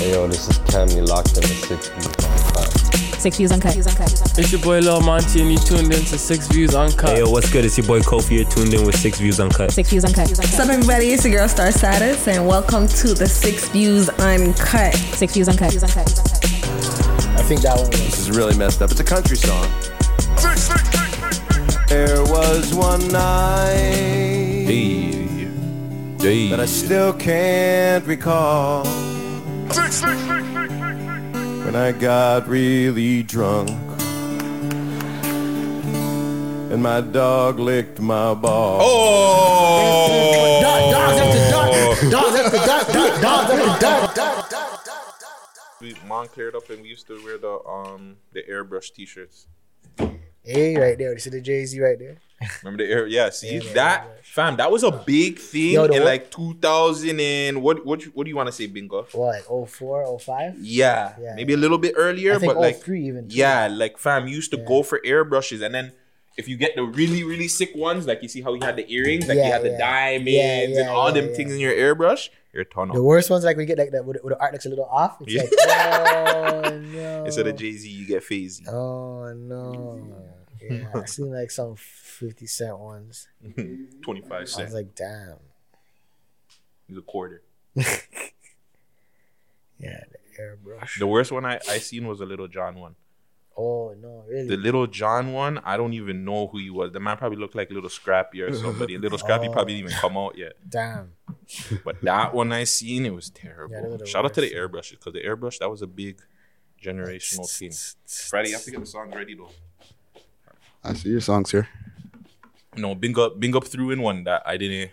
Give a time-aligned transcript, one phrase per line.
[0.00, 0.88] Hey yo, this is Cam.
[0.88, 3.20] You locked in the six views uncut.
[3.20, 3.76] Six views uncut.
[4.38, 7.10] It's your boy Lil Monty, and you tuned in to Six Views Uncut.
[7.10, 7.66] Hey yo, what's good?
[7.66, 8.38] It's your boy Kofi.
[8.38, 9.72] You're tuned in with Six Views Uncut.
[9.72, 10.26] Six views uncut.
[10.26, 11.08] What's up, everybody?
[11.12, 14.94] It's your girl Star Status, and welcome to the Six Views Uncut.
[14.94, 15.74] Six views uncut.
[15.74, 17.90] I think that one.
[17.90, 18.90] This is really messed up.
[18.90, 19.68] It's a country song.
[21.88, 24.64] There was one night
[26.16, 29.09] that I still can't recall.
[31.64, 33.70] When I got really drunk
[36.72, 38.80] and my dog licked my ball.
[38.82, 40.60] Oh!
[40.60, 42.00] Dogs after dark.
[42.10, 42.86] Dogs after dark.
[43.20, 43.80] Dogs after
[44.16, 45.80] dark.
[45.80, 49.46] we mom cleared up and we used to wear the um the airbrush t-shirts.
[50.42, 51.12] Hey, right there.
[51.12, 52.18] You see the Jay Z right there?
[52.62, 53.06] Remember the air?
[53.06, 54.56] Yeah, see Yeah, that fam.
[54.56, 58.36] That was a big thing Yo, in like 2000 and what what what do you
[58.36, 59.06] want to say, Bingo?
[59.12, 60.54] What, like 04, 05?
[60.58, 63.28] Yeah, Yeah, maybe a little bit earlier, but like 03 even.
[63.28, 63.36] too.
[63.36, 64.64] yeah, like fam, you used to Yeah.
[64.64, 65.92] go for airbrushes and then.
[66.36, 68.90] If you get the really, really sick ones, like you see how he had the
[68.90, 71.36] earrings, like Yeah, you had the diamonds Yeah, and all yeah, them yeah.
[71.36, 74.14] things in your airbrush, you're a The worst ones, like we get like that, where
[74.14, 75.18] the, the art looks a little off.
[75.20, 75.42] It's Yeah.
[75.42, 77.24] like, oh no.
[77.26, 78.66] Instead of Jay Z, you get Phasey.
[78.68, 80.29] Oh no.
[80.62, 83.28] Yeah, I seen like some 50 cent ones.
[84.02, 84.62] Twenty five cent.
[84.62, 85.36] I was like, damn.
[86.88, 87.42] He's a quarter.
[89.78, 90.98] Yeah, the airbrush.
[90.98, 92.96] The worst one I, I seen was a Lil Jon one.
[93.56, 94.46] Oh no, really?
[94.48, 96.92] The Lil Jon one, I don't even know who he was.
[96.92, 98.98] The man probably looked like Lil Scrappy or somebody.
[98.98, 99.52] Lil Scrappy Oh.
[99.52, 100.52] probably didn't even come out yet.
[100.68, 101.12] damn.
[101.84, 103.74] But that one I seen, it was terrible.
[103.74, 105.86] Yeah, those are the Shout out to the airbrushes because the airbrush that was a
[105.86, 106.20] big
[106.82, 107.72] generational thing.
[108.06, 109.50] Friday, you have to get the song ready though.
[110.82, 111.68] I see your songs here.
[112.76, 114.90] No, Bing up, Bing up threw in one that I didn't,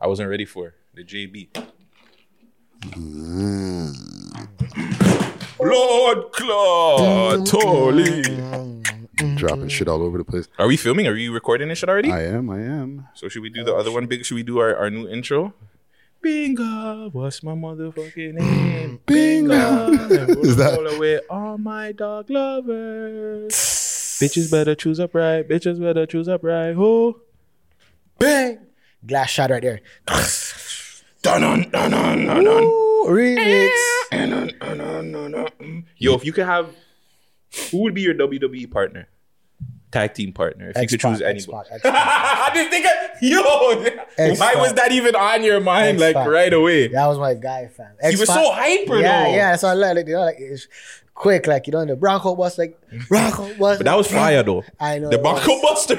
[0.00, 0.74] I wasn't ready for.
[0.94, 1.48] The JB.
[2.80, 3.94] Mm.
[5.60, 8.22] Lord clot, holy.
[9.36, 10.48] Dropping shit all over the place.
[10.58, 11.06] Are we filming?
[11.06, 12.12] Are you recording this shit already?
[12.12, 13.08] I am, I am.
[13.14, 14.24] So should we do the other one big?
[14.24, 15.54] Should we do our, our new intro?
[16.20, 19.00] Bingo, what's my motherfucking name?
[19.06, 19.90] Bingo.
[20.42, 23.54] Is that- all away all my dog lovers?
[24.20, 25.48] Bitches better choose upright.
[25.48, 26.74] Bitches better choose upright.
[26.74, 27.20] Who?
[28.18, 28.58] Bang!
[29.06, 29.80] Glass shot right there.
[31.22, 32.62] Dun dun dun dun dun dun.
[32.64, 33.70] Ooh, remix.
[35.98, 36.68] Yo, if you could have,
[37.70, 39.08] who would be your WWE partner?
[39.90, 40.70] Tag team partner.
[40.74, 41.68] If you could choose X-Pac, anybody.
[41.72, 42.50] X-Pac, X-Pac.
[42.50, 42.86] I didn't think.
[42.86, 44.56] Of, yo, why X-Pac.
[44.56, 46.00] was that even on your mind?
[46.00, 46.28] Like X-Pac.
[46.28, 46.88] right away.
[46.88, 47.94] That was my guy, fam.
[48.02, 48.36] He was X-Pac.
[48.44, 49.30] so hyper Yeah, though.
[49.30, 49.50] yeah.
[49.52, 49.96] That's what I like.
[49.96, 50.66] Like, you know, like it's
[51.14, 53.78] quick, like you know, the Bronco bus, like Bronco bus.
[53.78, 54.64] But that was fire though.
[54.80, 55.60] I know The Bronco.
[55.62, 55.98] Buster,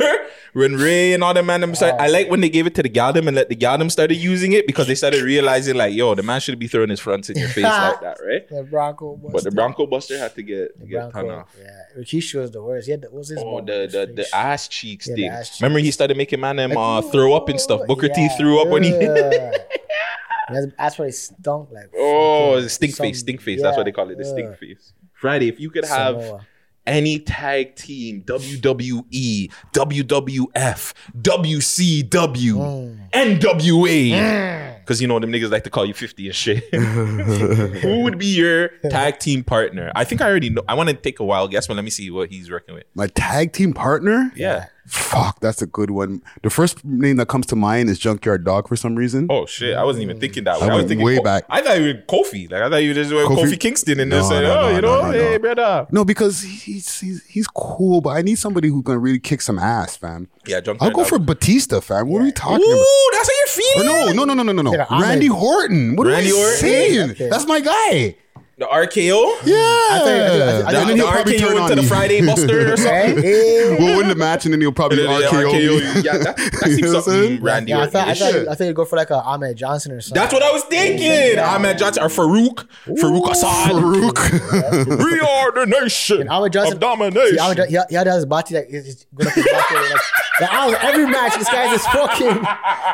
[0.53, 2.03] when Ray and all them man them started, Oh.
[2.03, 4.53] I like when they gave it to the Galdem and let the Galdem started using
[4.53, 7.37] it because they started realizing like, yo, the man should be throwing his fronts in
[7.37, 8.47] your face like that, right?
[8.49, 9.31] The Bronco bus.
[9.33, 11.39] But the Bronco Buster had to get The get ton Bronco.
[11.41, 11.55] off.
[11.59, 12.85] Yeah, Rikishi was the worst.
[12.85, 13.39] He had the, what was his?
[13.41, 15.31] Oh, the the the ass cheeks Yeah, the thing.
[15.31, 15.61] ass cheeks.
[15.61, 17.81] Remember he started making man them uh, throw up and stuff.
[17.87, 18.91] Booker T threw up when he.
[18.91, 19.51] yeah.
[20.49, 21.89] that's, that's why he stunk like.
[21.97, 23.61] oh, stink face, stink face.
[23.61, 24.31] That's what they call it, the yeah.
[24.31, 24.93] stink face.
[25.15, 26.45] Friday, if you could have Samoa.
[26.85, 35.01] any tag team, WWE, WWF, WCW, NWA, because mm.
[35.01, 36.63] you know them niggas like to call you 50 and shit.
[36.75, 39.91] Who would be your tag team partner?
[39.95, 40.63] I think I already know.
[40.67, 42.83] I want to take a wild guess, but let me see what he's working with.
[42.93, 44.31] My tag team partner?
[44.35, 44.67] Yeah.
[44.87, 46.21] Fuck, that's a good one.
[46.43, 49.25] The first name that comes to mind is Junkyard Dog for some reason.
[49.31, 49.75] Oh shit!
[49.75, 50.67] I wasn't even thinking that way.
[50.67, 51.45] I I, was thinking way Ko- back.
[51.49, 52.51] I thought you were Kofi.
[52.51, 53.59] Like I thought you were just were Kofi, Kofi?
[53.59, 55.39] Kingston and No, just said, no, "Oh, no, you know, no, no, hey no.
[55.39, 59.41] brother." No, because he's, he's he's cool, but I need somebody who's gonna really kick
[59.41, 60.27] some ass, fam.
[60.45, 61.09] Yeah, Junkyard I'll go Dog.
[61.09, 62.07] for Batista, fam.
[62.07, 62.67] What are we talking about?
[62.77, 64.15] Ooh, that's how you're feeling.
[64.15, 64.73] no, no, no, no, no, no, no.
[64.73, 65.95] Yeah, Randy Orton.
[65.95, 66.57] What Randy are you Orton?
[66.59, 67.11] saying?
[67.11, 67.29] Okay.
[67.29, 68.17] That's my guy.
[68.57, 69.35] The RKO.
[69.43, 69.55] Yeah.
[69.55, 71.87] I think- I think- I The, think- and then the probably turn RKO into the.
[71.89, 73.17] Friday Buster or something.
[73.17, 73.75] Hey, hey.
[73.77, 76.03] We'll win the match and then he'll probably The- the RKO.
[76.05, 77.41] Yeah, that, that You know what I'm something saying?
[77.43, 79.91] Randy Yeah, I thought I thought, I thought you'd go for like a Ahmed Johnson
[79.91, 80.21] or something.
[80.21, 81.37] That's what I was thinking.
[81.37, 82.65] Ahmed Johnson or Farouk.
[82.87, 83.71] Farouk Assad.
[83.73, 84.95] Farouk.
[85.05, 87.37] We are the nation And Ahmed Johnson, of domination.
[87.37, 90.01] See, Ahmed, he, he had his body like he's going up his body, like,
[90.39, 92.45] like, I was- every match, this guy's just fucking.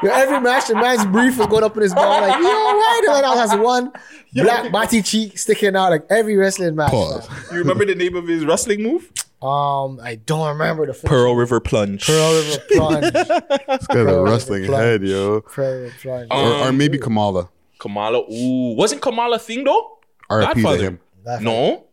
[0.03, 2.21] Yo, every match, the man's brief was going up in his ball.
[2.21, 3.91] Like, yo, why the man has one
[4.33, 6.92] black body cheek sticking out like every wrestling match.
[6.92, 7.27] Pause.
[7.51, 9.12] you remember the name of his wrestling move?
[9.42, 11.09] Um, I don't remember the finish.
[11.09, 12.06] Pearl River Plunge.
[12.06, 13.13] Pearl River plunge.
[13.13, 14.83] This guy's a wrestling Plunge.
[14.83, 15.42] head, yo.
[15.42, 16.27] Pearl River plunge.
[16.31, 17.50] Or, Um, or maybe Kamala.
[17.80, 18.19] Kamala.
[18.31, 19.98] Ooh, wasn't Kamala thing though?
[20.30, 20.83] RIP to Godfather.
[20.83, 21.00] him.
[21.42, 21.86] No,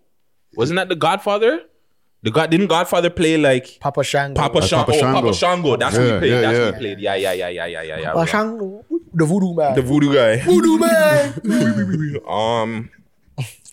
[0.54, 1.60] wasn't that the Godfather?
[2.22, 4.34] The God didn't Godfather play like Papa Shango.
[4.40, 4.84] Papa That's Shango?
[4.92, 5.32] Papa Oh, Papa Shango.
[5.32, 5.76] Shango.
[5.76, 6.30] That's what Yeah, he played.
[6.30, 6.64] yeah, That's yeah.
[6.64, 6.98] what he played.
[7.00, 8.12] Yeah, yeah, yeah, yeah, yeah, yeah, yeah.
[8.12, 8.84] Papa Shango.
[9.14, 9.74] The voodoo man.
[9.76, 10.36] The voodoo guy.
[10.42, 12.20] voodoo man.
[12.28, 12.90] Um,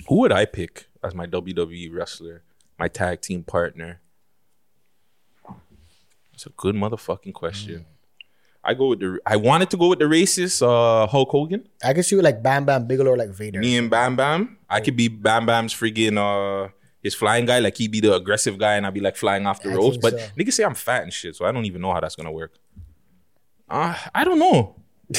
[0.08, 2.44] Who would I pick as my WWE wrestler,
[2.78, 4.02] my tag team partner?
[6.34, 7.86] It's a good motherfucking question.
[8.64, 9.20] I go with the.
[9.26, 11.70] I wanted to go with the racist uh, Hulk Hogan.
[11.84, 13.60] I see with like Bam Bam Bigelow or like Vader.
[13.60, 14.58] Me and Bam Bam.
[14.70, 16.70] I could be Bam Bam's freaking uh
[17.04, 19.62] his flying guy, like he'd be the aggressive guy, and I'd be like flying off
[19.62, 19.98] the I ropes.
[19.98, 20.28] But so.
[20.38, 22.58] niggas say I'm fat and shit, so I don't even know how that's gonna work.
[23.70, 24.76] Uh, I don't know.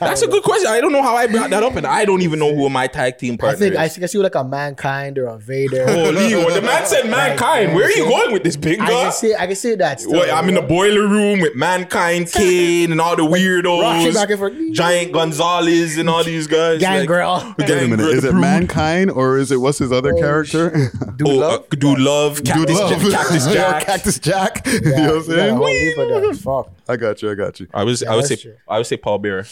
[0.00, 0.66] That's a good question.
[0.70, 2.86] I don't know how I brought that up, and I don't even know who my
[2.88, 3.94] tag team I partner think I is.
[3.94, 5.86] think I see like a Mankind or a Vader.
[5.90, 7.74] Holy, well, the man said mankind.
[7.74, 9.02] Where are you going with this, big I guy?
[9.04, 10.00] can see I can see that.
[10.02, 14.28] Still, Wait, I'm in the boiler room with Mankind, Kane, and all the weirdos, back
[14.30, 14.74] and.
[14.74, 16.80] Giant Gonzalez, and all these guys.
[16.80, 17.32] Gangrel.
[17.32, 18.00] Like, Wait a minute.
[18.10, 20.70] Is it mankind or is it what's his other character?
[21.16, 21.60] Dude, Oh, love.
[21.62, 23.02] uh, Dude Love, Cactus, Dude Love.
[23.02, 23.84] Ja- Cactus Jack.
[23.86, 24.66] Cactus Jack.
[24.66, 25.56] you know what I'm you got a saying?
[25.56, 26.34] whole heap of them.
[26.34, 26.72] Fuck.
[26.90, 27.30] I got you.
[27.30, 27.66] I got you.
[27.72, 28.56] I was, Yeah, I would say, true.
[28.68, 29.44] I would say Paul Bearer,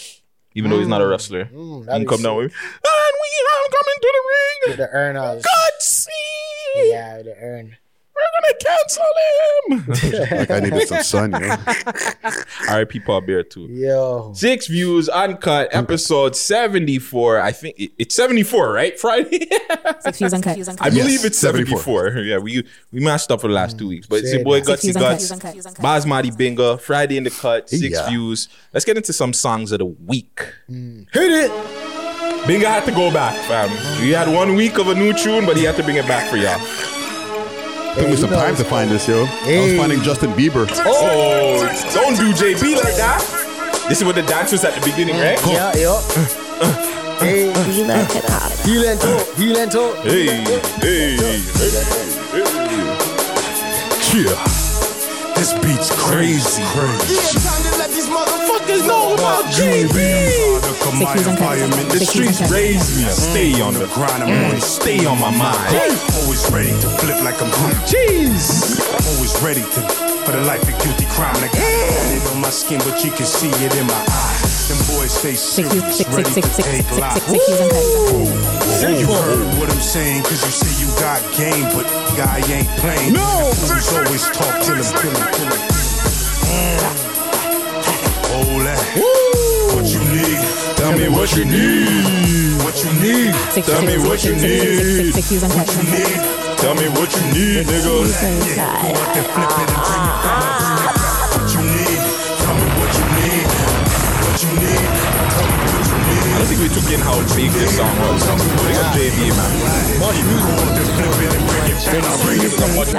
[0.57, 1.09] even though he's not a mm.
[1.11, 1.43] wrestler.
[1.43, 4.77] that'd you be come down with and we are coming to the ring.
[4.77, 5.43] The urn house.
[5.43, 7.77] Gutsy, Yeah, the urn.
[8.17, 10.37] We're gonna cancel him.
[10.37, 11.31] Like I needed some sun.
[11.33, 11.57] You know?
[12.69, 12.99] R.I.P.
[13.01, 13.67] Paul Bearer too.
[13.69, 14.31] Yo.
[14.35, 17.39] Six views, uncut, episode seventy-four.
[17.39, 18.97] I think it- it's seventy-four, right?
[18.99, 19.47] Friday.
[20.01, 20.57] Six views uncut.
[20.81, 22.09] I believe Yes, it's 74.
[22.19, 24.07] Yeah, we we matched up for the last two weeks.
[24.07, 24.79] But it's Say your boy that.
[24.79, 25.83] Gutsy Six Guts, views uncut.
[25.83, 28.09] Basmati Binga, Friday in the Cut, six Yeah.
[28.09, 28.49] views.
[28.73, 30.41] Let's get into some songs of the week.
[30.67, 31.03] Hmm.
[31.13, 31.51] Hit it.
[32.47, 33.69] Binga had to go back, fam.
[34.01, 36.29] We had one week of a new tune, but he had to bring it back
[36.29, 36.59] for y'all.
[37.95, 39.25] Took me some time to find this, yo.
[39.25, 40.67] I was finding Justin Bieber.
[40.85, 43.21] Oh, don't do JB like that.
[43.89, 45.39] This is what the dance was at the beginning, right?
[45.47, 46.01] Yeah, yo.
[47.19, 47.51] Hey,
[48.63, 49.93] heel and toe, heel and toe.
[50.03, 50.25] Hey,
[50.81, 51.41] hey, hey, hey.
[54.13, 54.66] Yeah.
[55.37, 56.63] This beat's crazy.
[56.73, 57.37] Crazy.
[57.45, 59.93] Time to let these motherfuckers know about JB.
[60.97, 61.89] Six views uncut.
[61.93, 62.51] The streets uncut.
[62.51, 63.05] raised me.
[63.05, 65.75] I stay on the grind, I'm always stay on my mind.
[66.23, 67.77] Always ready to flip like I'm hungry.
[67.85, 68.81] Jeez.
[69.13, 69.81] Always ready to
[70.25, 71.35] for the life of guilty crime.
[71.35, 74.56] Like it on my skin, but you can see it in my eyes.
[74.67, 75.95] Them boys stay Six views.
[75.95, 77.23] serious, ready to six six take six six lives.
[77.23, 78.99] six views uncut.
[78.99, 81.87] You heard what I'm saying, cause you say you got game, but
[82.19, 83.13] guy ain't playing.
[83.13, 85.61] No, Fools always talk till him, till him, till him.
[88.35, 88.81] Oh, that.
[89.73, 90.37] What you need?
[90.77, 92.61] Tell me what you need.
[92.63, 93.33] What you need?
[93.63, 95.13] Tell me what you six six six six need.
[95.15, 95.67] six views uncut.
[95.79, 96.59] Need?
[96.59, 98.03] Tell me what you need, nigga.
[98.03, 98.11] Want
[99.15, 100.76] to flip it and bring it back.
[106.47, 108.23] Think we took in how big this song was.
[108.23, 109.51] Big up JB, man.
[109.99, 112.15] Want to flip it and bring it back.
[112.23, 112.95] Bring it to much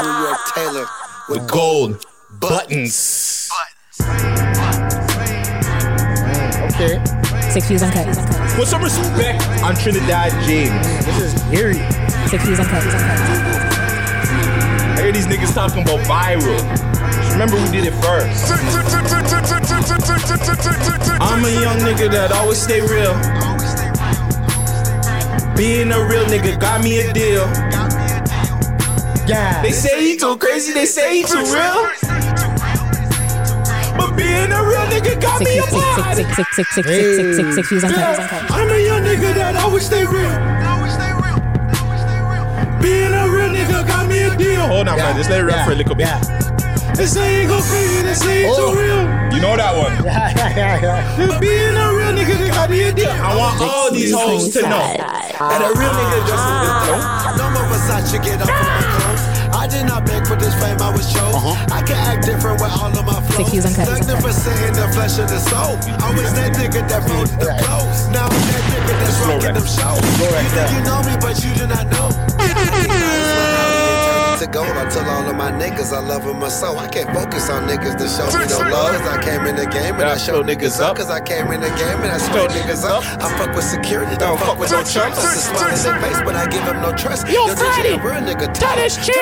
[0.00, 0.86] New York Taylor.
[1.28, 2.06] The gold
[2.40, 3.50] buttons.
[6.72, 6.96] Okay.
[7.50, 8.06] Six views uncut.
[8.56, 10.86] Put some respect on Trinidad James.
[11.04, 11.84] This is eerie.
[12.28, 12.82] Six views uncut.
[14.96, 16.58] I hear these niggas talking about viral.
[17.16, 19.59] Just remember we did it first.
[21.20, 23.14] I'm a young nigga that always stay real.
[25.56, 27.46] Being a real nigga got me a deal.
[29.26, 29.62] Yeah.
[29.62, 31.90] They say he too crazy, they say he too real.
[33.96, 36.24] But being a real nigga got me a body.
[38.50, 40.34] I'm a young nigga that always stay real.
[42.82, 44.66] Being a real nigga got me a deal.
[44.66, 45.04] Hold on, yeah.
[45.04, 45.16] man.
[45.16, 46.06] Just let it rap for a little bit.
[46.06, 46.49] Yeah.
[47.00, 48.60] They say he go crazy, they say he Oh.
[48.60, 49.08] too real.
[49.32, 49.88] You know that one.
[50.04, 51.40] Yeah, yeah, yeah, yeah.
[51.40, 53.08] Being a real nigga, they got me a deal.
[53.08, 57.64] I want all these hoes to know that a real nigga just is No more
[57.72, 59.24] Versace, get off of my clothes.
[59.48, 61.40] I did not beg for this fame, I was chose.
[61.72, 63.48] I can act different with all of my flows.
[63.48, 63.88] Six views uncut.
[63.96, 65.80] Magnificent in the flesh of the soul.
[66.04, 68.12] I was that nigga that wrote the flows.
[68.12, 70.04] Now I'm that nigga that's Slow rocking them shows.
[70.20, 73.19] You think you know me, but you do not know.
[74.40, 76.78] To gold, I tell all of my niggas I love them so.
[76.78, 78.96] I can't focus on niggas that show me no love.
[78.96, 80.96] Cause I came in the game and I show niggas up.
[80.96, 83.04] Cause I came in the game and I show niggas up.
[83.20, 85.18] I fuck with security, don't fuck with no chumps.
[85.18, 87.28] It's a smile in the face, but I give him no trust.
[87.28, 89.20] Yo, Friday, real nigga, tell this cheater.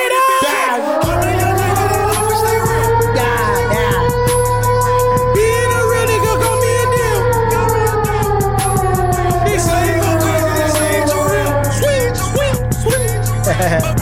[13.58, 13.94] Yeah,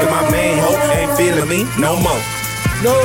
[0.00, 2.20] cause my main hoe ain't feeling me no more.
[2.82, 2.96] No.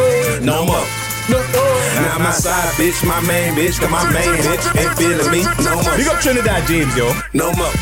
[0.42, 0.86] No more.
[1.28, 1.38] No.
[1.52, 1.64] No.
[2.02, 5.82] Not my side, bitch, my main bitch, cause my main bitch ain't feeling me no
[5.84, 5.96] more.
[5.98, 7.12] Big up Trinidad James, yo.
[7.34, 7.74] No more.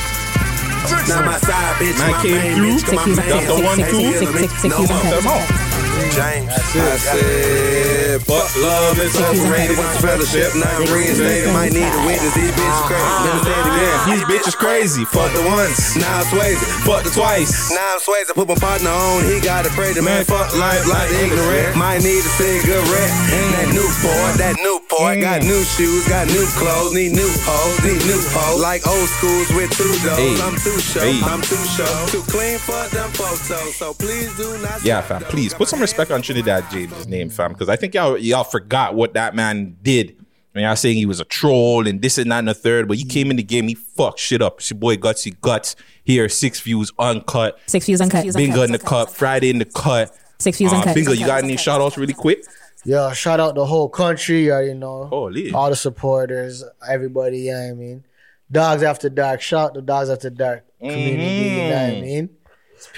[1.07, 2.75] Now my side bitch, Man my main through.
[2.75, 3.29] bitch, my main uncut.
[3.29, 4.01] Got the one, Six, two.
[4.13, 5.82] six, six, six, six No more.
[5.93, 6.13] Uncut.
[6.13, 6.63] Them out.
[6.73, 6.83] James.
[6.83, 9.77] I said, fuck love is overrated.
[9.77, 11.53] Fuck fellowship, not reinstated.
[11.53, 12.33] Might need a witness.
[12.35, 13.17] These bitches crazy.
[13.23, 13.97] Let me say it again.
[14.09, 15.05] These bitches crazy.
[15.05, 15.95] Fuck the once.
[15.95, 16.59] Now I'm swaying.
[16.83, 17.71] Fuck the twice.
[17.71, 18.25] Now I'm swaying.
[18.33, 19.23] Put my partner on.
[19.25, 20.25] He got to pray the man.
[20.25, 21.77] Fuck life like ignorant.
[21.77, 23.13] Might need a cigarette.
[23.55, 24.37] That Newport.
[24.37, 25.17] That new Newport.
[25.17, 25.21] Mm.
[25.21, 26.07] Got new shoes.
[26.07, 26.93] Got new clothes.
[26.93, 27.77] Need new hoes.
[27.83, 28.61] Need new hoes.
[28.61, 30.17] Like old schools with two doors.
[30.17, 30.41] Hey.
[30.41, 31.01] I'm too show.
[31.01, 31.21] Hey.
[31.23, 31.89] I'm too show.
[32.09, 33.75] Too clean for them photos.
[33.75, 34.83] So please do not.
[34.83, 35.21] Yeah, fam.
[35.23, 38.95] Please put some respect on Trinidad James' name, fam, because I think y'all y'all forgot
[38.95, 40.17] what that man did.
[40.53, 42.97] When y'all saying he was a troll and this and that and the third, but
[42.97, 44.59] he came in the game, he fucked shit up.
[44.59, 47.57] It's your boy Gutsy Guts here, six views uncut.
[47.65, 48.23] Six views uncut.
[48.35, 50.15] Bingo in the cut, Friday in the cut.
[50.39, 50.93] Six views Uh, uncut.
[50.95, 52.43] Bingo, you got any shout outs really quick?
[52.85, 54.45] Yo, shout out the whole country.
[54.45, 55.05] You already know.
[55.05, 55.51] Holy.
[55.53, 57.39] All the supporters, everybody.
[57.39, 58.03] You know what I mean?
[58.51, 59.41] Dogs After Dark.
[59.41, 61.49] Shout out to Dogs After Dark community.
[61.49, 62.29] You know what I mean?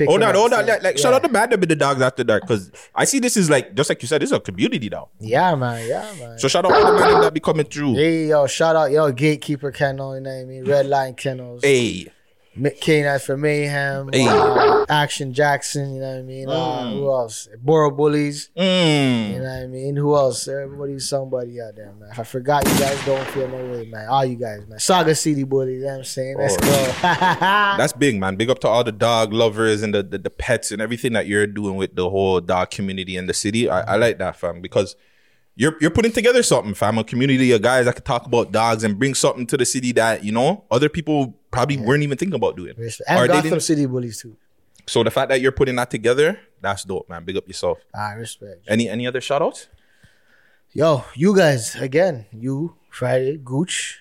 [0.05, 0.65] Hold on, hold on.
[0.65, 1.15] Like, like shout Yeah.
[1.17, 3.73] out to Mad Dog with the dogs after dark because I see this is like
[3.75, 5.09] just like you said, this is a community now.
[5.19, 5.87] Yeah, man.
[5.87, 6.39] Yeah, man.
[6.39, 7.95] So shout out to the man that be coming through.
[7.95, 10.65] Hey, yo, shout out, yo, Gatekeeper Kennel, you know what I mean?
[10.65, 11.61] Red Line Kennels.
[11.63, 12.07] Hey,
[12.57, 14.09] K9 for Mayhem.
[14.13, 14.27] Hey.
[14.27, 16.49] uh, Action Jackson, you know what I mean?
[16.49, 17.49] Uh, who else?
[17.61, 19.37] Borough Bullies, you mm.
[19.37, 19.95] know what I mean?
[19.95, 20.47] Who else?
[20.47, 22.09] Everybody's somebody out there, man.
[22.11, 24.07] If I forgot you guys, don't feel no way, man.
[24.07, 24.79] All you guys, man.
[24.79, 26.37] Saga City Bullies, you know what I'm saying?
[26.37, 26.67] Let's go.
[27.01, 28.35] That's big, man.
[28.35, 31.27] Big up to all the dog lovers and the, the, the pets and everything that
[31.27, 33.69] you're doing with the whole dog community in the city.
[33.69, 34.95] I, I like that, fam, because
[35.55, 36.97] you're you're putting together something, fam.
[36.97, 39.91] A community of guys that could talk about dogs and bring something to the city
[39.93, 42.73] that you know other people probably weren't even thinking about doing.
[42.77, 44.35] Or and they Gotham City Bullies, too.
[44.87, 47.23] So the fact that you're putting that together, that's dope, man.
[47.25, 47.79] Big up yourself.
[47.93, 48.65] I respect.
[48.67, 49.67] Any any other shout outs?
[50.73, 53.97] Yo, you guys, again, you, Friday, Gooch.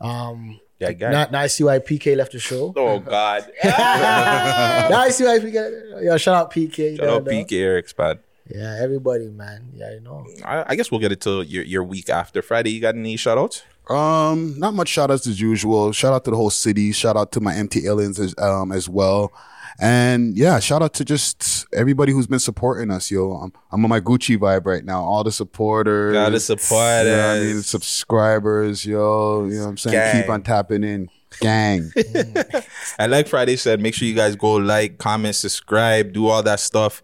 [0.00, 1.10] Um, Yeah, guy.
[1.10, 2.72] not, now I see why PK left the show.
[2.76, 3.50] oh God.
[3.64, 6.04] now I see why PK.
[6.04, 6.98] Yo, shout out PK.
[6.98, 8.18] Shout out PK Eric Spad.
[8.48, 9.72] Yeah, everybody, man.
[9.74, 10.24] Yeah, you know.
[10.44, 12.42] I, I guess we'll get it to your, your week after.
[12.42, 13.62] Friday, you got any shout outs?
[13.88, 15.92] Um, not much shout outs as usual.
[15.92, 16.92] Shout out to the whole city.
[16.92, 19.32] Shout out to my empty aliens as, um, as well.
[19.78, 23.32] And yeah, shout out to just everybody who's been supporting us, yo.
[23.32, 25.02] I'm, I'm on my Gucci vibe right now.
[25.02, 26.14] All the supporters.
[26.14, 27.62] Gotta support you know I mean?
[27.62, 29.44] Subscribers, yo.
[29.44, 29.94] You know what I'm saying?
[29.94, 30.22] Gang.
[30.22, 31.10] Keep on tapping in.
[31.40, 31.92] Gang.
[32.98, 36.60] And like Friday said, make sure you guys go like, comment, subscribe, do all that
[36.60, 37.02] stuff.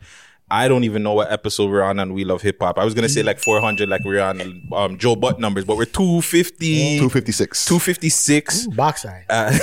[0.53, 2.79] I don't even know what episode we're on on We Love Hip Hop.
[2.79, 5.87] I was gonna say like 400, like we're on um, Joe Budden numbers, but we're
[5.87, 7.65] 250, 256.
[7.65, 8.67] 256.
[8.67, 9.25] Box eye.
[9.31, 9.57] Uh,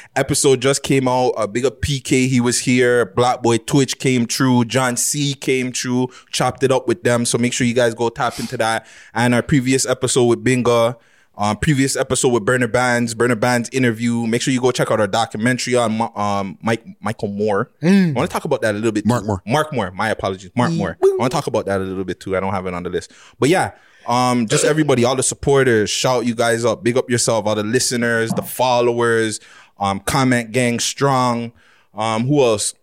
[0.16, 1.34] episode just came out.
[1.36, 3.06] Uh, big up PK, he was here.
[3.06, 4.64] Black Boy Twitch came true.
[4.64, 6.08] John C came true.
[6.32, 7.24] Chopped it up with them.
[7.24, 8.88] So make sure you guys go tap into that.
[9.14, 10.96] And our previous episode with Binga.
[11.36, 14.24] Um, previous episode with Burner Bands, Burner Bands interview.
[14.26, 17.70] Make sure you go check out our documentary on um Mike Michael Moore.
[17.82, 19.04] I want to talk about that a little bit.
[19.04, 19.26] Mark too.
[19.26, 19.42] Moore.
[19.46, 19.90] Mark Moore.
[19.90, 20.96] My apologies, Mark Moore.
[21.02, 22.36] I want to talk about that a little bit too.
[22.36, 23.72] I don't have it on the list, but yeah.
[24.06, 27.62] Um, just everybody, all the supporters, shout you guys up, big up yourself, all the
[27.62, 29.40] listeners, the followers,
[29.78, 31.52] um, comment gang strong.
[31.94, 32.74] Um, who else?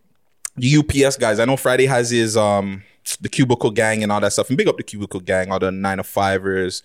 [0.57, 1.39] The UPS guys.
[1.39, 2.83] I know Friday has his um
[3.19, 4.49] the cubicle gang and all that stuff.
[4.49, 6.83] And big up the cubicle gang, all the nine to fivers.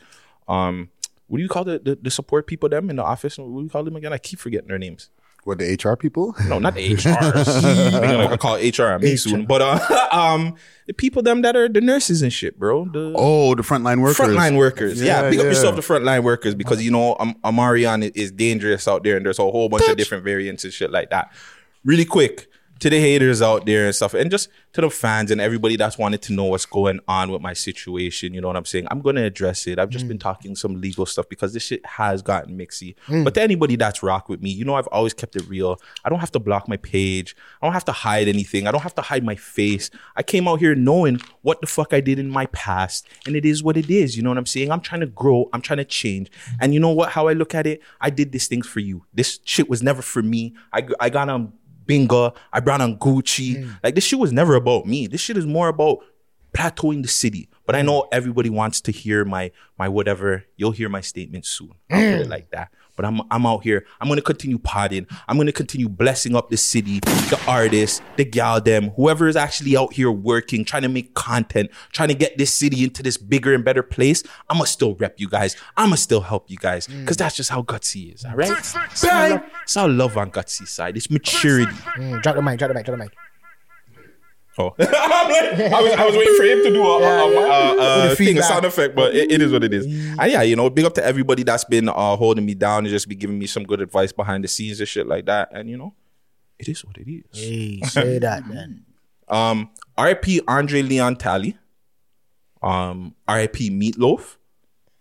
[0.49, 0.91] Um,
[1.28, 3.38] what do you call the, the the support people them in the office?
[3.38, 4.12] What do you call them again?
[4.12, 5.11] I keep forgetting their names.
[5.45, 6.35] What, the HR people?
[6.49, 7.61] No, not the HRs.
[7.92, 9.47] Thinking like I call HR me soon.
[9.47, 10.56] But uh, um,
[10.88, 12.87] the people them that are the nurses and shit, bro.
[12.87, 14.26] The Oh, the frontline workers.
[14.26, 15.00] frontline workers.
[15.00, 18.88] Yeah, Yeah, big up yourself, the frontline workers, because you know um, Omicron is dangerous
[18.88, 21.33] out there, and there's a whole bunch of different variants and shit like that.
[21.85, 25.40] Really quick to the haters out there and stuff, and just to the fans and
[25.40, 28.35] everybody that's wanted to know what's going on with my situation.
[28.35, 28.87] You know what I'm saying?
[28.90, 29.78] I'm gonna address it.
[29.78, 30.09] I've just mm.
[30.09, 32.95] been talking some legal stuff because this shit has gotten mixy.
[33.06, 33.25] Mm.
[33.25, 35.80] But to anybody that's rock with me, you know I've always kept it real.
[36.04, 37.35] I don't have to block my page.
[37.62, 38.66] I don't have to hide anything.
[38.66, 39.90] I don't have to hide my face.
[40.14, 43.47] I came out here knowing what the fuck I did in my past, and it
[43.47, 44.16] is what it is.
[44.16, 44.71] You know what I'm saying?
[44.71, 45.49] I'm trying to grow.
[45.52, 46.30] I'm trying to change.
[46.61, 47.11] And you know what?
[47.11, 49.06] How I look at it, I did these things for you.
[49.14, 50.54] This shit was never for me.
[50.73, 51.52] I I got on
[51.87, 52.35] Bingo.
[52.52, 53.57] I brought on Gucci.
[53.57, 53.78] Mm.
[53.83, 55.07] Like this shit was never about me.
[55.07, 55.99] This shit is more about
[56.52, 57.49] plateauing the city.
[57.66, 57.87] But I mm.
[57.87, 60.45] know everybody wants to hear my my whatever.
[60.57, 61.73] You'll hear my statement soon.
[61.90, 62.31] I'll put it mm.
[62.31, 62.71] like that.
[62.97, 63.87] But I'm I'm out here.
[64.00, 65.07] I'm gonna continue podding.
[65.29, 69.76] I'm gonna continue blessing up the city, the artists, the gal them, whoever is actually
[69.76, 73.55] out here working, trying to make content, trying to get this city into this bigger
[73.55, 74.23] and better place.
[74.49, 75.57] I'ma still rep you guys.
[75.76, 76.88] I'ma still help you guys.
[77.07, 78.50] Cause that's just how gutsy is, all right?
[78.50, 80.97] It's all love, it's all love on gutsy side.
[80.97, 81.73] It's maturity.
[81.97, 83.12] Mm, drop the mic, drop the mic, drop the mic.
[84.59, 88.13] Oh, like, I was I was waiting for him to do a, a, a, a,
[88.13, 89.85] a thing, a sound effect, but it, it is what it is.
[89.85, 92.89] And yeah, you know, big up to everybody that's been uh, holding me down and
[92.89, 95.51] just be giving me some good advice behind the scenes and shit like that.
[95.53, 95.95] And you know,
[96.59, 97.25] it is what it is.
[97.39, 98.85] Hey, say that then.
[99.29, 100.41] Um, R.I.P.
[100.49, 101.59] Andre Leon Talley.
[102.63, 103.71] Um, R.I.P.
[103.71, 104.36] Meatloaf.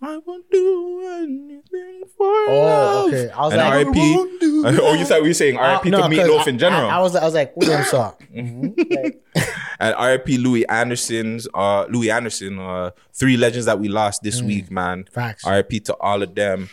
[0.08, 3.08] I won't do anything for Oh, love.
[3.14, 3.30] okay.
[3.32, 4.16] I was and like, R.I.P.
[4.82, 5.80] oh, you thought we were saying R.I.P.
[5.80, 6.90] Uh, to no, 'cause Meatloaf I- in general.
[6.90, 8.14] I, I was, I was like, what them song?
[8.34, 10.38] and R.I.P.
[10.38, 15.04] Louie Anderson's uh Louie Anderson, uh three legends that we lost this week, man.
[15.06, 15.10] Mm.
[15.10, 15.44] Facts.
[15.46, 15.80] R.I.P.
[15.82, 16.70] to all of them.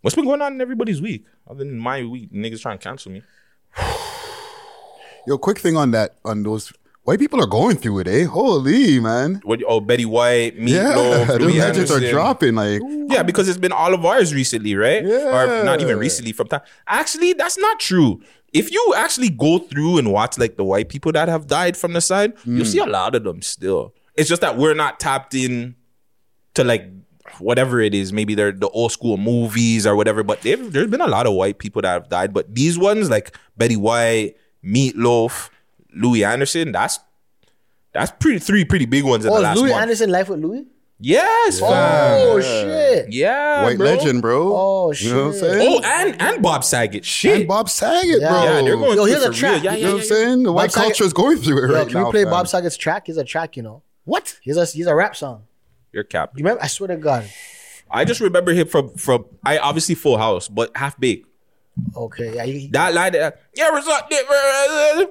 [0.00, 1.26] What's been going on in everybody's week?
[1.48, 3.22] Other than my week, niggas trying to cancel me.
[5.26, 6.72] Yo, quick thing on that, on those
[7.08, 8.24] white people are going through it, eh?
[8.24, 9.40] Holy man.
[9.42, 12.54] What oh Betty White, Yeah, Meatloaf, the legends are dropping.
[12.54, 15.02] Like, Yeah, because it's been all of ours recently, right?
[15.02, 15.34] Yeah.
[15.34, 16.60] Or not even recently from time.
[16.86, 18.20] Actually, that's not true.
[18.52, 21.94] If you actually go through and watch like the white people that have died from
[21.94, 23.94] the side, you'll see a lot of them still.
[24.14, 25.76] It's just that we're not tapped in
[26.54, 26.90] to like
[27.38, 28.12] whatever it is.
[28.12, 30.22] Maybe they're the old school movies or whatever.
[30.22, 32.34] But there's been a lot of white people that have died.
[32.34, 35.48] But these ones, like Betty White, Meatloaf,
[35.94, 37.00] Louie Anderson, that's
[37.92, 39.82] that's pretty three pretty big ones in Oh, the is last Louis month.
[39.82, 40.66] Anderson life with Louis?
[41.00, 43.12] Yes, Oh shit!
[43.12, 43.86] Yeah, white bro.
[43.86, 44.52] legend, bro.
[44.56, 45.40] Oh You know what I'm shit!
[45.40, 45.80] saying?
[45.84, 47.04] Oh, and and Bob Saget.
[47.04, 47.36] Shit.
[47.40, 48.28] And Bob Saget, Yeah.
[48.28, 48.42] bro.
[48.42, 49.54] yeah, they're going Yo, through here's it a for track.
[49.62, 49.64] real.
[49.64, 50.42] Yeah, You know yeah, what I'm saying?
[50.42, 52.04] The white Saget- culture is going through it Yo, right can now.
[52.06, 52.30] we play fam.
[52.32, 53.06] Bob Saget's track?
[53.06, 53.82] He's a track, you know.
[54.04, 54.38] What?
[54.42, 55.44] He's a he's a rap song.
[55.92, 56.32] You're cap.
[56.34, 56.64] You remember?
[56.64, 57.30] I swear to God.
[57.90, 61.27] I just remember him from from I obviously Full House, but half baked.
[61.96, 64.18] Okay, yeah, he, That line that yeah, what's up, yeah,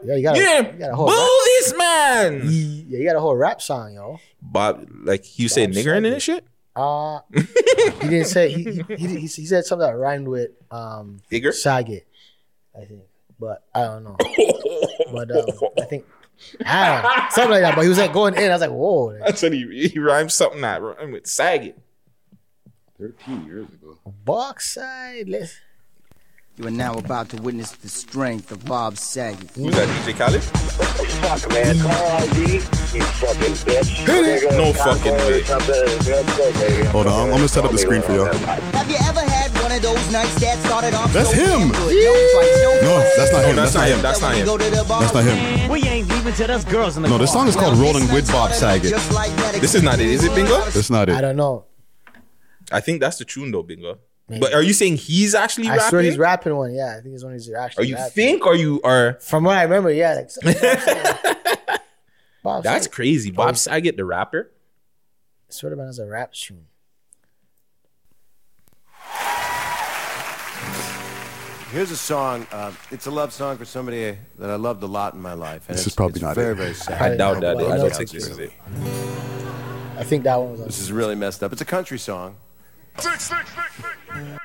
[0.03, 2.41] Yeah, you gotta- yeah, you gotta hold boo this man.
[2.45, 4.19] yeah, you got a whole rap song, yo.
[4.41, 6.45] Bob, like you say Bob nigger in it and shit.
[6.75, 11.19] Uh he didn't say he he, he, he, he said something that rhymed with um
[11.31, 11.51] Nigger?
[11.53, 12.05] Saget,
[12.79, 13.01] I think,
[13.39, 14.15] but I don't know.
[15.12, 16.05] but um, I think
[16.63, 17.75] I know, something like that.
[17.75, 18.51] But he was like going in.
[18.51, 21.79] I was like, whoa, That's what he he rhymed something that rhymed with Saget.
[23.00, 23.97] 13 years ago.
[24.25, 25.29] box side.
[25.29, 25.55] Let's
[26.57, 29.51] You are now about to witness the strength of Bob Saget.
[29.55, 29.87] Who's that?
[30.01, 30.41] DJ Khaled?
[30.43, 31.77] Fuck, man.
[31.77, 34.57] Call ID, you fucking bitch.
[34.57, 36.85] No fucking way.
[36.87, 38.25] Hold on, I'm gonna set up the screen for y'all.
[38.33, 41.70] Have you ever had one of those nights that started off That's so him.
[41.70, 41.93] damn good?
[41.93, 43.15] No fights, no No, fuss.
[43.17, 43.55] that's not No, him.
[43.55, 44.01] that's not him.
[44.01, 44.46] That's not him.
[44.48, 45.70] go to the bar, That's not him.
[45.70, 48.31] We ain't leaving till there's girls in the No, this song is called Rolling with
[48.31, 48.93] Bob Saget.
[49.13, 50.07] like This is not it.
[50.07, 50.57] Is it Bingo?
[50.72, 51.13] That's not it.
[51.15, 51.65] I don't know.
[52.72, 54.00] I think that's the tune though, Bingo.
[54.29, 55.90] But are you saying he's actually I rapping?
[55.90, 56.74] swear he's rapping one.
[56.74, 57.87] Yeah, I think he's one he's or actually.
[57.87, 58.11] you rapping.
[58.11, 58.46] think?
[58.46, 59.13] Or you are?
[59.22, 60.16] From what I remember, yeah.
[60.44, 60.59] Like,
[62.44, 62.92] Bob That's Saget.
[62.92, 63.31] crazy.
[63.31, 64.51] Bob Saget, the rapper.
[65.50, 66.66] swear to man, it's a rap tune.
[71.72, 72.48] Here's a song.
[72.51, 75.68] Uh, it's a love song for somebody that I loved a lot in my life.
[75.68, 76.55] And This it's, is probably it's not very, it.
[76.57, 77.01] very sad.
[77.01, 77.57] I doubt that.
[77.57, 78.51] I I don't think this is it.
[79.98, 80.61] I think that one was.
[80.66, 81.51] This is really messed up.
[81.51, 82.37] It's a country song.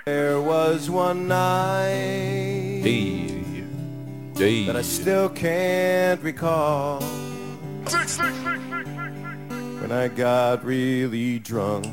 [0.04, 3.44] There was one night Hey,
[4.36, 4.66] hey.
[4.66, 7.00] that I still can't recall.
[9.80, 11.86] When I got really drunk.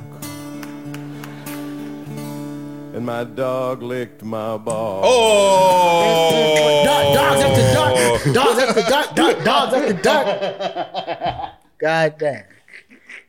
[2.94, 5.02] And my dog licked my ball.
[5.04, 7.96] Oh, Dog- dogs after dark.
[8.34, 9.16] Dogs after dark.
[9.16, 11.52] Dog- Dogs after dark.
[11.80, 12.44] God damn.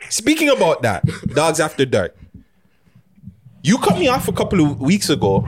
[0.08, 2.16] Speaking about that, Dogs After Dark.
[3.62, 5.40] You cut me off a couple of weeks ago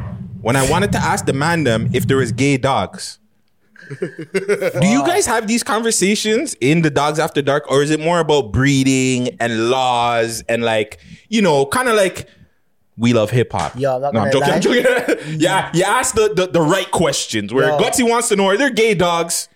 [0.42, 3.18] when I wanted to ask the man them if there is gay dogs.
[3.88, 8.20] Do you guys have these conversations in the Dogs After Dark, or is it more
[8.20, 12.28] about breeding and laws and like, you know, kind of like
[12.96, 13.72] we love hip hop?
[13.76, 14.50] Yeah, I'm no, I'm joking.
[14.50, 14.84] I'm joking.
[15.40, 17.78] yeah, you ask the, the, the right questions where Yo.
[17.78, 19.48] Gutsy wants to know are there gay dogs?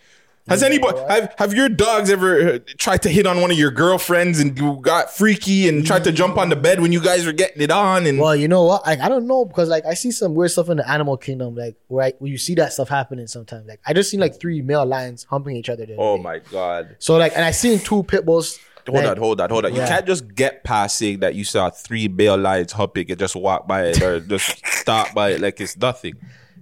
[0.48, 3.72] Has anybody have, have your dogs ever uh, tried to hit on one of your
[3.72, 7.26] girlfriends and you got freaky and tried to jump on the bed when you guys
[7.26, 8.86] were getting it on and Well, you know what?
[8.86, 11.56] Like, I don't know because like I see some weird stuff in the animal kingdom,
[11.56, 13.66] like where, I, where you see that stuff happening sometimes.
[13.66, 15.84] Like I just seen like three male lions humping each other.
[15.84, 16.22] the other oh day.
[16.22, 16.96] my god.
[17.00, 18.58] So like, and I seen two pit bulls.
[18.86, 19.72] Hold like, on, hold on, hold on.
[19.74, 19.88] You Yeah.
[19.88, 23.66] can't just get past saying that you saw three male lions humping and just walk
[23.66, 26.14] by it or just stop by it like it's nothing.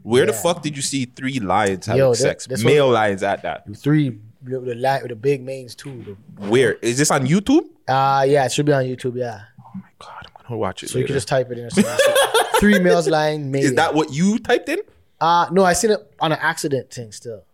[0.05, 2.63] Where the fuck did you see three lions having Yo, that- sex?
[2.63, 3.65] Male what- lions at that.
[3.77, 6.17] Three with the li- with the big manes too.
[6.37, 7.65] Where is this on YouTube?
[7.89, 9.17] Uh yeah, it should be on YouTube.
[9.17, 10.91] Yeah, Oh my God, I'm gonna watch it.
[10.91, 11.71] so you can just type it in.
[12.61, 13.51] Three males lying.
[13.51, 13.71] Mating.
[13.71, 14.79] Is that what you typed in?
[15.21, 17.45] Uh no, I seen it on an accident thing still.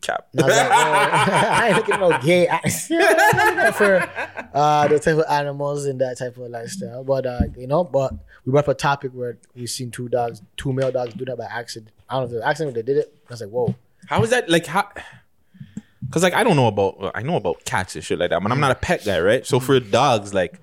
[0.00, 0.28] Cap.
[0.38, 4.08] I, was like, I ain't looking at no gay accident for
[4.54, 7.04] uh, the type of animals and that type of lifestyle.
[7.04, 8.12] But uh, you know, but
[8.44, 11.36] we brought up a topic where we seen two dogs, two male dogs do that
[11.36, 11.92] by accident.
[12.08, 13.18] I don't know if it was accident or they did it.
[13.28, 13.74] I was like, whoa.
[14.06, 14.88] How is that like how?
[16.06, 18.52] Because like I don't know about I know about cats and shit like that, but
[18.52, 19.44] I'm not a pet guy, right?
[19.44, 20.60] So for dogs, like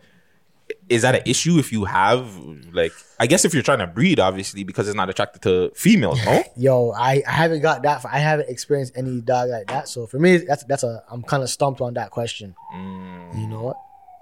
[0.90, 2.38] is that an issue if you have
[2.72, 2.92] like?
[3.20, 6.24] I guess if you're trying to breed, obviously, because it's not attracted to females.
[6.26, 6.44] No.
[6.58, 8.02] Yo, I, I haven't got that.
[8.02, 8.12] Far.
[8.14, 9.88] I haven't experienced any dog like that.
[9.88, 11.04] So for me, that's that's a.
[11.10, 12.56] I'm kind of stumped on that question.
[12.74, 13.78] You know what?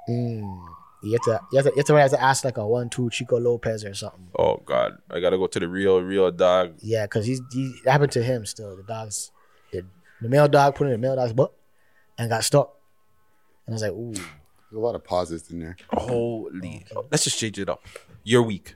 [0.10, 0.66] Mm.
[1.04, 2.90] You have to you have to you have to, have to ask like a one
[2.90, 4.28] two Chico Lopez or something.
[4.38, 6.76] Oh God, I gotta go to the real, real dog.
[6.80, 8.78] Yeah, because he's he, it happened to him still.
[8.78, 9.32] The dogs,
[9.72, 9.84] the,
[10.22, 11.54] the male dog put in the male dog's butt
[12.20, 12.76] and got stuck.
[13.66, 14.14] And I was like, ooh.
[14.72, 15.76] There's a lot of pauses in there.
[15.92, 17.84] Holy, let's just change it up.
[18.24, 18.76] Your week.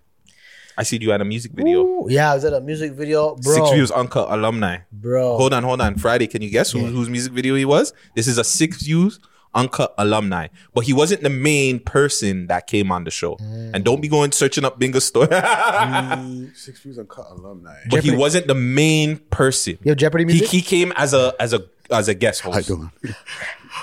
[0.77, 1.85] I see you at a music video.
[1.85, 3.53] Ooh, yeah, I was at a music video, bro.
[3.55, 4.79] Six Views Uncut alumni.
[4.91, 5.37] Bro.
[5.37, 5.95] Hold on, hold on.
[5.95, 7.93] Friday, can you guess who, whose music video he was?
[8.13, 9.21] This is a Six Views
[9.53, 10.49] Uncut alumni.
[10.73, 13.37] But he wasn't the main person that came on the show.
[13.37, 13.71] Mm.
[13.75, 15.27] And don't be going searching up Bingo story.
[15.27, 16.57] Mm.
[16.57, 17.77] Six Views Uncut alumni.
[17.89, 19.77] but he wasn't the main person.
[19.81, 20.49] Yo, Jeopardy He, music.
[20.49, 22.69] he came as a as a as a guest host.
[22.69, 23.15] You doing?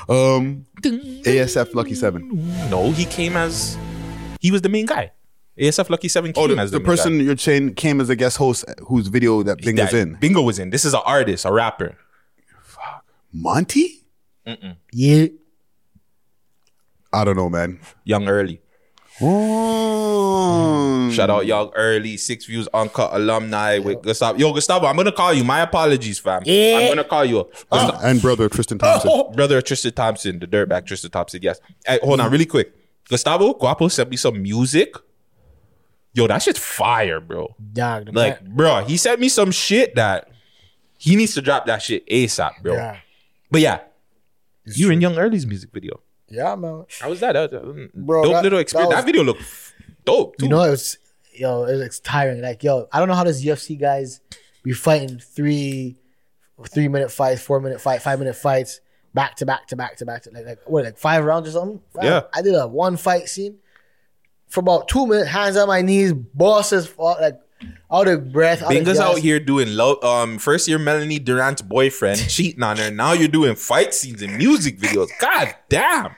[0.09, 2.29] Um, ASF Lucky Seven.
[2.71, 3.77] No, he came as
[4.41, 5.13] he was the main guy.
[5.59, 7.25] ASF Lucky Seven came Oh, the, as the main person guy.
[7.25, 10.15] you're saying came as a guest host whose video that Bingo's That- in.
[10.15, 10.71] Bingo was in.
[10.71, 11.97] This is an artist, a rapper.
[12.63, 13.05] Fuck.
[13.33, 14.05] Monty?
[14.47, 14.77] Mm-mm.
[14.93, 15.27] Yeah.
[17.13, 17.79] I don't know, man.
[18.05, 18.61] Young Early.
[19.21, 21.11] Oh.
[21.13, 24.39] Shout out Young Early, Six Views Uncut alumni with Gustavo.
[24.39, 25.45] Yo, Gustavo, I'm gonna call you.
[25.45, 26.43] My apologies, fam.
[26.47, 26.79] Yeah.
[26.81, 27.41] I'm gonna call you.
[27.41, 29.33] Uh, Gustavo- And brother Tristan Thompson.
[29.35, 31.41] Brother Tristan Thompson, the dirtbag Tristan Thompson.
[31.43, 31.61] Yes.
[31.87, 32.73] Hey, hold on, really quick.
[33.09, 34.95] Gustavo Guapo sent me some music.
[36.15, 37.55] Yo, that shit's fire, bro.
[37.73, 40.29] Dog, Like, man- bro, he sent me some shit that
[40.99, 42.75] he needs to drop that shit ASAP, bro.
[42.75, 42.97] Yeah.
[43.51, 43.81] But yeah,
[44.67, 46.01] you were in Young Early's music video.
[46.33, 46.85] Yeah, man.
[47.01, 47.33] How was that?
[47.33, 48.91] That was Bro, dope that- little experience.
[48.91, 49.43] That, was- video looked
[50.05, 50.37] dope.
[50.39, 50.47] Too.
[50.47, 50.99] You know, it was
[51.35, 52.41] yo, it was tiring.
[52.43, 54.21] Like, yo, I don't know how those UFC guys
[54.63, 55.97] be fighting three
[56.69, 58.81] three minute fights, four minute fight, five minute fights,
[59.15, 61.53] back to back to back to back to like like what like five rounds or
[61.53, 61.81] something.
[62.01, 62.23] Yeah.
[62.33, 63.59] I did a one fight scene
[64.49, 67.39] for about two minutes, hands on my knees, bosses fall like
[67.91, 68.63] out of breath.
[68.63, 69.01] out of Binga's gas.
[69.01, 69.97] out here doing low.
[70.03, 72.91] Um, first year Melanie Durrant's boyfriend cheating on her.
[72.91, 75.09] Now you're doing fight scenes and music videos.
[75.21, 76.15] God damn.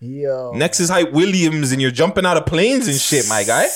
[0.00, 3.66] Yo, Next is Hype Williams, and you're jumping out of planes and shit, my guy.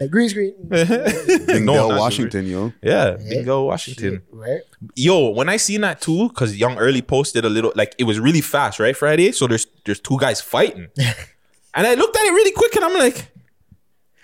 [0.00, 2.72] like green screen, Bingo, not Washington, yo.
[2.80, 4.22] Yeah, Bingo, Washington.
[4.30, 4.60] right?
[4.94, 8.20] Yo, when I seen that too, because Young Early posted a little, like it was
[8.20, 8.96] really fast, right?
[8.96, 10.86] Friday, so there's there's two guys fighting,
[11.74, 13.32] and I looked at it really quick, and I'm like,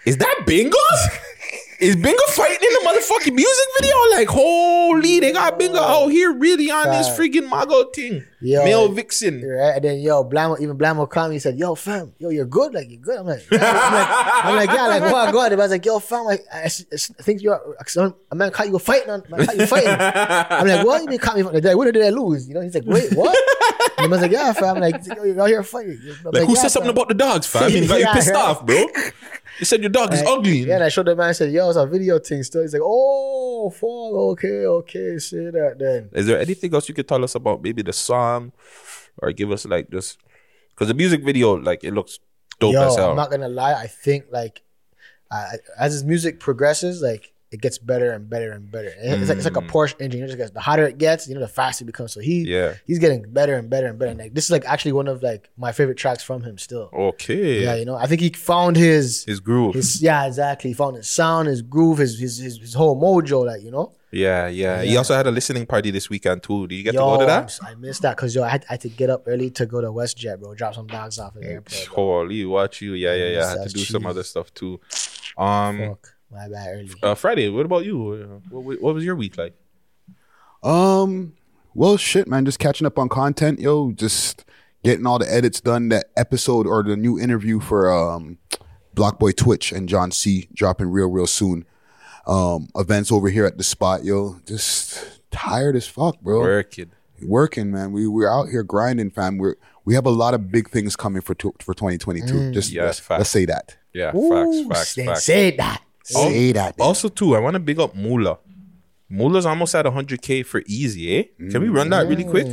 [0.06, 0.76] is that Bingo?
[1.80, 3.94] Is Bingo fighting in the motherfucking music video?
[4.10, 8.24] Like, holy, they got Bingo out oh, here really on this freaking Mago thing.
[8.40, 9.42] Yo, Male vixen.
[9.42, 9.76] Right?
[9.76, 11.36] And then yo, Blamo, even Blamo called me.
[11.36, 12.74] He said, "Yo, fam, yo, you're good.
[12.74, 13.58] Like you're good." I'm like, yeah.
[13.62, 15.32] I'm like, I'm like, yeah, like what?
[15.32, 17.60] God, I was like, yo, fam, like I, s- I think you're
[18.30, 19.90] a man caught you fighting on, man caught you fighting.
[19.90, 21.02] I'm like, what?
[21.02, 21.42] You mean caught me?
[21.42, 22.48] Like, what did I lose?
[22.48, 22.60] You know?
[22.60, 23.36] He's like, wait, what?
[23.98, 24.76] And I was like, yeah, fam.
[24.76, 26.00] I'm Like, yo, you're out here fighting.
[26.24, 26.96] I'm Like, who yeah, said something fam.
[26.96, 27.70] about the dogs, fam?
[27.72, 28.36] You got you pissed right.
[28.36, 28.86] off, bro.
[29.58, 30.58] You said your dog is Like, ugly.
[30.60, 31.28] Yeah, and I showed the man.
[31.28, 35.50] I said, "Yo, it's a video thing." Still, he's like, "Oh, fuck, okay, okay, say
[35.50, 38.52] that then." Is there anything else you could tell us about maybe the song
[39.18, 40.18] or give us like just
[40.70, 42.20] because the music video like it looks
[42.60, 43.10] dope Yo, as hell.
[43.10, 43.74] I'm not gonna lie.
[43.74, 44.62] I think like
[45.78, 48.92] as his music progresses, like it gets better and better and better.
[48.98, 50.22] It's like it's like a Porsche engine.
[50.22, 52.12] It just gets the hotter it gets, you know, the faster it becomes.
[52.12, 52.74] So he Yeah.
[52.86, 54.10] he's getting better and better and better.
[54.10, 56.90] And like this is like actually one of like my favorite tracks from him still.
[56.92, 57.62] okay.
[57.64, 59.74] Yeah, you know, I think he found his His groove.
[59.74, 60.70] his yeah exactly.
[60.70, 63.46] He found his sound, his groove, his his his, his whole mojo.
[63.46, 63.92] Like you know.
[64.10, 66.66] yeah, yeah, He also had a listening party this weekend too.
[66.66, 67.58] Did you get Yo, to go to that?
[67.62, 69.80] I missed that because yo, I had, I had to get up early to go
[69.82, 70.54] to WestJet, bro.
[70.54, 71.86] Drop some dogs off at the airport.
[71.88, 72.92] Holy, watch you.
[72.94, 73.46] Yeah, yeah, yeah.
[73.46, 74.80] I had to do some other stuff too.
[75.36, 76.90] Um, Fuck, my bad early.
[77.02, 77.48] uh, Friday.
[77.48, 78.40] What about you?
[78.50, 79.54] What, what- what was your week like?
[80.62, 81.34] Um,
[81.74, 82.44] well, shit, man.
[82.44, 83.92] Just catching up on content, yo.
[83.92, 84.44] Just
[84.82, 85.88] getting all the edits done.
[85.90, 88.38] That episode or the new interview for um,
[88.94, 90.48] Blockboy Twitch and John C.
[90.52, 91.64] dropping real, real soon.
[92.26, 94.36] Um, events over here at the spot, yo.
[94.46, 96.40] Just tired as fuck, bro.
[96.40, 96.90] Working.
[97.22, 97.92] Working, man.
[97.92, 99.38] We we're out here grinding, fam.
[99.38, 102.26] We're we have a lot of big things coming for tw- for 2022.
[102.34, 102.52] Mm.
[102.52, 103.18] Just Yes, let's, facts.
[103.20, 103.76] let's say that.
[103.94, 105.24] Yeah, Ooh, facts, facts, facts.
[105.24, 105.82] say that.
[106.08, 106.74] Say that.
[106.80, 108.38] Also, too, I want to big up Mula.
[109.10, 111.22] Mula's almost at 100k for easy, eh?
[111.50, 112.46] Can we run that really quick?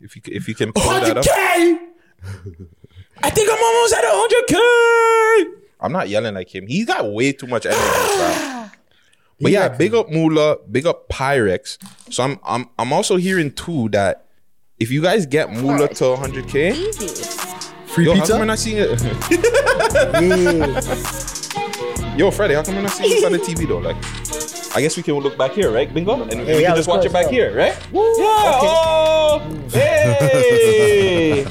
[0.00, 1.24] If you c- if you can pull that up.
[1.24, 1.78] 100K!
[3.24, 5.44] I think I'm almost at 100k.
[5.80, 6.66] I'm not yelling like him.
[6.66, 8.66] He's got way too much energy, bro.
[9.40, 11.78] But yeah, big up Mula, big up Pyrex.
[12.12, 14.26] So I'm I'm I'm also hearing too that
[14.78, 17.08] if you guys get Mula to 100k, Easy.
[17.86, 18.32] Free yo, how pizza?
[18.32, 19.02] come we're not seeing it?
[20.22, 21.21] Yeah.
[22.16, 23.78] Yo, Freddie, how come we're not seeing this on the TV though?
[23.78, 23.96] Like,
[24.76, 26.22] I guess we can look back here, right, Bingo?
[26.22, 27.74] And Yeah, we can just watch it back here, right?
[27.92, 28.00] Yeah.
[28.62, 31.44] Oh, hey.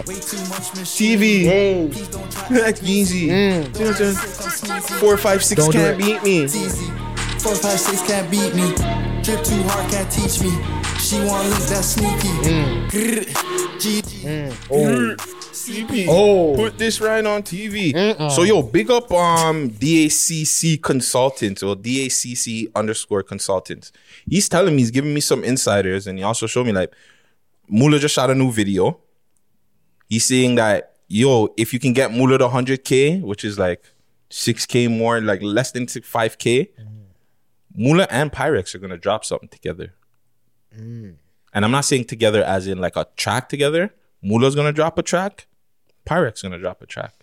[0.84, 1.92] TV.
[2.50, 3.30] That's easy.
[3.30, 5.00] Mm.
[5.00, 6.48] Four, five, six Don't do can't beat me.
[6.48, 8.74] Four, five, six can't beat me.
[9.24, 10.52] Drip too hard, can't teach me.
[11.00, 12.30] She wanna look that sneaky.
[12.48, 12.88] Mm.
[12.92, 13.26] Grrr.
[13.82, 14.24] GG.
[14.24, 14.56] Mm.
[14.70, 15.41] Oh.
[15.68, 16.06] CP.
[16.10, 16.56] Oh.
[16.56, 17.94] Put this right on TV.
[18.32, 23.92] So yo, big up um DACC consultants or DACC underscore consultants.
[24.28, 26.94] He's telling me he's giving me some insiders, and he also showed me like
[27.70, 29.00] Mula just shot a new video.
[30.10, 33.84] He's saying that yo, if you can get Mula to 100k, which is like
[34.30, 36.70] 6k more, like less than 5k,
[37.76, 39.94] Mula and Pyrex are gonna drop something together.
[41.54, 43.94] And I'm not saying together as in like a track together.
[44.22, 45.48] Mula's gonna drop a track.
[46.06, 47.14] Pyrex gonna drop a track.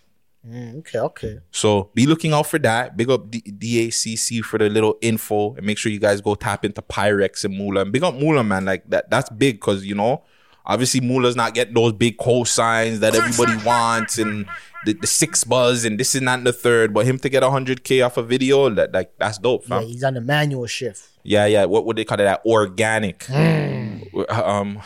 [0.47, 1.39] Mm, okay, okay.
[1.51, 2.95] So be looking out for that.
[2.95, 6.63] Big up D- DACC for the little info and make sure you guys go tap
[6.63, 7.81] into Pyrex and Mula.
[7.81, 8.63] And big up Mula, man.
[8.65, 10.23] Like that, that's big because you know,
[10.65, 14.45] obviously Mula's not getting those big cosigns that everybody wants and
[14.85, 16.93] the, the six buzz and this is not the third.
[16.93, 20.05] But him to get hundred K off a video, that like that's dope, Yeah, he's
[20.05, 21.05] on the manual shift.
[21.23, 21.65] Yeah, yeah.
[21.65, 22.23] What would they call it?
[22.23, 23.19] That organic.
[23.25, 24.31] Mm.
[24.31, 24.81] Um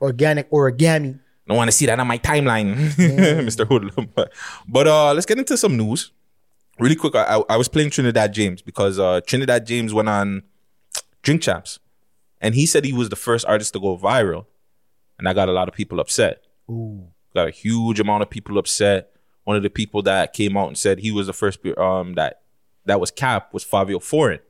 [0.00, 1.18] Organic origami.
[1.52, 2.74] Don't want to see that on my timeline,
[3.44, 3.66] Mr.
[3.66, 4.08] Hoodlum.
[4.14, 4.32] But,
[4.66, 6.10] but uh, let's get into some news.
[6.78, 10.44] Really quick, I, I was playing Trinidad James because uh, Trinidad James went on
[11.22, 11.78] Drink Champs,
[12.40, 14.46] and he said he was the first artist to go viral,
[15.18, 16.42] and that got a lot of people upset.
[16.70, 17.08] Ooh.
[17.34, 19.10] Got a huge amount of people upset.
[19.44, 22.40] One of the people that came out and said he was the first um that
[22.86, 24.40] that was cap was Fabio Foreign.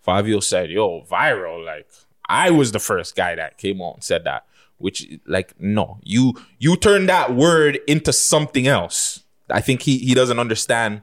[0.00, 1.64] Fabio said, "Yo, viral.
[1.64, 1.88] Like
[2.28, 4.46] I was the first guy that came out and said that."
[4.78, 9.22] Which, like, no, you you turn that word into something else.
[9.50, 11.02] I think he he doesn't understand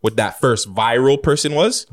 [0.00, 1.86] what that first viral person was.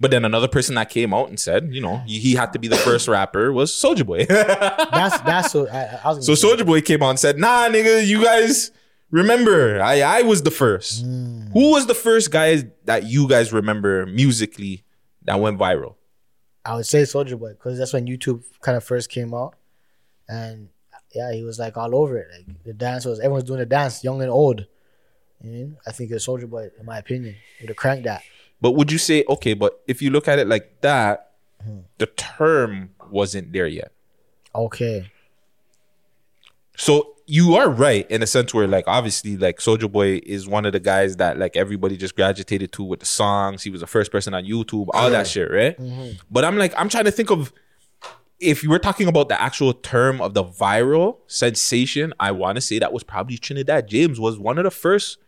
[0.00, 2.58] But then another person that came out and said, you know, he he had to
[2.58, 4.24] be the first rapper was Soulja Boy.
[4.28, 6.26] That's that's what I, I was.
[6.26, 8.70] so Soulja Boy came out and said, "Nah, nigga, you guys
[9.10, 9.80] remember?
[9.80, 11.04] I I was the first.
[11.04, 11.46] Hmm.
[11.52, 14.82] Who was the first guy that you guys remember musically
[15.22, 15.94] that went viral?
[16.64, 19.54] I would say Soulja Boy because that's when YouTube kind of first came out,
[20.28, 20.68] and
[21.14, 22.28] yeah, he was like all over it.
[22.32, 24.66] Like the dance was everyone's doing the dance, young and old.
[25.42, 25.72] You know?
[25.86, 28.22] I think it's Soulja Boy, in my opinion, would have cranked that.
[28.60, 29.54] But would you say okay?
[29.54, 31.32] But if you look at it like that,
[31.62, 31.80] hmm.
[31.98, 33.92] the term wasn't there yet.
[34.54, 35.10] Okay.
[36.76, 40.66] So you are right in a sense where like obviously like Soulja Boy is one
[40.66, 43.62] of the guys that like everybody just gravitated to with the songs.
[43.62, 45.78] He was the first person on YouTube, all that shit, right?
[45.78, 46.18] Mm-hmm.
[46.30, 47.52] But I'm like I'm trying to think of
[48.40, 52.60] if you were talking about the actual term of the viral sensation, I want to
[52.60, 55.18] say that was probably Trinidad James was one of the first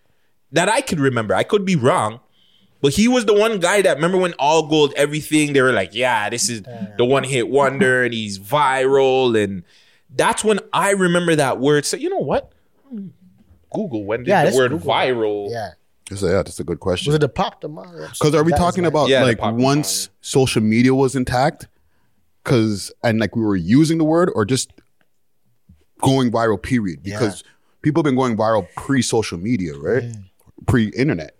[0.53, 1.35] that I could remember.
[1.35, 2.21] I could be wrong,
[2.81, 5.95] but he was the one guy that remember when all gold everything they were like,
[5.95, 6.63] yeah, this is
[6.99, 9.63] the one hit wonder and he's viral and
[10.15, 11.85] that's when I remember that word.
[11.85, 12.53] So you know what?
[13.73, 14.89] Google when did Yeah, the word Google.
[14.89, 15.51] viral?
[15.51, 15.71] Yeah.
[16.17, 17.11] So, yeah, that's a good question.
[17.11, 17.69] Was it the pop the?
[17.69, 21.67] Because are we talking about Yeah, like pop- once social media was intact?
[22.47, 24.71] Because and like we were using the word or just
[26.01, 27.03] going viral, period.
[27.03, 27.43] Because
[27.83, 30.05] people have been going viral pre social media, right?
[30.05, 30.25] Mm.
[30.69, 31.35] Pre internet.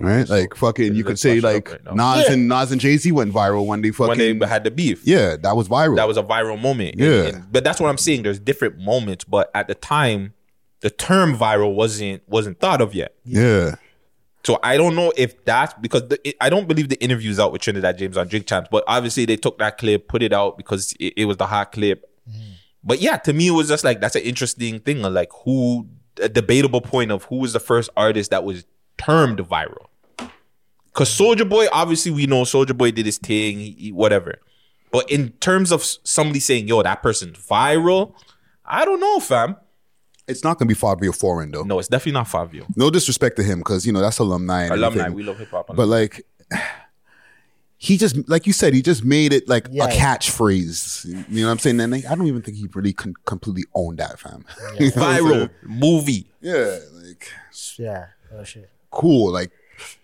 [0.00, 0.28] Right?
[0.28, 1.94] Like fucking you could say like right.
[1.96, 2.32] Nas Yeah.
[2.34, 5.00] and Nas and Jay Z went viral when they fucking When they had the beef.
[5.04, 5.96] Yeah, that was viral.
[5.96, 6.96] That was a viral moment.
[6.96, 7.22] And- Yeah.
[7.28, 8.22] and- but that's what I'm saying.
[8.22, 10.34] There's different moments, but at the time,
[10.82, 13.14] the term viral wasn't wasn't thought of yet.
[13.24, 13.76] yeah.
[14.48, 17.52] So I don't know if that's because the, it, I don't believe the interviews out
[17.52, 20.56] with Trinidad James on Drink Champs, but obviously they took that clip, put it out
[20.56, 22.10] because it, it was the hot clip.
[22.26, 22.52] Mm.
[22.82, 25.86] But yeah, to me it was just like that's an interesting thing like who
[26.22, 28.64] a debatable point of who was the first artist that was
[28.96, 29.88] termed viral.
[30.94, 34.36] Cause Soulja Boy, obviously we know Soulja Boy did his thing, he- he- whatever.
[34.90, 38.14] But in terms of somebody saying, "Yo, that person's viral,"
[38.64, 39.56] I don't know, fam.
[40.28, 41.62] It's not gonna be Fabio Foreign though.
[41.62, 42.66] No, it's definitely not Fabio.
[42.76, 44.64] No disrespect to him, because you know that's alumni.
[44.64, 45.14] And Alumni, everything.
[45.14, 45.74] we love hip hop.
[45.74, 46.24] But like
[47.80, 49.84] he just like you said, he just made it like Yeah.
[49.86, 51.04] a catchphrase.
[51.28, 51.78] You know what I'm saying?
[51.80, 54.44] And like, I don't even think he really con- completely owned that, fam.
[54.80, 56.26] You know viral movie.
[56.40, 57.30] Yeah, like
[57.76, 58.06] Yeah.
[58.36, 58.68] Oh shit.
[58.90, 59.32] cool.
[59.32, 59.50] Like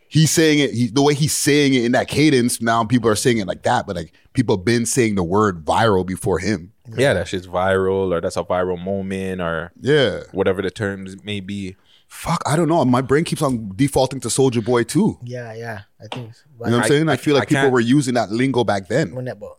[0.09, 0.71] he's saying it.
[0.73, 2.61] He, the way he's saying it in that cadence.
[2.61, 5.65] Now people are saying it like that, but like people have been saying the word
[5.65, 6.73] viral before him.
[6.97, 10.21] Yeah, that shit's viral, or that's a viral moment, or Yeah.
[10.33, 11.77] whatever the terms may be.
[12.09, 12.85] Fuck, I don't know.
[12.85, 15.19] My brain keeps on defaulting to Soulja Boy too.
[15.25, 15.81] Yeah, yeah.
[16.01, 16.35] I think.
[16.61, 17.09] You know what I'm saying?
[17.09, 19.15] I, I- feel I like people were using that lingo back then.
[19.15, 19.53] when that boy.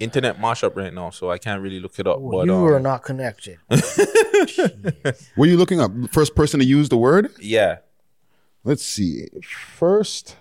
[0.00, 2.18] Internet mashup right now, so I can't really look it up.
[2.20, 3.58] but you um, were not connected.
[5.36, 7.30] Were you looking up first person to use the word?
[7.40, 7.78] yeah,
[8.64, 9.28] Let's see.
[9.76, 10.36] First.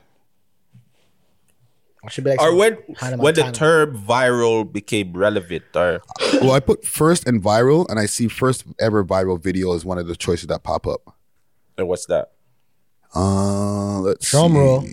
[2.03, 2.73] I should be like or when
[3.17, 6.01] when the term viral became relevant, or
[6.41, 9.99] well, I put first and viral, and I see first ever viral video is one
[9.99, 11.15] of the choices that pop up.
[11.77, 12.31] and what's that?
[13.13, 14.57] Uh, let's Drum see.
[14.57, 14.83] roll.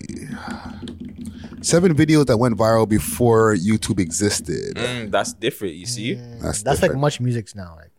[1.61, 4.75] Seven videos that went viral before YouTube existed.
[4.75, 5.73] Mm, that's different.
[5.75, 7.75] You see, That's, That's like much music's now.
[7.75, 7.89] Like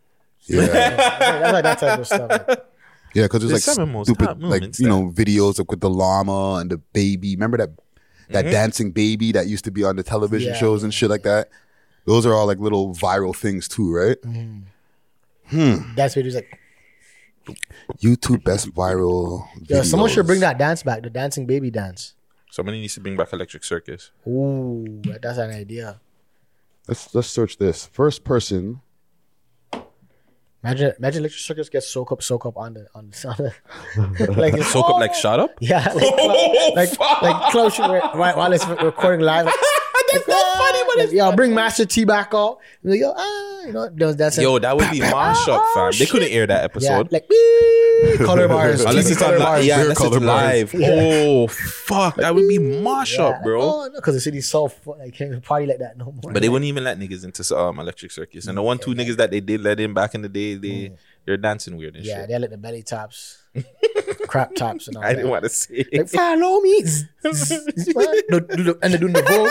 [0.43, 2.31] yeah, that's like that type of stuff.
[2.49, 2.65] Like,
[3.15, 5.81] yeah, because there's The like seven stupid, hot like moments you know, videos of with
[5.81, 7.35] the llama and the baby.
[7.37, 7.71] Remember that
[8.31, 8.51] that Mhm.
[8.53, 10.59] dancing baby that used to be on the television Yeah.
[10.59, 11.49] shows and shit like that.
[12.07, 14.17] Those are all like little viral things too, right?
[14.25, 15.95] Hmm.
[15.97, 16.57] that's what he's like.
[18.03, 19.47] YouTube best viral.
[19.69, 22.15] Yo, someone should bring that dance back, the dancing baby dance.
[22.53, 24.11] somebody needs to bring back Electric Circus.
[24.27, 26.01] Ooh, that's an idea.
[26.89, 27.87] Let's let's search this.
[27.87, 28.81] First person.
[30.63, 33.29] Imagine, imagine electric circus gets soak up, soak up on the on the,
[33.99, 35.57] on the like Soak up like shut up.
[35.61, 39.47] Yeah, like Cla- oh, like like close while, while it's recording live.
[39.47, 39.55] Like,
[40.13, 42.59] That's not funny, but it's yo, bring Master T back out.
[42.83, 45.93] Like, yo, ah, you know, those that's Yo, that would be mash up, fam.
[45.99, 47.13] They couldn't air that yeah, episode.
[47.13, 49.67] like wee, color bars, Unless TV it's on color li- bars.
[49.67, 50.73] yeah, unless color it's bars.
[50.73, 50.75] live.
[50.75, 50.89] Yeah.
[50.93, 53.63] Oh fuck, that would be mash Yeah, up, bro.
[53.63, 56.33] Oh no, because the city's so fu- like can't party like that no more.
[56.33, 59.17] But they wouldn't even let niggas into um Electric Circus, and the one two niggas
[59.17, 60.93] that they did let in back in the day, they
[61.27, 62.09] they're dancing weird and Mm.
[62.09, 62.29] yeah, shit.
[62.29, 63.43] they let the belly tops,
[64.27, 65.17] crap tops, and all I that.
[65.17, 65.85] didn't want to say.
[65.93, 66.83] like follow me,
[67.25, 67.35] and
[68.93, 69.51] they're doing the vogue,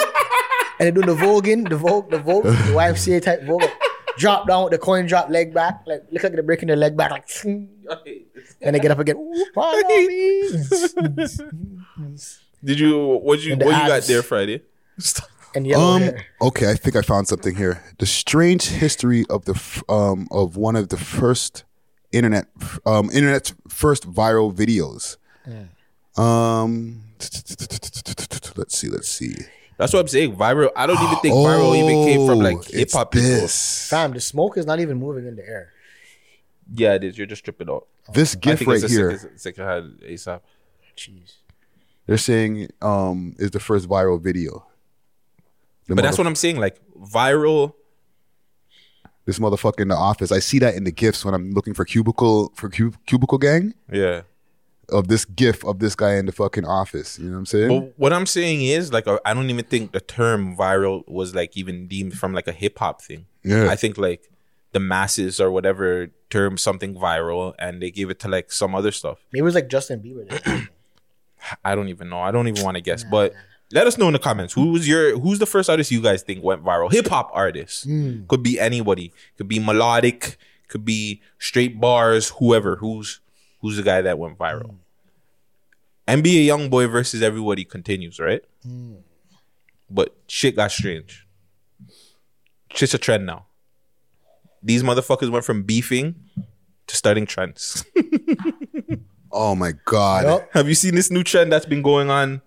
[0.80, 3.62] and they're doing the voguing, the vogue, the vogue, the YMCA type vogue.
[3.62, 3.74] like,
[4.18, 6.96] drop down with the coin drop, leg back, like look like they're breaking their leg
[6.98, 7.28] back, like,
[8.62, 9.16] and they get up again.
[9.18, 9.82] "Ooh, Follow.
[12.64, 14.62] Did you what you what you got there Friday?
[15.56, 16.02] And yellow Um.
[16.02, 16.26] hair.
[16.42, 17.82] Okay, I think I found something here.
[17.98, 21.64] The strange history of the f- um of one of the first
[22.12, 22.48] internet
[22.86, 25.18] um internet's first viral videos.
[26.22, 27.04] Um.
[28.58, 28.88] Let's see.
[28.90, 29.36] Let's see.
[29.80, 30.36] That's what I'm saying.
[30.36, 30.70] Viral.
[30.76, 33.28] I don't even think viral even came from like Oh, hip hop people.
[33.28, 33.90] this.
[33.90, 35.72] Fam, the smoke is not even moving in the air.
[36.74, 37.18] Yeah, it is.
[37.18, 37.88] You're just tripping out.
[38.14, 39.18] This I gift think right it's here.
[39.18, 39.62] sickest- sickest
[40.04, 40.42] ASAP.
[40.98, 41.34] Jeez.
[42.06, 44.66] They're saying um is the first viral video.
[45.88, 46.58] The But that's what I'm saying.
[46.58, 47.74] Like viral.
[49.26, 50.32] this motherfucker in the office.
[50.32, 53.74] I see that in the gifts when I'm looking for cubicle for cub- cubicle gang
[53.92, 54.24] Yeah.
[54.90, 57.18] Of this gif of this guy in the fucking office.
[57.20, 57.68] You know what I'm saying?
[57.68, 61.34] But what I'm saying is, like, uh, I don't even think the term viral was
[61.36, 63.26] like even deemed from like a hip hop thing.
[63.44, 63.70] Yeah.
[63.70, 64.30] I think like
[64.72, 68.92] the masses or whatever term something viral, and they gave it to like some other
[68.92, 69.18] stuff.
[69.32, 70.68] Maybe it was like Justin Bieber.
[71.66, 72.20] I don't even know.
[72.20, 73.04] I don't even want to guess.
[73.04, 73.34] But
[73.72, 76.44] let us know in the comments who's your who's the first artist you guys think
[76.44, 76.92] went viral?
[76.92, 78.28] Hip hop artist Mm.
[78.28, 79.14] could be anybody.
[79.38, 80.38] Could be melodic.
[80.68, 82.30] Could be straight bars.
[82.40, 82.76] Whoever.
[82.78, 83.22] Who's
[83.62, 84.72] who's the guy that went viral?
[86.08, 86.20] Hmm.
[86.20, 88.42] NBA YoungBoy versus everybody continues, right?
[88.64, 88.96] Hmm.
[89.90, 91.28] But shit got strange.
[92.74, 93.46] Shit's a trend now.
[94.62, 96.16] These motherfuckers went from beefing
[96.88, 97.86] to starting trends.
[99.32, 100.46] oh my god.
[100.54, 102.42] Have you seen this new trend that's been going on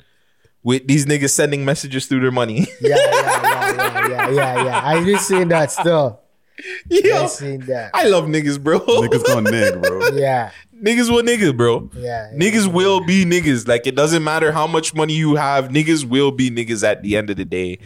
[0.63, 2.67] with these niggas sending messages through their money?
[2.81, 4.81] yeah, yeah, yeah, yeah, yeah, yeah, yeah.
[4.85, 6.21] I just seen that still.
[6.89, 7.91] Yo, I seen that.
[7.95, 8.81] I love niggas, bro.
[8.81, 10.09] Niggas gonna nig, bro.
[10.09, 10.51] Yeah,
[10.83, 11.89] Niggas will niggas, bro.
[11.97, 12.31] yeah.
[12.35, 13.69] Niggas will be niggas.
[13.69, 17.17] Like it doesn't matter how much money you have, niggas will be niggas at the
[17.17, 17.79] end of the day.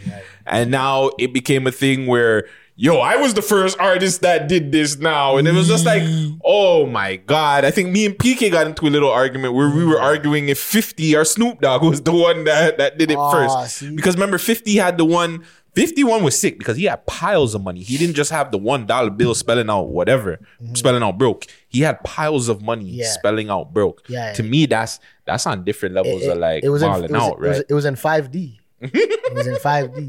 [0.45, 4.71] And now it became a thing where, yo, I was the first artist that did
[4.71, 5.37] this now.
[5.37, 6.01] And it was just like,
[6.43, 7.65] oh my God.
[7.65, 10.57] I think me and PK got into a little argument where we were arguing if
[10.59, 13.77] 50 or Snoop Dogg was the one that, that did it Ah, first.
[13.77, 13.95] see?
[13.95, 15.43] Because remember, 50 had the one.
[15.75, 17.83] 51 was sick because he had piles of money.
[17.83, 20.39] He didn't just have the one dollar bill spelling out whatever,
[20.73, 21.45] spelling out broke.
[21.69, 22.85] He had piles of money.
[22.85, 23.07] Yeah.
[23.07, 24.03] spelling out broke.
[24.07, 27.11] Yeah, to me, that's that's on different levels of like it was in, it was,
[27.11, 27.63] out, right?
[27.67, 28.57] it was in 5D.
[28.81, 30.07] it was in 5D.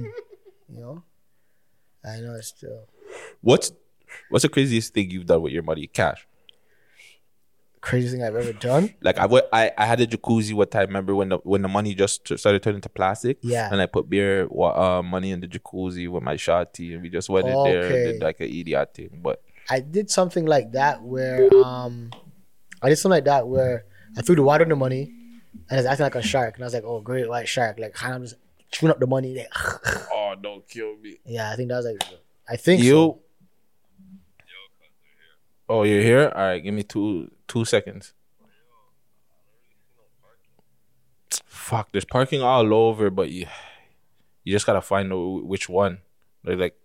[0.68, 1.02] You know?
[2.04, 2.80] I know it's true.
[3.40, 3.72] what's
[4.28, 5.86] what's the craziest thing you've done with your money?
[5.86, 6.26] Cash.
[7.80, 8.94] craziest thing I've ever done.
[9.00, 10.86] Like I, I, I had a jacuzzi one time.
[10.88, 13.38] Remember when the when the money just started turning to plastic?
[13.42, 13.68] Yeah.
[13.70, 17.28] And I put beer uh, money in the jacuzzi with my shotty, and we just
[17.28, 19.20] went in there and did like an idiot thing.
[19.22, 22.10] But I did something like that where um
[22.82, 23.84] I did something like that where
[24.16, 25.12] I threw the water in the money
[25.70, 27.78] and it's acting like a shark and I was like, oh great white shark.
[27.78, 28.36] Like kind of just
[28.70, 29.36] chewing up the money.
[29.36, 29.52] Like,
[30.12, 31.18] oh, don't kill me.
[31.24, 32.02] yeah, I think that was like
[32.48, 32.92] I think you.
[32.92, 33.20] so.
[35.70, 36.32] Oh, you're here.
[36.34, 38.14] All right, give me two two seconds.
[41.44, 43.46] Fuck, there's parking all over, but you
[44.44, 45.12] you just gotta find
[45.46, 45.98] which one.
[46.42, 46.76] Like, like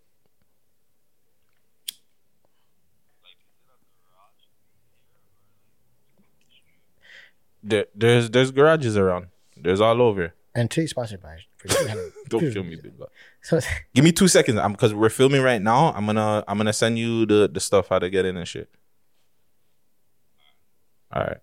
[7.63, 9.27] there, there's there's garages around.
[9.55, 10.33] There's all over.
[10.55, 11.37] And today's sponsored by.
[12.29, 13.05] Don't kill me, big guy.
[13.41, 13.59] So,
[13.93, 14.59] Give me two seconds.
[14.59, 15.93] I'm because we're filming right now.
[15.93, 18.69] I'm gonna I'm gonna send you the the stuff how to get in and shit.
[21.11, 21.37] All right.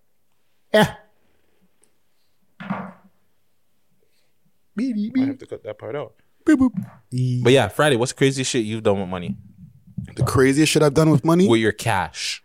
[0.73, 0.95] yeah.
[4.79, 6.15] I have to cut that part out.
[6.45, 7.97] But yeah, Friday.
[7.97, 9.37] What's the craziest shit you've done with money?
[10.17, 11.49] The craziest shit I've done with money?
[11.49, 12.43] With your cash.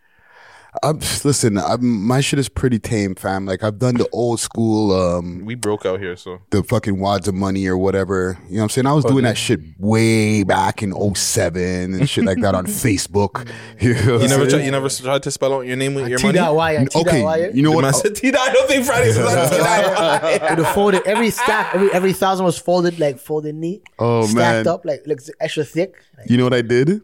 [0.84, 3.46] I'm, listen, I'm, my shit is pretty tame, fam.
[3.46, 7.28] Like I've done the old school, um, We broke out here, so the fucking wads
[7.28, 8.38] of money or whatever.
[8.48, 8.88] You know what I'm saying?
[8.88, 13.50] I was doing that shit way back in 07 and shit like that on Facebook.
[13.86, 15.96] You, know what you I'm never tried, you never tried to spell out your name
[15.96, 16.40] with your money.
[16.40, 17.86] T.Y Okay, you know what?
[17.86, 18.30] I said T.
[18.30, 20.56] I don't think Friday was like T.
[20.56, 23.84] The folded, every stack, every every thousand was folded like folded neat.
[24.00, 25.96] Oh, man, stacked up like like extra thick.
[26.28, 27.02] You know what I did?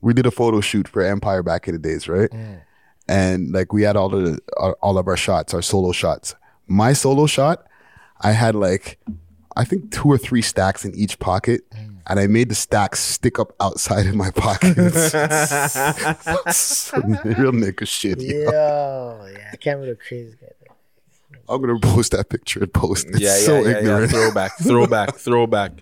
[0.00, 2.30] We did a photo shoot for Empire back in the days, right?
[3.12, 6.34] And like we had all the our, all of our shots, our solo shots.
[6.66, 7.66] My solo shot,
[8.22, 8.98] I had like
[9.54, 11.96] I think two or three stacks in each pocket, mm.
[12.06, 15.12] and I made the stacks stick up outside of my pockets.
[16.56, 18.18] Some real nigga shit.
[18.18, 18.38] yo.
[18.38, 20.48] Yo, yeah, I can't remember the crazy guy.
[21.50, 23.08] I'm gonna post that picture and post.
[23.08, 23.78] It's yeah, yeah, so yeah, yeah.
[23.80, 24.10] ignorant.
[24.10, 25.72] Throwback, throwback, throwback.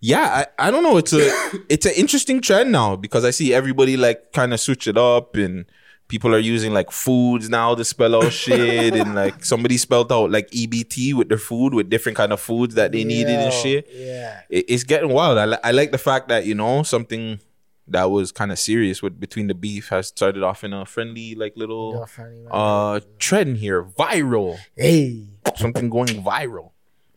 [0.00, 0.98] Yeah, I, I don't know.
[0.98, 1.30] It's a
[1.70, 5.36] it's an interesting trend now because I see everybody like kind of switch it up
[5.36, 5.64] and
[6.08, 10.30] people are using like foods now to spell out shit and like somebody spelled out
[10.30, 13.88] like EBT with their food with different kind of foods that they needed and shit.
[13.92, 14.40] Yeah.
[14.48, 15.38] It, it's getting wild.
[15.38, 17.40] I, li- I like the fact that you know something
[17.88, 21.34] that was kind of serious with between the beef has started off in a friendly
[21.36, 25.28] like little friendly, uh trend here viral Hey.
[25.56, 26.70] something going viral.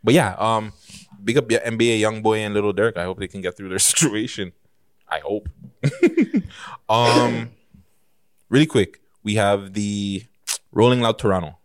[0.04, 0.72] But yeah, um,
[1.24, 2.98] big up your NBA YoungBoy and little Durk.
[2.98, 4.54] I hope they can get through their situation.
[5.10, 5.50] I hope.
[6.90, 7.50] um,
[8.50, 10.24] really quick, we have the
[10.72, 11.58] Rolling Loud Toronto.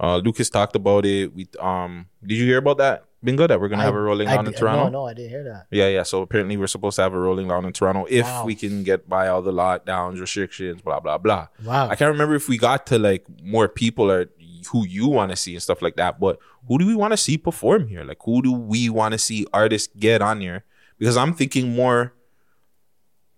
[0.00, 1.32] Uh, Lucas talked about it.
[1.34, 3.04] We um, did you hear about that?
[3.24, 4.84] Bingo, that we're gonna have a Rolling I Loud in Toronto.
[4.84, 5.66] No, no, I didn't hear that.
[5.70, 6.02] Yeah, yeah.
[6.02, 8.44] So apparently we're supposed to have a rolling loud in Toronto if Wow.
[8.44, 11.46] we can get by all the lockdowns, restrictions, blah blah blah.
[11.64, 11.88] Wow.
[11.88, 14.26] I can't remember if we got to like more people or
[14.72, 16.18] who you want to see and stuff like that.
[16.18, 18.02] But who do we want to see perform here?
[18.02, 20.64] Like who do we want to see artists get on here?
[20.98, 22.14] Because I'm thinking more.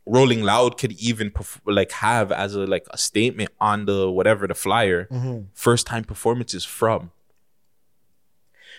[0.07, 4.47] Rolling Loud could even perf- like have as a like a statement on the whatever
[4.47, 5.47] the flyer Mhm.
[5.55, 7.11] first time performances from.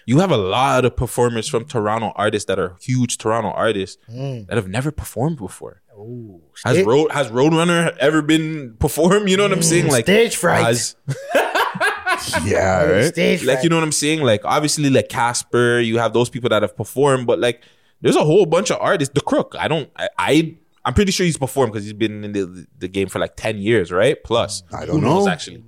[0.07, 4.47] You have a lot of performers from Toronto artists that are huge Toronto artists Mm.
[4.47, 5.81] that have never performed before.
[5.97, 9.27] Ooh, Has Road has Roadrunner ever been performed?
[9.29, 9.87] You know what I'm saying?
[9.87, 10.63] Like stage fright.
[10.63, 10.95] has-
[12.43, 13.05] yeah, right.
[13.05, 13.63] Stage like fright.
[13.63, 14.21] you know what I'm saying?
[14.21, 17.61] Like obviously like Casper, you have those people that have performed, but like
[18.01, 19.13] there's a whole bunch of artists.
[19.13, 20.55] The Crook, I don't, I, I
[20.85, 23.57] I'm pretty sure he's performed because he's been in the, the game for like ten
[23.57, 24.21] years, right?
[24.23, 25.31] Plus, I don't Who knows know.
[25.31, 25.63] actually.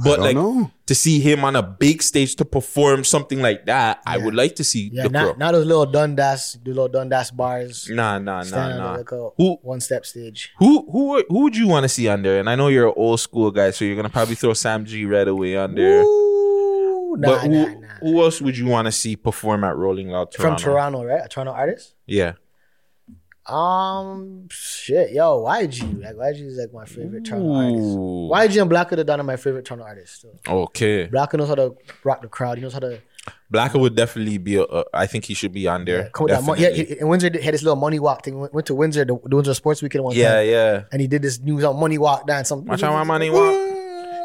[0.00, 0.70] But don't like know.
[0.86, 4.54] to see him on a big stage to perform something like that, I would like
[4.56, 5.38] to see Yeah, the not, Crook.
[5.38, 7.88] not those little Dundas, the little Dundas bars.
[7.90, 8.92] Nah, nah, nah, nah.
[8.98, 10.52] like a Who- one step stage.
[10.60, 12.38] Who who who would you want to see on there?
[12.38, 15.04] And I know you're an old school guy, so you're gonna probably throw Sam G
[15.04, 16.02] right away on there.
[16.02, 17.88] Ooh, nah, but who nah, nah.
[18.00, 20.62] who else would you want to see perform at Rolling Loud Toronto?
[20.62, 21.22] From Toronto, right?
[21.24, 21.94] A Toronto artist?
[22.06, 22.34] Yeah.
[23.50, 26.02] Um, shit, yo, YG.
[26.02, 28.54] Like YG is like my favorite Toronto artist.
[28.56, 30.22] YG and Blacka Da Don are my favorite Toronto artists.
[30.22, 30.28] So.
[30.46, 31.08] Okay.
[31.08, 31.74] Blacka knows how to
[32.04, 32.58] rock the crowd.
[32.58, 33.00] He knows how to
[33.52, 34.56] Blacka would definitely be.
[34.56, 36.08] A, a, I think he should be on there.
[36.10, 36.62] come with that money.
[36.62, 38.38] Yeah, he- in Windsor had this little money walk thing.
[38.38, 40.48] Went went to Windsor, the, the Windsor Sports Weekend one Yeah, time.
[40.48, 40.82] yeah.
[40.92, 42.48] And he did this new uh, money walk dance.
[42.48, 43.54] Some Watch out, my money walk.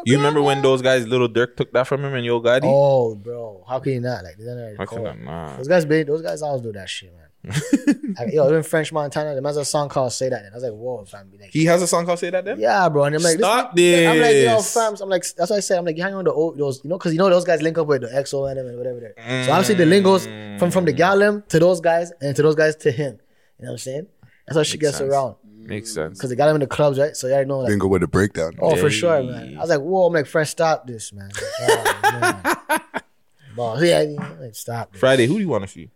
[0.06, 2.60] You remember when those guys, Little Durk, took that from him and Yo Gotti?
[2.64, 4.22] Oh, bro, how can you not?
[4.22, 5.56] Like, they're How can I not?
[5.56, 7.28] Those guys, big, those guys always do that shit, man.
[8.18, 10.62] like, yo, even French Montana, the man's a song called "Say That." And I was
[10.64, 11.30] like, whoa, fam.
[11.38, 12.58] Like, He has a song called "Say That." Then.
[12.58, 13.04] Yeah, bro.
[13.04, 14.08] And I'm like, Stop this.
[14.08, 14.72] I'm like, yo, this.
[14.74, 14.94] fam.
[15.00, 16.90] I'm like, that's why I said, I'm like, you hang on the old, those, you
[16.90, 19.00] know, because you know those guys link up with the XO and them and whatever.
[19.00, 19.44] There.
[19.44, 20.26] So obviously the lingos
[20.58, 23.18] from from the Gallem to those guys and to those guys to him.
[23.58, 24.06] You know what I'm saying?
[24.46, 25.10] That's how she Makes gets sense.
[25.10, 25.36] around.
[25.56, 26.18] Makes sense.
[26.18, 27.16] Because they got him in the clubs, right?
[27.16, 28.52] So you already know, like, Bingo with a breakdown.
[28.60, 29.56] oh, for sure, man.
[29.56, 31.30] I was like, whoa, I'm like, friend, stop this, man.
[31.30, 31.70] Like,
[32.04, 32.80] oh, man.
[33.56, 34.04] Boss, yeah,
[34.40, 35.00] like, stop this.
[35.00, 35.88] Friday, who do you want to see?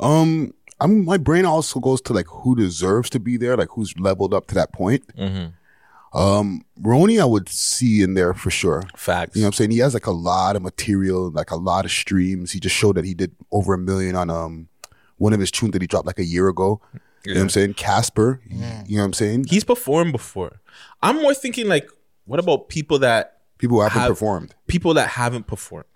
[0.00, 3.98] Um, I'm my brain also goes to like who deserves to be there, like who's
[3.98, 5.04] leveled up to that point.
[5.16, 6.18] Mm-hmm.
[6.18, 8.84] Um, Roni, I would see in there for sure.
[8.96, 9.34] Facts.
[9.34, 9.70] You know what I'm saying?
[9.72, 12.52] He has like a lot of material, like a lot of streams.
[12.52, 14.68] He just showed that he did over a million on um
[15.16, 16.80] one of his tunes that he dropped like a year ago.
[17.24, 17.74] You know what I'm saying?
[17.74, 18.40] Casper.
[18.48, 19.44] You know what I'm saying?
[19.48, 20.60] He's performed before.
[21.02, 21.88] I'm more thinking like,
[22.26, 24.54] what about people that People who haven't have- performed.
[24.66, 25.86] People that haven't performed,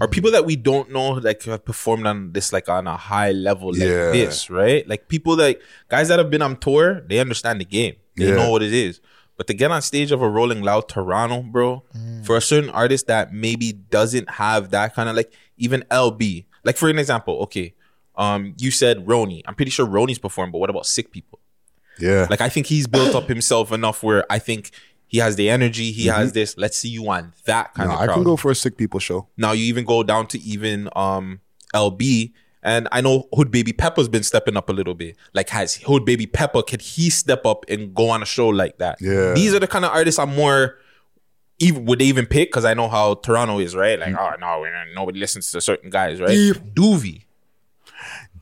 [0.00, 3.32] or people that we don't know like have performed on this like on a high
[3.32, 4.10] level like Yeah.
[4.10, 4.86] this, right?
[4.88, 5.58] Like people that
[5.88, 7.94] guys that have been on tour, they understand the game.
[8.16, 8.36] They Yeah.
[8.36, 9.00] know what it is.
[9.36, 11.82] But to get on stage of a Rolling Loud Toronto, bro,
[12.22, 16.76] for a certain artist that maybe doesn't have that kind of like even LB, Like
[16.76, 17.74] for an example, okay,
[18.16, 19.42] um, you said Roni.
[19.44, 21.40] I'm pretty sure Roni's performed, but what about sick people?
[21.98, 22.26] Yeah.
[22.30, 24.70] Like I think he's built up himself enough where I think
[25.14, 26.56] he has the energy, he has this.
[26.58, 28.98] Let's see you on that kind No, of I can go for a sick people
[28.98, 29.28] show.
[29.36, 31.38] Now you even go down to even um
[31.72, 32.32] LB.
[32.64, 35.16] And I know Hood Baby Pepper's been stepping up a little bit.
[35.32, 38.78] Like, has Hood Baby Pepper, could he step up and go on a show like
[38.78, 38.98] that?
[39.00, 39.34] Yeah.
[39.34, 40.78] These are the kind of artists I'm more,
[41.60, 42.48] even would they even pick?
[42.50, 44.00] Because I know how Toronto is, right?
[44.00, 46.30] Like, oh, no, nobody listens to certain guys, right?
[46.30, 47.22] Doovie.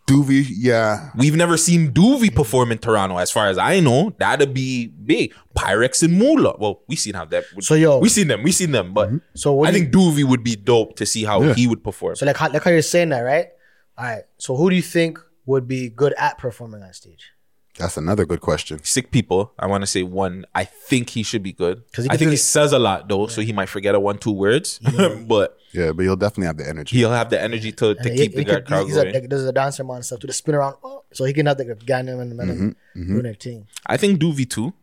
[0.07, 1.11] Doovie, yeah.
[1.16, 4.12] We've never seen Doovie perform in Toronto, as far as I know.
[4.18, 5.32] That'd be big.
[5.57, 6.57] Pyrex and Moolah.
[6.59, 7.44] Well, we seen how that.
[7.61, 8.42] So, yo- we seen them.
[8.42, 8.92] We seen them.
[8.92, 9.18] But mm-hmm.
[9.34, 11.55] So what I do think Doovie would be dope to see how Yeah.
[11.55, 12.16] he would perform.
[12.16, 13.48] So like how, like how you're saying that, right?
[13.96, 14.22] All right.
[14.38, 17.30] So who do you think would be good at performing on stage?
[17.78, 18.80] That's another good question.
[18.84, 19.52] sick people.
[19.58, 20.44] I want to say one.
[20.54, 21.82] I think he should be good.
[21.92, 24.18] 'Cause he I think he says a lot though, so he might forget a one
[24.18, 24.78] two words.
[25.26, 26.96] but Yeah, but he'll definitely have the energy.
[26.98, 29.14] he'll have the energy to, to he- keep he the could- crowd he's a, going.
[29.14, 30.76] like, there's a dancer man and stuff to the spin around.
[30.84, 32.48] Oh, so he can have the Ganem and the man
[32.94, 33.66] Mm-hmm, doing their thing.
[33.86, 34.74] I think Doovie too.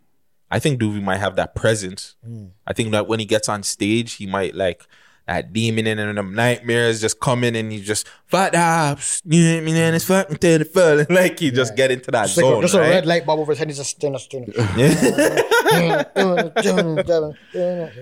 [0.52, 2.16] I think Doovie might have that presence.
[2.28, 2.50] Mm.
[2.66, 4.88] I think that when he gets on stage, he might like
[5.30, 9.22] that demon in and them nightmares just coming and you just fat ups.
[9.26, 9.76] You know what I mean?
[9.76, 11.06] And it's fucking to the full.
[11.16, 12.62] Like you just get into that Just, like, zone.
[12.64, 13.68] just a red light bulb over his head.
[13.68, 14.20] He's just standing.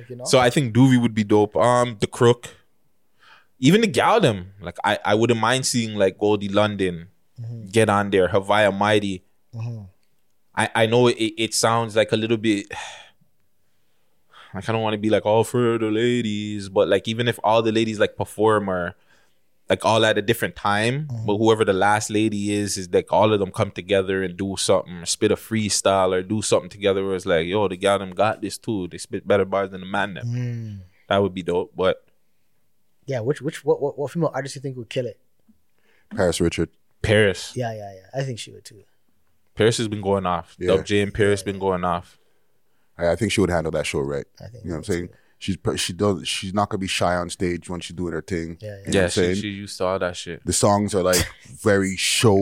[0.09, 0.25] you?
[0.25, 1.57] So I think Doovie would be dope.
[1.57, 2.47] Um, the Crook,
[3.59, 4.53] even the gal them.
[4.61, 7.09] Like I, I wouldn't mind seeing like Goldie London
[7.69, 8.29] get on there.
[8.29, 9.25] Haviah Mighty.
[10.55, 12.71] I, I know it, it sounds like a little bit.
[14.53, 17.39] I kind of want to be like all for the ladies, but like even if
[17.43, 18.95] all the ladies like perform or
[19.69, 21.25] like all at a different time, mm-hmm.
[21.25, 24.55] but whoever the last lady is, is like all of them come together and do
[24.57, 28.11] something, spit a freestyle or do something together where it's like, yo, the gal them
[28.11, 28.87] got this too.
[28.87, 30.27] They spit better bars than the man them.
[30.27, 30.79] Mm.
[31.09, 31.73] That would be dope.
[31.75, 32.05] But
[33.05, 35.19] yeah, which which what, what what female artist do you think would kill it?
[36.15, 36.69] Paris Richard.
[37.01, 38.19] Paris, Yeah, yeah, yeah.
[38.19, 38.83] I think she would too.
[39.55, 40.55] Paris has been going off.
[40.59, 40.75] Yeah.
[40.75, 42.16] Dub J and Paris been going off.
[42.97, 44.25] I, I think she would handle that show right.
[44.39, 45.09] I think you know what I'm saying?
[45.39, 48.57] She's she does she's not gonna be shy on stage when she's doing her thing.
[48.59, 49.35] Yeah, You know Yeah, I'm she, saying?
[49.35, 50.43] she used to all that shit.
[50.43, 51.23] the songs are like
[51.61, 52.39] very show.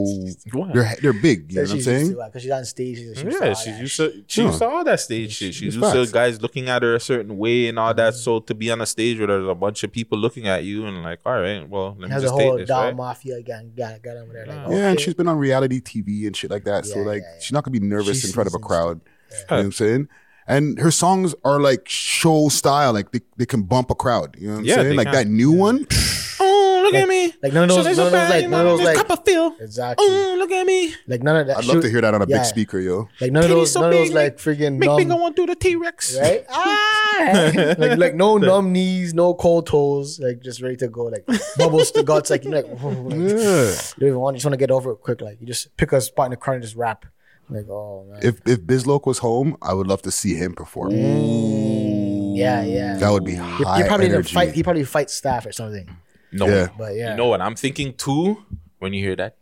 [0.73, 1.51] They're they're big.
[1.51, 2.13] You know what I'm saying?
[2.15, 2.97] Because she's on stage.
[2.99, 4.47] She's, she's Yeah, she's used to she Yeah.
[4.47, 5.53] used to all that stage shit.
[5.55, 8.13] She's used to guys looking at her a certain way and all that.
[8.13, 8.17] Mm-hmm.
[8.21, 10.85] So to be on a stage where there's a bunch of people looking at you
[10.85, 12.69] and like, all right, well, let me has a just whole take this.
[12.69, 12.95] doll Right?
[12.95, 14.45] mafia gang got got over there.
[14.45, 16.85] Like, Yeah, and she's been on reality TV and shit like that.
[16.85, 17.39] so like yeah, yeah.
[17.41, 19.01] she's not gonna be nervous She's in front of a crowd.
[19.31, 20.07] You know what I'm saying?
[20.47, 24.35] And her songs are like show style, like they, they can bump a crowd.
[24.39, 24.95] You know what I'm Yeah, saying?
[24.95, 25.13] Like can.
[25.15, 25.87] that new one.
[26.37, 27.33] Oh, look at me.
[27.41, 28.79] like none of So those, there's none a of those, like none of my- those,
[28.85, 29.53] there's like Copperfield.
[29.61, 30.05] exactly.
[30.07, 30.93] Oh, look at me.
[31.07, 31.57] Like none of that.
[31.59, 32.37] I'd love to hear that on a yeah.
[32.39, 33.07] big speaker, yo.
[33.21, 35.45] Like none of those, so none of those like freaking Make me go on through
[35.47, 36.15] the T Rex.
[36.19, 36.45] right?
[36.49, 37.41] Ah,
[37.77, 41.25] like like no numb knees, no cold toes, like just ready to go, like
[41.57, 43.71] bubbles to guts, like you know, like, like Yeah.
[43.71, 45.75] you don't even want, you just want to get over it quick, like you just
[45.77, 47.05] pick a spot in the corner and just rap,
[47.49, 50.91] like oh man, If if Bizloke was home, I would love to see him perform.
[50.91, 52.97] yeah, yeah.
[52.97, 54.33] That would be He, high he probably energy.
[54.33, 54.53] fight.
[54.53, 55.89] He probably fights staff or something.
[56.31, 56.47] No.
[56.47, 56.67] Yeah.
[56.77, 57.11] But yeah.
[57.11, 58.43] You know what I'm thinking too?
[58.79, 59.37] When you hear that.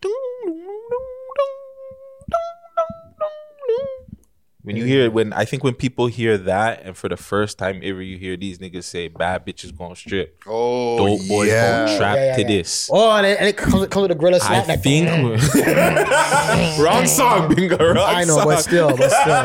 [4.64, 7.82] When you hear when I think when people hear that and for the first time
[7.84, 10.42] ever you hear these niggas say bad bitches gonna strip.
[10.48, 11.86] Oh, Dope boys yeah.
[11.86, 12.48] gonna trap Yeah, yeah, to yeah.
[12.48, 12.90] this.
[12.92, 14.68] Oh, and it, and it comes, comes with a gorilla I slap.
[14.70, 15.10] like, think
[16.80, 17.78] wrong song, Bingo.
[17.78, 18.46] Wrong I know, song.
[18.46, 19.44] but still, but still,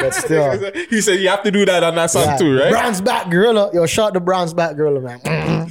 [0.00, 0.10] but
[0.72, 0.72] still.
[0.90, 2.36] he said you have to do that on that song Yeah.
[2.36, 2.70] too, right?
[2.70, 3.70] Brown's back gorilla.
[3.72, 5.20] Yo, shout the Brown's back gorilla, man.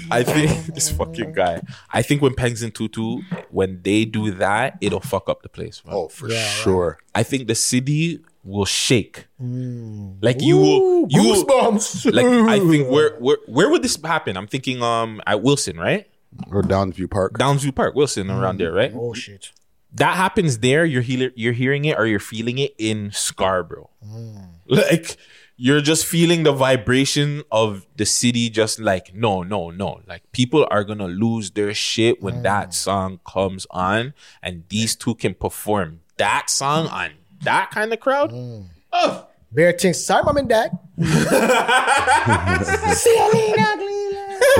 [0.10, 1.62] I think this fucking guy.
[1.92, 5.84] I think when Pengs and Tutu, when they do that, it'll fuck up the place.
[5.86, 5.96] man.
[5.96, 6.98] Oh, for sure.
[7.14, 9.28] I think the city will shake.
[9.42, 10.18] Mm.
[10.22, 11.74] Like you will, you will,
[12.12, 14.38] like I think where where where would this happen?
[14.38, 16.08] I'm thinking um at Wilson, right?
[16.50, 17.34] Or Downsview Park.
[17.34, 18.60] Downsview Park, Wilson, around mm.
[18.60, 18.92] there, right?
[18.96, 19.52] Oh shit.
[19.94, 20.86] That happens there.
[20.86, 23.90] You're healer, you're hearing it or you're feeling it in Scarborough.
[24.06, 24.48] Mm.
[24.68, 25.18] Like
[25.58, 28.50] you're just feeling the vibration of the city.
[28.50, 30.02] Just like no, no, no.
[30.08, 35.16] Like people are gonna lose their shit when that song comes on, and these two
[35.16, 37.12] can perform that song on
[37.44, 38.32] that kind of crowd.
[38.32, 38.68] Mm.
[38.94, 40.04] Oh, Bear things.
[40.04, 40.72] Sorry, mom and dad.
[40.98, 41.06] we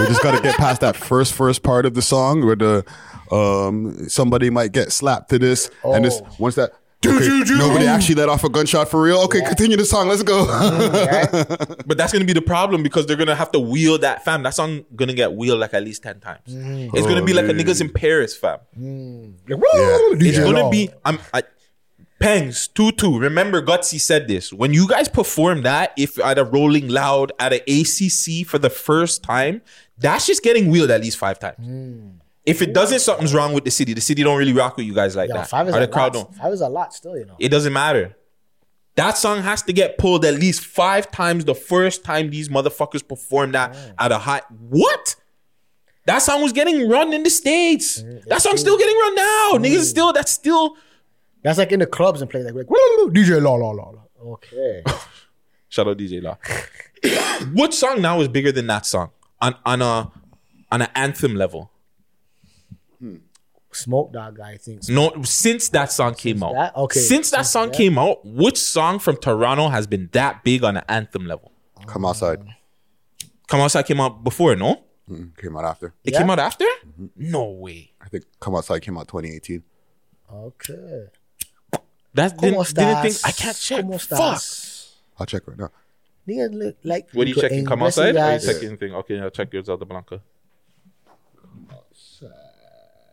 [0.08, 2.84] just got to get past that first first part of the song where the
[3.32, 6.28] um somebody might get slapped to this, and this Oh.
[6.40, 6.74] once that.
[7.04, 9.18] Okay, nobody actually let off a gunshot for real.
[9.22, 10.08] Okay, continue the song.
[10.08, 10.46] Let's go.
[10.46, 14.44] Mm, but that's gonna be the problem because they're gonna have to wheel that fam.
[14.44, 16.48] That song gonna get wheeled like at least ten times.
[16.48, 16.92] Mm.
[16.94, 18.60] It's gonna be oh, like a niggas in Paris fam.
[19.48, 21.42] It's gonna be I'm I,
[22.22, 23.20] Pangs two two.
[23.20, 25.94] Remember Gutsy said this when you guys perform that.
[25.98, 29.62] If at a Rolling Loud at a ACC for the first time,
[29.98, 31.58] that's just getting wheeled at least five times.
[31.66, 32.10] Hmm.
[32.46, 33.94] If it doesn't, something's wrong with the city.
[33.94, 35.50] The city don't really rock with you guys like Yo, that.
[35.50, 36.26] five is or a the crowd lot.
[36.26, 36.36] don't.
[36.36, 37.36] Five is a lot still, you know.
[37.40, 38.16] It doesn't matter.
[38.96, 43.08] That song has to get pulled at least five times the first time these motherfuckers
[43.08, 43.92] perform that hmm.
[43.98, 44.42] at a high.
[44.70, 45.16] What?
[46.06, 48.02] That song was getting run in the states.
[48.02, 48.18] Hmm.
[48.28, 49.52] that song's still getting run now.
[49.54, 50.14] Niggas still.
[50.14, 50.78] That's still.
[51.44, 54.02] That's like in the clubs and play like, like DJ la la la la.
[54.34, 54.84] Okay.
[55.70, 56.38] Shout out DJ Law.
[57.54, 59.10] What song now is bigger than that song
[59.42, 60.12] on on a
[60.72, 61.72] on an anthem level?
[63.74, 64.88] Smoke Dawg guy, I think.
[64.90, 66.54] No, since that song came out.
[66.54, 66.76] that?
[66.76, 67.00] Okay.
[67.00, 67.78] Since that Since song that.
[67.78, 71.52] came out, which song from Toronto has been that big on an anthem level?
[71.88, 72.44] Come outside.
[73.48, 74.84] Come outside came out before, no?
[75.10, 75.94] Mm, came out after.
[76.04, 76.66] It came out after?
[77.16, 77.94] No way.
[78.02, 79.64] I think Come Outside came out 2018.
[80.34, 81.06] Okay.
[82.14, 83.16] That didn't, ¿Cómo didn't think?
[83.26, 83.86] I can't check.
[83.86, 84.18] ¿Cómo Fuck.
[84.20, 84.96] estás?
[85.20, 85.70] I'll check right now.
[86.28, 87.66] Nigga look like What are you checking?
[87.66, 88.16] Come outside?
[88.16, 88.46] Or you investigas.
[88.46, 88.94] checking thing?
[88.96, 90.22] Okay, I'll check yours your Zelda Blanca.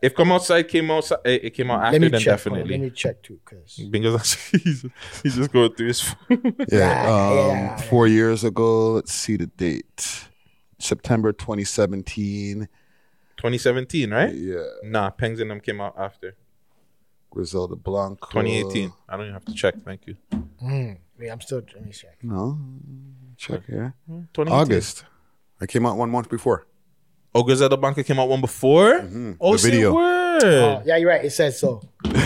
[0.01, 2.39] If come outside came outside, it it came out after, Let me then check.
[2.39, 2.77] hold on, definitely.
[2.77, 4.85] Let me check too, cause Bingo's he's,
[5.23, 6.15] he's just going through his.
[6.71, 8.93] Yeah, um, four years ago.
[8.93, 10.29] Let's see the date.
[10.77, 12.69] September 2017.
[13.35, 14.33] 2017, right?
[14.33, 14.63] Yeah.
[14.83, 16.35] Nah, Pengs and them came out after
[17.31, 18.27] Griselda Blanco.
[18.31, 18.91] 2018.
[19.07, 19.75] I don't even have to check.
[19.85, 20.15] Thank you.
[20.63, 21.61] Mm, wait, I'm still.
[21.73, 22.17] Let me check.
[22.23, 22.57] No,
[23.37, 23.93] check here.
[24.33, 24.53] 2018.
[24.53, 25.05] August.
[25.61, 26.65] I came out one month before.
[27.35, 28.95] Oh, Griselda Blanco came out one before.
[28.95, 29.33] Oh, Mm-hmm.
[29.51, 29.93] The say video.
[29.93, 30.43] word.
[30.43, 31.23] Oh, yeah, you're right.
[31.23, 31.81] It says so.
[32.03, 32.17] this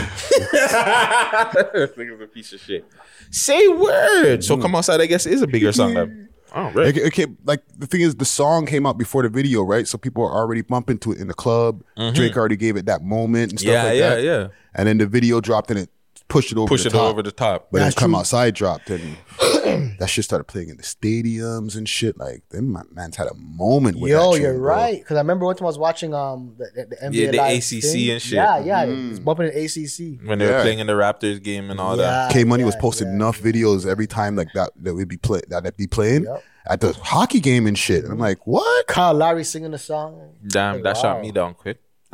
[1.98, 2.86] nigga's a piece of shit.
[3.30, 4.44] Say word.
[4.44, 5.02] So come outside.
[5.02, 5.94] I guess is a bigger song.
[5.94, 6.30] Then.
[6.54, 6.88] Oh, right.
[6.88, 9.88] It, it came, like the thing is, the song came out before the video, right?
[9.88, 11.84] So people are already bumping to it in the club.
[11.98, 12.14] Mhm.
[12.14, 14.24] Drake already gave it that moment and stuff Yeah, like yeah, that.
[14.24, 14.48] yeah.
[14.76, 15.90] And then the video dropped and it
[16.28, 17.02] pushed it over Push the it top.
[17.12, 17.68] over the top.
[17.72, 18.20] But then That's Come true.
[18.20, 19.18] Outside dropped and
[20.00, 22.18] that shit started playing in the stadiums and shit.
[22.18, 24.68] Like, them ma- man's had a moment with Yo, that you're bro.
[24.76, 25.00] right.
[25.00, 27.38] Because I remember one time I was watching um the, the, the NBA Yeah, the
[27.38, 28.10] Live ACC thing.
[28.12, 28.34] and shit.
[28.34, 29.10] Yeah, yeah, Mm.
[29.12, 30.28] it's bumping the ACC.
[30.28, 32.32] when they were playing in the Raptors game and all that.
[32.32, 35.64] K Money was posting enough videos every time like that that would be play that
[35.64, 36.26] would be playing
[36.68, 38.04] at the hockey game and shit.
[38.04, 38.88] And I'm like, what?
[38.88, 40.36] Kyle Lowry singing the song.
[40.48, 41.80] Damn, Like, that shot me down quick.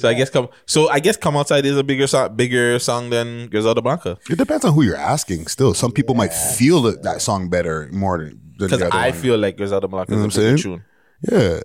[0.00, 0.48] so I guess come.
[0.66, 4.18] So I guess come outside is a bigger song, bigger song than Griselda Blanco.
[4.30, 5.46] It depends on who you're asking.
[5.46, 9.18] Still, some people might feel that, that song better more than than Because I one.
[9.20, 10.84] feel like Griselda Blanco You know is a a I'm bigger tune.
[11.30, 11.60] Yeah,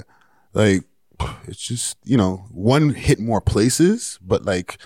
[0.54, 0.84] like
[1.48, 4.78] it's just you know one hit more places, but like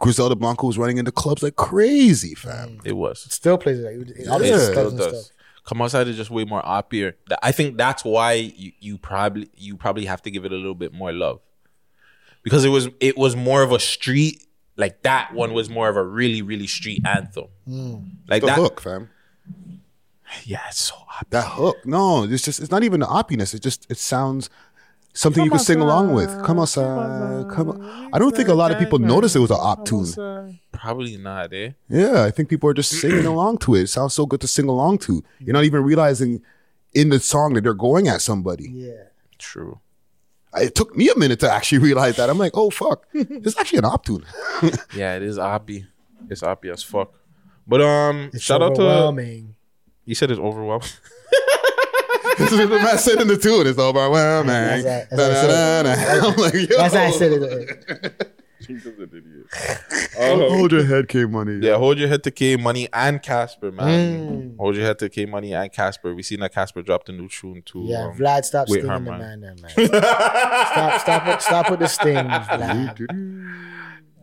[0.00, 2.78] Griselda Blanco was running into clubs like crazy, fam.
[2.78, 2.86] Mm.
[2.86, 3.20] It was.
[3.32, 3.84] Still plays it.
[3.84, 5.26] Like, it- all It this still and does.
[5.26, 5.36] stuff.
[5.64, 7.14] Come outside is just way more oppier.
[7.28, 10.56] Th- I think that's why you, you probably you probably have to give it a
[10.56, 11.40] little bit more love
[12.42, 14.44] because it was it was more of a street
[14.76, 17.46] like that one was more of a really really street anthem.
[18.28, 19.10] Like the that hook, fam.
[20.44, 21.30] Yeah, it's so oppy.
[21.30, 23.54] That hook, no, it's just it's not even the oppiness.
[23.54, 24.48] It just it sounds
[25.12, 26.42] something you can sing along with.
[26.42, 27.70] Come outside, come.
[27.70, 28.10] On.
[28.12, 30.58] I don't think a lot of people notice it was an op tune.
[30.72, 31.72] Probably not, eh?
[31.88, 33.82] Yeah, I think people are just singing along to it.
[33.82, 35.22] It sounds so good to sing along to.
[35.38, 36.42] You're not even realizing
[36.94, 38.70] in the song that they're going at somebody.
[38.70, 39.04] Yeah.
[39.38, 39.80] True.
[40.56, 42.28] It took me a minute to actually realize that.
[42.28, 44.24] I'm like, oh fuck, it's actually an op tune.
[44.94, 45.86] Yeah, it is oppy.
[46.28, 47.12] It's oppy as fuck.
[47.66, 48.82] But um, It's shout out to.
[48.82, 49.54] overwhelming.
[50.04, 50.88] You said it's overwhelming.
[52.38, 53.66] this is what the man said in the tune.
[53.66, 54.82] It's overwhelming.
[54.82, 55.12] That's.
[56.24, 56.76] I'm like, yo.
[56.76, 58.38] That's how I said it.
[60.16, 61.58] Hold your head, K Money.
[61.66, 63.76] Yeah, hold your head to K Money and Casper, Mm.
[63.76, 64.54] man.
[64.58, 66.14] Hold your head to K Money and Casper.
[66.14, 67.84] We seen that Casper dropped a new tune too.
[67.86, 69.18] Yeah, um, Vlad, stop stinging her, the man.
[69.20, 69.70] man, there, man.
[69.88, 72.98] stop, stop, it, stop with the stings, Vlad.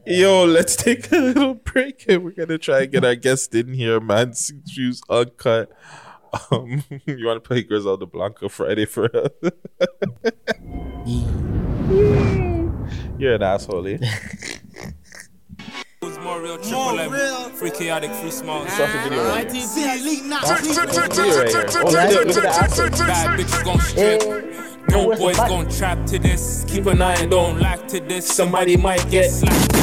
[0.05, 3.73] Yo, let's take a little break and we're gonna try and get our guest in
[3.73, 4.33] here, man.
[4.33, 5.71] Six views uncut.
[6.51, 9.31] Um, you want to play Griselda Blanco Friday for us?
[13.19, 13.97] You're an asshole, eh?
[16.23, 18.65] More real, triple M, free chaotic, free small.
[18.67, 19.67] Start the video right here.
[19.67, 20.73] Video right here.
[20.73, 22.89] Look at the- look at the asshole.
[23.07, 24.89] Bad bitches gon' strip.
[24.89, 26.63] No boys gon' trap to this.
[26.67, 28.25] Keep an eye and don't lack to this.
[28.25, 29.73] Somebody might get slapped.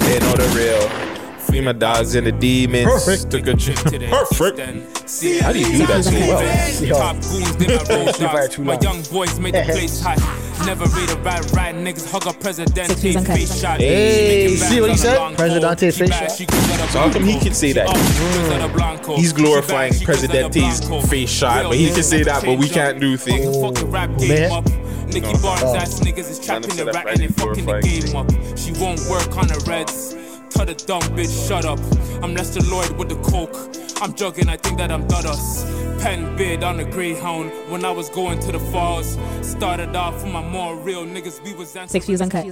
[0.00, 1.11] They know the real.
[1.52, 2.86] Free my dogs and the demons.
[2.86, 3.30] Perfect.
[3.30, 3.76] Took a trip.
[4.08, 5.06] Perfect.
[5.06, 7.12] See, How do you do that so well?
[7.12, 8.54] Top goons, then I roll Fire dogs.
[8.54, 8.82] too My long.
[8.82, 10.16] young boys made the place hot.
[10.64, 12.86] Never read a bad right niggas hug a president.
[12.88, 13.36] Six views uncut.
[13.36, 13.80] Face shot.
[13.80, 15.16] Hey, Making see what he bands on said?
[15.16, 15.90] a long Presidente pole.
[15.92, 16.36] She face bad, shot?
[16.38, 17.44] she Griselda So how come he Blanco.
[17.44, 17.88] can say that?
[17.88, 19.16] She up, Griselda Blanco.
[19.16, 21.06] He's She glorifying bad, she Griselda Presidente's Blanco.
[21.06, 23.00] face shot, Real but he can niggas say that, but we change can't up.
[23.02, 23.60] do things.
[23.60, 24.18] Fuck the rap mm.
[24.20, 24.52] game Man.
[24.52, 24.66] up.
[25.12, 25.76] Nicky Barnes oh.
[25.76, 28.58] ass niggas is trapping said and that ratting and Friday fucking the glorifying game up.
[28.58, 30.16] She won't work on the reds.
[30.54, 31.78] Tell the dumb bitch, shut up.
[32.22, 33.56] I'm Lester Lloyd with the coke.
[34.02, 36.00] I'm jogging, I think that I'm Dudus.
[36.02, 39.16] Pen bid on a Greyhound when I was going to the falls.
[39.40, 41.42] Started off with my more real niggas.
[41.44, 42.44] We was Six views uncut.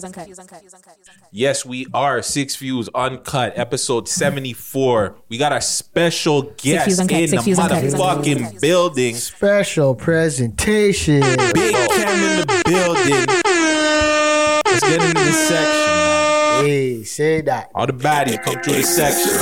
[1.32, 5.16] Yes, we are Six Views Uncut, episode 74.
[5.28, 7.82] We got a special guest in Six the Views Uncut.
[7.82, 9.16] motherfucking building.
[9.16, 11.20] Special presentation.
[11.20, 13.26] Big Cam in the building.
[14.64, 15.99] Let's get into this section.
[16.60, 17.70] Hey, say that.
[17.74, 19.32] All the baddies come through the section.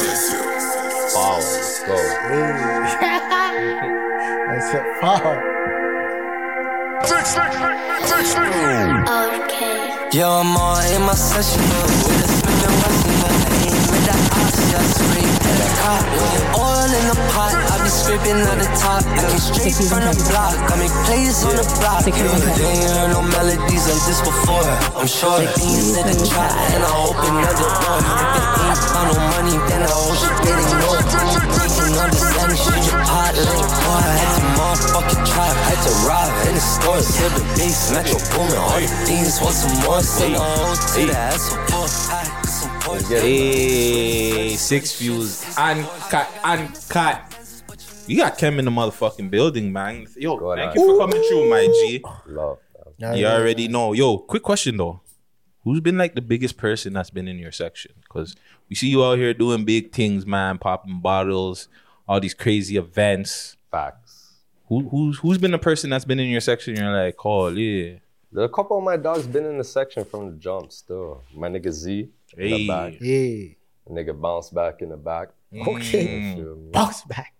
[1.18, 1.96] Wow, let's go.
[1.98, 2.54] Hey.
[4.54, 4.84] That's it.
[5.02, 5.24] Fuck.
[10.14, 11.82] Yo, I'm all in my session now.
[12.06, 15.68] With a Smith and Wesson, but I aim with the ops, yeah, straight to the
[15.82, 16.06] cop.
[16.54, 17.67] Oil in the pot,
[18.08, 19.04] I be at the top.
[19.04, 22.08] I came straight from the block, I make plays on the block.
[22.08, 22.24] Yeah,
[22.56, 24.64] they ain't heard no melodies like this before.
[24.96, 28.00] I'm sure they ain't in the trap, and I open another door.
[28.00, 31.04] If it ain't got no money, then I hope you get ignored.
[31.04, 34.00] You can understand, shoot your pot, like boy.
[34.00, 37.12] I had to motherfucking trap, had to rob in the stores.
[37.12, 40.00] Hear the bass, Metro Boomin, all the things want some more.
[40.00, 42.24] Send the whole to the ass for four pack.
[43.08, 47.47] Hey, Six Views Uncut, Uncut.
[48.08, 50.06] You got Kem in the motherfucking building, man.
[50.16, 52.02] Yo, thank you for coming through, my G.
[52.26, 52.58] Love.
[52.98, 53.92] You already know.
[53.92, 55.02] Yo, quick question though.
[55.64, 57.92] Who's been like the biggest person that's been in your section?
[58.02, 58.34] Because
[58.70, 61.68] we see you out here doing big things, man, popping bottles,
[62.08, 63.56] all these crazy events.
[63.70, 64.36] Facts.
[64.68, 66.76] Who who's who's been the person that's been in your section?
[66.76, 67.98] You're like, oh yeah.
[68.32, 71.22] There a couple of my dogs been in the section from the jump still.
[71.34, 72.94] My nigga Z in the back.
[72.94, 73.58] Hey.
[73.90, 75.28] Nigga bounce back in the back.
[75.52, 75.66] Mm.
[75.76, 76.20] Okay.
[76.20, 76.70] You feel me?
[76.70, 77.34] Bounce back.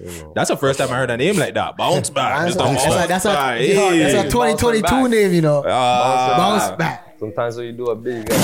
[0.00, 0.32] You.
[0.34, 1.76] That's the first time I heard a name like that.
[1.76, 2.46] Bounce back.
[2.46, 2.60] That's Mr.
[2.60, 4.12] a, that's a, that's a, Bounce yeah, back.
[4.12, 4.28] that's a Hey.
[4.30, 5.62] 2022 name, you know.
[5.66, 6.34] Ah.
[6.36, 7.16] Bounce back.
[7.18, 8.36] Sometimes when you do a big, you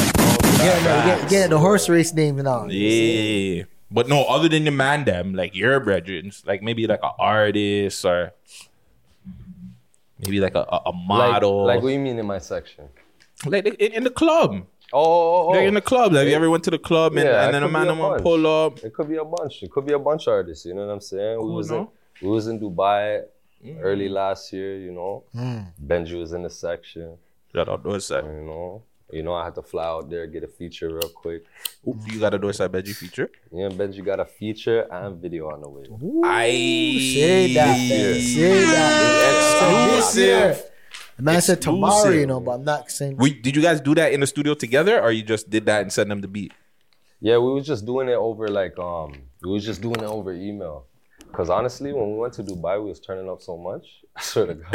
[0.61, 2.71] Yeah, no, get, get the horse race name and all.
[2.71, 3.65] Yeah.
[3.91, 8.05] But no, other than the man them, like your brethren, like maybe like an artist
[8.05, 8.33] or
[10.19, 11.65] maybe like a, a, a Like, model.
[11.67, 12.89] like what do you mean in my section?
[13.47, 14.67] like in, in the club.
[14.93, 15.51] Oh, oh, oh.
[15.51, 16.13] Like in the club.
[16.13, 17.91] Like you ever went to the club and, Yeah, and then a man be a
[17.93, 18.79] them will pull up.
[18.85, 19.63] It could be a bunch.
[19.63, 20.65] It could be a bunch of artists.
[20.65, 21.39] You know what I'm saying?
[21.39, 21.79] Cool, we was no?
[22.21, 23.23] in we was in Dubai
[23.65, 23.79] Mm.
[23.83, 24.77] early last year.
[24.79, 25.25] You know,
[25.85, 27.17] Benji was in the section.
[27.53, 28.25] Shout out Dorside.
[28.25, 31.45] You know, you know I had to fly out there get a feature real quick.
[31.89, 33.31] Ooh, you got a Dorside Benji feature?
[33.51, 35.85] Yeah, Benji got a feature and video on the way.
[36.25, 38.21] I Say that, man.
[38.21, 39.91] Say that.
[39.91, 40.51] This year.
[40.51, 40.71] Exclusive.
[41.17, 43.17] The man said tomorrow, you know, but I'm not saying.
[43.17, 45.83] We, did you guys do that in the studio together, or you just did that
[45.83, 46.53] and sent them the beat?
[47.21, 50.33] Yeah, we was just doing it over like um, we was just doing it over
[50.33, 50.85] email.
[51.33, 53.87] Cause honestly, when we went to Dubai, we was turning up so much.
[54.17, 54.73] I swear to God,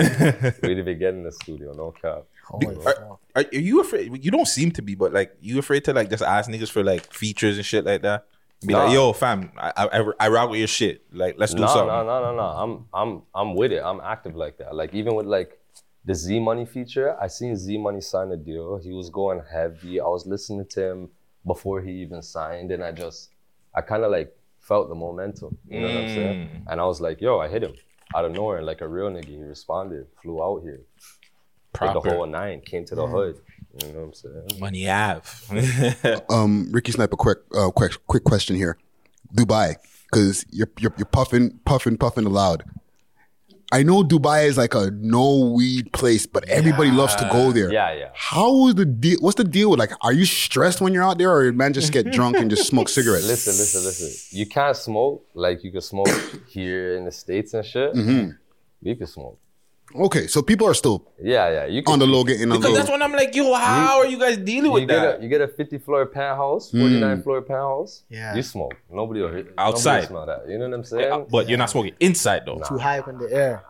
[0.61, 1.73] we didn't even get in the studio.
[1.73, 2.23] No cap.
[2.51, 4.23] Are, are, are you afraid?
[4.23, 6.83] You don't seem to be, but like, you afraid to like just ask niggas for
[6.83, 8.25] like features and shit like that?
[8.63, 11.03] Be like, yo, fam, I, I I rock with your shit.
[11.11, 11.87] Like, let's do no, something.
[11.87, 12.43] No, no, no, no.
[12.43, 13.81] I'm, I'm, I'm with it.
[13.83, 14.75] I'm active like that.
[14.75, 15.57] Like even with like
[16.05, 18.77] the Z Money feature, I seen Z Money sign a deal.
[18.77, 19.99] He was going heavy.
[19.99, 21.09] I was listening to him
[21.45, 23.29] before he even signed, and I just,
[23.75, 25.57] I kind of like felt the momentum.
[25.67, 26.47] You know what I'm saying?
[26.47, 26.71] Mm.
[26.71, 27.75] And I was like, yo, I hit him
[28.15, 29.27] out of nowhere, like a real nigga.
[29.27, 30.81] He responded, flew out here,
[31.79, 33.11] did the whole nine, came to the Mm.
[33.11, 33.35] hood.
[33.81, 34.59] You know what I'm saying?
[34.59, 36.23] Money have.
[36.29, 38.77] um, Ricky Sniper, quick, uh, quick, quick question here.
[39.33, 39.75] Dubai,
[40.05, 42.65] because you're, you're you're puffing, puffing, puffing loud.
[43.73, 47.71] I know Dubai is like a no weed place, but everybody loves to go there.
[47.71, 48.09] Yeah, yeah.
[48.13, 49.17] How is the deal?
[49.21, 49.91] What's the deal with like?
[50.01, 52.89] Are you stressed when you're out there, or man just get drunk and just smoke
[52.97, 53.27] cigarettes?
[53.27, 54.37] Listen, listen, listen.
[54.37, 56.09] You can't smoke like you can smoke
[56.49, 57.93] here in the states and shit.
[57.93, 58.37] Mhm.
[58.81, 59.39] You can smoke.
[59.95, 61.65] Okay, so people are still Yeah, yeah.
[61.65, 62.77] You can on the low getting on the because low.
[62.77, 65.19] that's when I'm like, yo, how are you guys dealing you with get that?
[65.19, 66.79] A, you get a 50 floor penthouse, Hmm.
[66.81, 68.03] 49 floor penthouse.
[68.09, 68.35] Yeah.
[68.35, 68.73] You smoke.
[68.91, 69.53] Nobody will hit.
[69.57, 70.09] Outside.
[70.09, 70.49] Nobody will smell that.
[70.51, 71.25] You know what I'm saying?
[71.29, 72.61] but you're not smoking inside though.
[72.67, 73.63] Too high up in the air.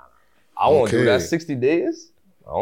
[0.57, 1.05] I won't do Okay.
[1.05, 1.21] that.
[1.21, 2.11] 60 days.
[2.47, 2.53] I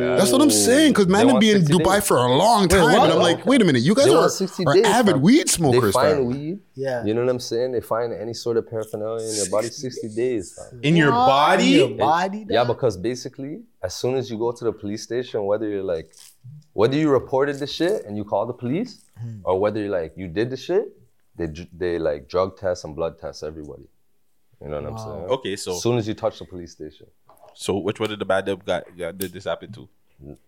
[0.00, 0.16] that.
[0.18, 0.90] That's what I'm saying.
[0.92, 2.06] Because man, They have been in Dubai days.
[2.08, 3.04] for a long time, what?
[3.04, 5.22] and I'm like, wait a minute, you guys are, want 60 are days, avid fam.
[5.22, 5.82] weed smokers.
[5.94, 6.26] They find fam.
[6.26, 6.58] weed.
[6.74, 7.04] Yeah.
[7.04, 7.72] You know what I'm saying?
[7.72, 10.58] They find any sort of paraphernalia in your body 60 days.
[10.58, 10.80] fam.
[10.82, 11.26] In your What?
[11.26, 11.64] body?
[11.64, 12.46] Your body?
[12.48, 16.14] Yeah, because basically, as soon as you go to the police station, whether you're like,
[16.74, 19.40] whether you reported the shit and you call the police, Hmm.
[19.44, 20.84] or whether you're like you did the shit,
[21.36, 23.88] they they like drug test and blood test everybody.
[24.60, 25.24] You know what I'm saying?
[25.36, 27.06] Okay, so As soon as you touch the police station,
[27.64, 29.88] so which one of the bad dub got, got did this happen to?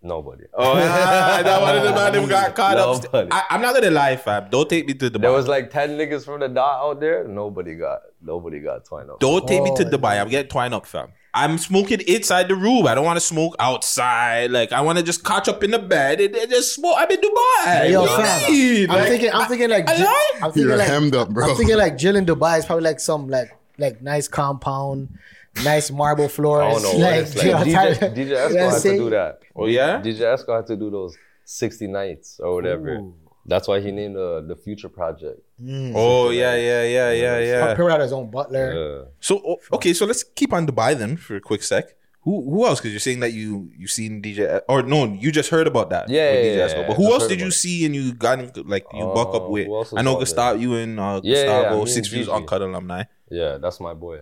[0.03, 0.45] nobody.
[0.53, 3.03] Oh, yeah, that one of the bad dub got caught up.
[3.05, 3.29] Nobody.
[3.31, 4.49] I, I'm not gonna lie, fam.
[4.51, 5.21] Don't take me to Dubai.
[5.23, 7.27] There was like ten niggas from the dot out there.
[7.27, 9.21] Nobody got nobody got twined up.
[9.21, 10.21] Don't take me to Oh, Dubai.
[10.21, 11.09] I'm getting twined up, fam.
[11.33, 12.89] I'm smoking inside the room.
[12.89, 14.51] I don't want to smoke outside.
[14.51, 16.97] Like I want to just catch up in the bed and, and just smoke.
[16.99, 17.91] I'm in Dubai.
[17.93, 18.91] Yo, What fam, you mean?
[18.91, 21.51] I'm Like, thinking, I'm thinking like, I Jill- I'm thinking You're like, hemmed up, bro.
[21.51, 25.17] I'm thinking like Jill in Dubai is probably like some like like nice compound,
[25.65, 26.65] nice marble floors.
[26.65, 27.05] I don't know.
[27.05, 27.47] like, it's like.
[27.47, 29.41] you know, DJ, type- DJ Esco what I'm had to do that.
[29.57, 30.01] Oh yeah.
[30.01, 33.01] DJ Esco had to do those 60 nights or whatever.
[33.47, 35.41] That's why he named the the Future Project.
[35.61, 35.93] Mm.
[35.97, 37.75] Oh yeah, yeah, yeah, yeah, yeah.
[37.75, 39.07] Pure had his own butler.
[39.21, 41.97] So okay, so let's keep on Dubai then for a quick sec.
[42.25, 42.79] Who who else?
[42.81, 46.11] Because you're saying that you you seen DJ or no, you just heard about that.
[46.11, 47.65] Yeah, yeah, DJ yeah, yeah, But who just else did you about it.
[47.65, 49.67] see and you got in, like you buck up Uh, with?
[49.67, 50.19] who else was I know?
[50.19, 53.05] Gustavo, you and uh, Yeah, yeah, Gustavo, me and Six Views Uncut alumni.
[53.31, 54.21] Yeah, that's my boy.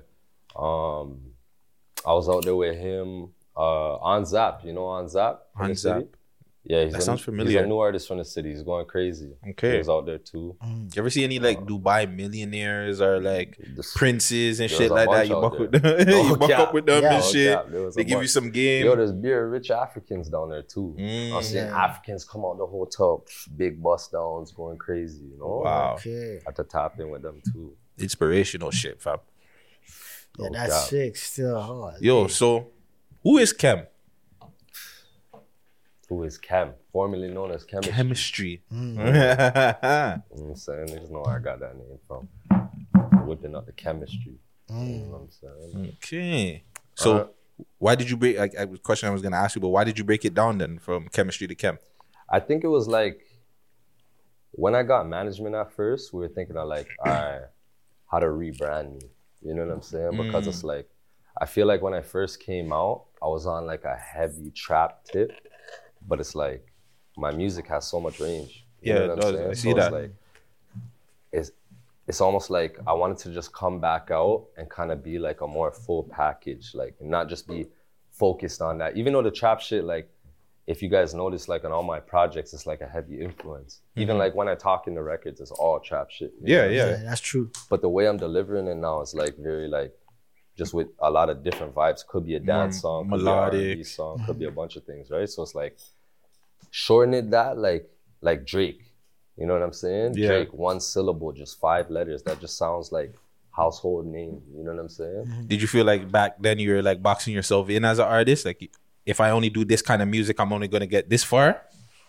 [0.57, 1.28] Um,
[2.07, 4.65] I was out there with him uh, on Zap.
[4.65, 5.41] You know on Zap.
[5.57, 6.01] On the city?
[6.01, 6.09] Zap?
[6.69, 8.51] Yeah, he's That a, sounds He's a new artist from the city.
[8.51, 9.33] He's going crazy.
[9.51, 9.73] Okay.
[9.73, 10.55] he was out there too.
[10.63, 13.59] You ever see any like Dubai millionaires or like
[13.95, 15.29] princes and shit like that?
[15.29, 16.09] You buck with them.
[16.09, 16.61] you buck cap.
[16.61, 17.95] up with them Yeah, and shit.
[17.95, 18.85] They give you some game.
[18.85, 20.95] Yo, there's beer rich Africans down there too.
[20.99, 21.33] Mm.
[21.33, 23.25] I'm seeing Africans come out the hotel,
[23.57, 25.25] big bust downs, going crazy.
[25.25, 25.63] You know.
[25.65, 25.95] Wow.
[25.95, 26.41] Okay.
[26.45, 27.73] Had to tap in with them too.
[27.99, 29.19] Inspirational shit, fam.
[30.39, 30.89] Yeah, No that's cap.
[30.89, 31.17] sick.
[31.17, 32.01] Still hard.
[32.01, 32.69] Yo, so
[33.23, 33.87] who is Kem?
[36.09, 37.93] Who is Chem, formerly known as Chemistry.
[37.93, 38.63] Chemistry.
[38.73, 38.97] Mm.
[40.37, 40.87] You know I'm saying?
[40.89, 42.29] Niggas know where I got that name from.
[43.27, 44.39] Whipping up the chemistry.
[44.71, 45.93] You know what I'm saying?
[46.03, 46.65] Okay.
[46.95, 47.27] So Uh,
[47.79, 48.39] why did you break?
[48.39, 50.59] Like, a question I was gonna ask you, but why did you break it down
[50.59, 51.79] then from chemistry to chem?
[52.31, 53.21] I think it was like
[54.53, 57.41] when I got management at first, we were thinking of like, all right,
[58.11, 59.09] how to rebrand me.
[59.43, 60.17] You know what I'm saying?
[60.17, 60.49] Because Mm.
[60.49, 60.89] it's like,
[61.41, 65.05] I feel like when I first came out, I was on like a heavy trap
[65.05, 65.41] tip,
[66.09, 66.67] but it's like
[67.17, 68.65] my music has so much range.
[68.83, 69.35] You Yeah, know what I'm does.
[69.35, 69.51] saying?
[69.51, 69.93] I So see it's that.
[69.93, 70.13] like,
[71.33, 71.51] it's
[72.07, 75.43] it's almost like I wanted to just come back out and kind of be like
[75.43, 77.67] a more full package, like not just be
[78.11, 78.97] focused on that.
[78.97, 80.11] Even though the trap shit, like
[80.69, 83.81] if you guys notice, like on all my projects, it's like a heavy influence.
[83.97, 84.19] Even Mhm.
[84.19, 86.35] like when I talk in the records, it's all trap shit.
[86.43, 86.91] Yeah, yeah.
[86.91, 87.51] Yeah, that's true.
[87.71, 89.95] But the way I'm delivering it now is like very like
[90.59, 92.07] just with a lot of different vibes.
[92.07, 93.61] Could be a dance More song, could melodic.
[93.61, 94.57] be a R&B song, could be a mm-hmm.
[94.57, 95.29] bunch of things, right?
[95.29, 95.79] So it's like
[96.71, 97.89] shorten it that like
[98.21, 98.83] like Drake.
[99.39, 100.15] You know what I'm saying?
[100.17, 100.29] Yeah.
[100.29, 102.23] Drake, one syllable, just five letters.
[102.25, 103.15] That just sounds like
[103.57, 104.43] household name.
[104.55, 105.25] You know what I'm saying?
[105.27, 105.47] Mm-hmm.
[105.47, 108.45] Did you feel like back then you were like boxing yourself in as an artist?
[108.45, 108.71] Like,
[109.13, 111.63] if I only do this kind of music, I'm only gonna get this far.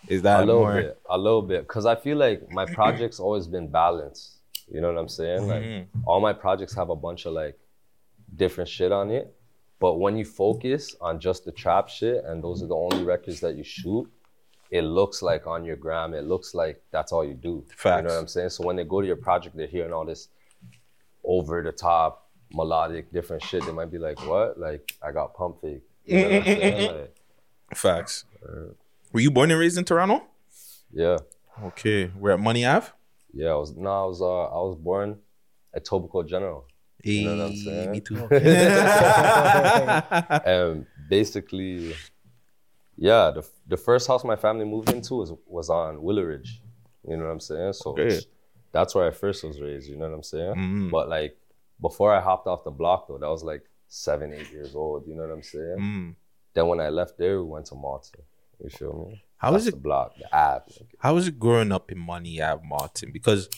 [0.06, 0.74] Is that a little more?
[0.82, 4.24] bit, a little bit, because I feel like my projects always been balanced.
[4.72, 5.48] You know what I'm saying?
[5.48, 5.86] Like Mhm.
[6.06, 7.56] all my projects have a bunch of like
[8.42, 9.34] different shit on it,
[9.78, 13.40] but when you focus on just the trap shit and those are the only records
[13.40, 14.06] that you shoot,
[14.70, 17.64] it looks like on your gram, it looks like that's all you do.
[17.76, 17.96] Facts.
[18.02, 18.50] You know what I'm saying?
[18.50, 20.28] So when they go to your project, they're hearing all this
[21.24, 23.64] over the top, melodic, different shit.
[23.64, 24.58] They might be like, "What?
[24.58, 26.98] Like I got pump fake." You know what I'm eh, eh, eh, saying?
[27.00, 27.14] Like,
[27.76, 28.24] Facts.
[29.12, 30.22] Were you born and raised in Toronto?
[30.92, 31.18] yeah.
[31.62, 32.86] Okay, we're at Money Ave.
[33.34, 35.18] Yeah, I was no, I was uh, I was born
[35.74, 36.64] at Tobico General.
[37.04, 37.90] You know what I'm saying?
[37.92, 38.28] me too.
[40.46, 41.94] and basically,
[42.96, 46.60] yeah, the the first house my family moved into was was on Willowridge.
[47.06, 47.72] You know what I'm saying?
[47.74, 48.20] So Okay.
[48.72, 49.88] that's where I first was raised.
[49.88, 50.54] You know what I'm saying?
[50.54, 50.90] Mhm.
[50.90, 51.36] But like
[51.80, 55.06] before I hopped off the block though, that was like seven, eight years old.
[55.06, 55.76] You know what I'm saying?
[55.78, 56.14] Mm.
[56.54, 58.22] Then when I left there, we went to Malton.
[58.62, 59.22] You feel me?
[59.36, 60.68] How That's is the it- block, the app?
[60.98, 63.10] How was it growing up in Money Ave, Malton?
[63.12, 63.48] Because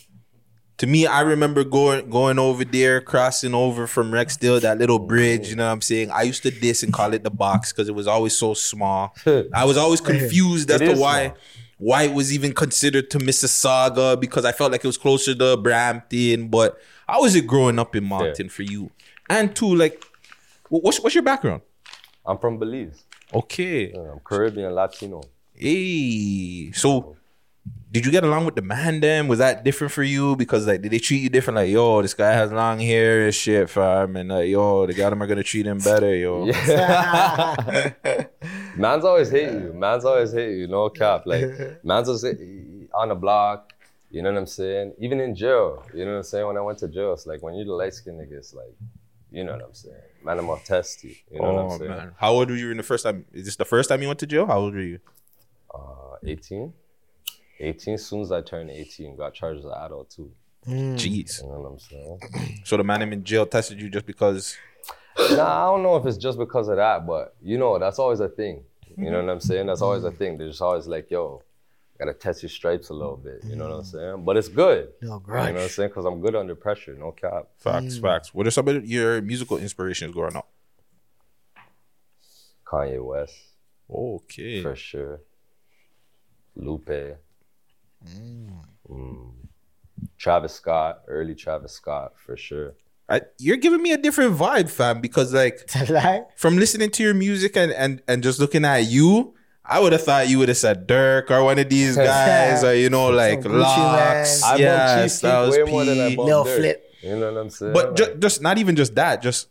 [0.78, 5.49] to me, I remember going going over there, crossing over from Rexdale, that little bridge.
[5.51, 6.11] You know what I'm saying?
[6.11, 9.14] I used to diss and call it the box because it was always so small.
[9.55, 11.37] I was always confused as to why small.
[11.78, 15.57] why it was even considered to Mississauga because I felt like it was closer to
[15.57, 16.49] Brampton.
[16.49, 16.78] But
[17.09, 18.91] how was it growing up in Malton for you?
[19.28, 20.03] And two, like,
[20.81, 21.62] what's what's your background?
[22.25, 23.05] I'm from Belize.
[23.35, 23.93] Okay.
[23.93, 25.23] I'm Caribbean Latino.
[25.55, 27.16] Hey, so
[27.91, 29.01] did you get along with the man?
[29.01, 30.35] Then was that different for you?
[30.37, 31.57] Because like, did they treat you different?
[31.57, 35.11] Like, yo, this guy has long hair and shit, fam, and like, yo, the guy
[35.11, 36.47] them are gonna treat him better, yo.
[38.77, 39.75] Man's always hate you.
[39.75, 40.68] Man's always hate you.
[40.68, 41.27] No cap.
[41.27, 42.25] Like man's always
[42.95, 43.75] on the block.
[44.11, 44.95] You know what I'm saying?
[44.99, 45.85] Even in jail.
[45.95, 46.47] You know what I'm saying?
[46.47, 48.75] When I went to jail, it's like when you're the light skinned nigga, it's like,
[49.33, 49.97] you know what I'm saying?
[50.24, 51.14] Man, I'm gonna test you.
[51.30, 51.91] You know what oh I'm saying?
[51.91, 53.24] man, how old were you in the first time?
[53.33, 54.47] Is this the first time you went to jail?
[54.47, 55.01] How old were you?
[55.74, 56.72] Uh, 18.
[57.61, 57.95] 18.
[57.95, 60.30] As soon as I turned 18, got charged as an adult too.
[60.66, 61.43] Jeez.
[61.43, 62.20] You know what I'm saying?
[62.64, 64.57] So the man in jail tested you just because.
[65.18, 68.20] nah, I don't know if it's just because of that, but you know, that's always
[68.20, 68.62] a thing.
[68.97, 69.66] You know what I'm saying?
[69.66, 70.37] That's always a thing.
[70.37, 71.43] They're just always like, yo,
[72.05, 73.43] gotta test your stripes a little bit.
[73.45, 74.25] You know what I'm saying?
[74.25, 74.89] But it's good.
[75.01, 75.91] No You know what I'm saying?
[75.91, 77.49] Because I'm good under pressure, no cap.
[77.59, 78.35] Facts, facts.
[78.35, 80.49] What are some of your musical inspirations growing up?
[82.67, 83.37] Kanye West,
[83.91, 84.63] Okay.
[84.63, 85.21] for sure.
[86.57, 87.19] Lupe.
[88.05, 88.51] Mm.
[88.89, 89.33] mm.
[90.19, 92.75] Travis Scott, early Travis Scott, for sure.
[93.09, 95.01] I, you're giving me a different vibe, fam.
[95.01, 95.69] Because like
[96.37, 99.35] from listening to your music and and and just looking at you,
[99.65, 102.75] I would have thought you would have said Durk or one of these guys, or
[102.75, 106.17] you know, like Gucci Locks, I yeah, bump Chief Styles way more than I P.
[106.17, 106.57] bump Lil Durk.
[106.57, 106.95] Flip.
[107.03, 107.73] You know what I'm saying?
[107.73, 109.49] But Like, ju- just not even just that, just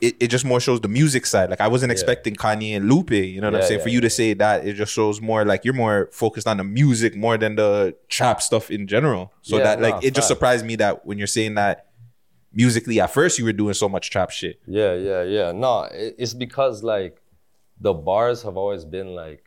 [0.00, 1.50] it, it just more shows the music side.
[1.50, 3.80] Like I wasn't expecting Kanye and Lupe, you know what I'm saying?
[3.80, 6.56] yeah, For you to say that, it just shows more like you're more focused on
[6.58, 9.32] the music more than the trap stuff in general.
[9.42, 10.38] So Yeah, that like nah, it just fact.
[10.38, 11.86] surprised me that when you're saying that
[12.52, 14.60] musically at first you were doing so much trap shit.
[14.66, 15.52] Yeah, yeah, yeah.
[15.52, 17.20] No, it, it's because like
[17.80, 19.44] the bars have always been like,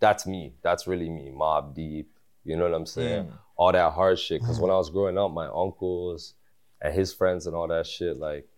[0.00, 0.54] that's me.
[0.62, 1.30] That's really me.
[1.34, 2.08] Mobb Deep.
[2.44, 3.24] You know what I'm saying?
[3.26, 3.32] Mm.
[3.56, 4.40] All that hard shit.
[4.40, 6.34] Because when I was growing up, my uncles
[6.80, 8.48] and his friends and all that shit, like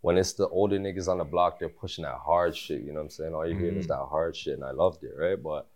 [0.00, 2.80] when it's the older niggas on the block, they're pushing that hard shit.
[2.80, 3.34] You know what I'm saying?
[3.34, 3.88] All you hear is Mm.
[3.88, 5.40] that hard shit, and I loved it, right?
[5.42, 5.66] But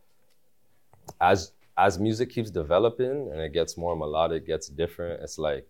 [1.21, 5.67] as as music keeps developing and it gets more melodic, gets different, it's like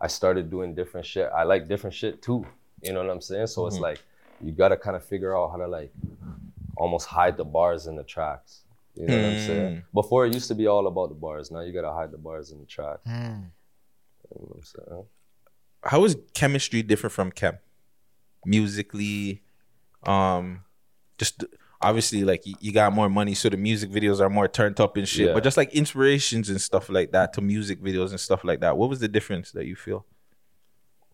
[0.00, 1.28] I started doing different shit.
[1.34, 2.46] I like different shit too.
[2.82, 3.48] You know what I'm saying?
[3.48, 3.82] So it's Mhm.
[3.82, 4.02] like
[4.40, 5.92] you gotta kind of figure out how to like
[6.78, 8.62] almost hide the bars in the tracks.
[8.94, 9.82] You know what I'm saying?
[9.92, 11.50] Before it used to be all about the bars.
[11.50, 12.98] Now you gotta hide the bars in the track.
[13.04, 13.44] You know
[14.30, 15.04] what I'm saying?
[15.84, 17.58] How is chemistry different from chem?
[18.44, 19.42] Musically,
[20.04, 20.64] um,
[21.16, 21.44] just
[21.80, 24.96] obviously like you, you got more money, so the music videos are more turned up
[24.96, 25.28] and shit.
[25.28, 25.34] Yeah.
[25.34, 28.76] But just like inspirations and stuff like that to music videos and stuff like that.
[28.76, 30.06] What was the difference that you feel?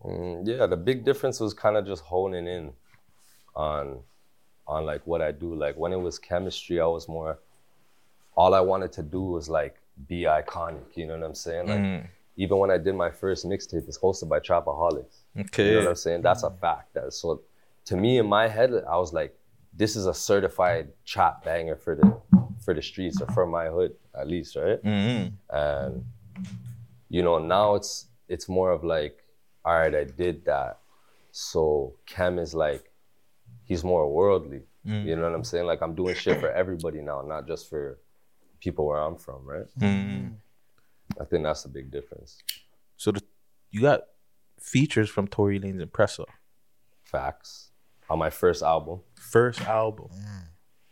[0.03, 2.73] Mm, yeah, the big difference was kind of just honing in
[3.55, 3.99] on
[4.67, 5.53] on like what I do.
[5.55, 7.39] Like when it was chemistry, I was more
[8.35, 10.95] all I wanted to do was like be iconic.
[10.95, 11.67] You know what I'm saying?
[11.67, 12.07] Like Mhm.
[12.35, 15.17] even when I did my first mixtape, it's hosted by Trapaholics.
[15.39, 15.67] Okay.
[15.67, 16.21] You know what I'm saying?
[16.21, 16.93] That's a fact.
[16.95, 17.41] That so
[17.85, 19.37] to me in my head, I was like,
[19.73, 22.21] this is a certified trap banger for the
[22.63, 24.81] for the streets or for my hood at least, right?
[24.83, 25.33] Mhm.
[25.49, 26.05] And
[27.09, 29.23] you know, now it's it's more of like,
[29.63, 30.79] all right, I did that.
[31.31, 32.91] So Chem is like,
[33.65, 34.61] he's more worldly.
[34.85, 35.05] Mm.
[35.05, 35.65] You know what I'm saying?
[35.65, 37.99] Like I'm doing shit for everybody now, not just for
[38.59, 39.65] people where I'm from, right?
[39.79, 40.35] Mm.
[41.19, 42.37] I think that's a big difference.
[42.97, 43.21] So the,
[43.71, 44.01] you got
[44.59, 46.25] features from Tory Lanez and Pressa.
[47.03, 47.71] Facts.
[48.09, 49.01] On my first album.
[49.15, 50.09] First album.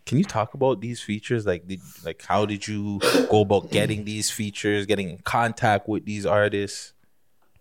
[0.05, 1.45] Can you talk about these features?
[1.45, 2.99] Like, did like how did you
[3.29, 6.93] go about getting these features, getting in contact with these artists?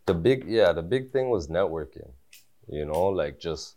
[0.07, 2.11] the big yeah the big thing was networking
[2.69, 3.77] you know like just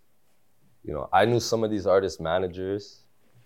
[0.86, 3.02] you know i knew some of these artist managers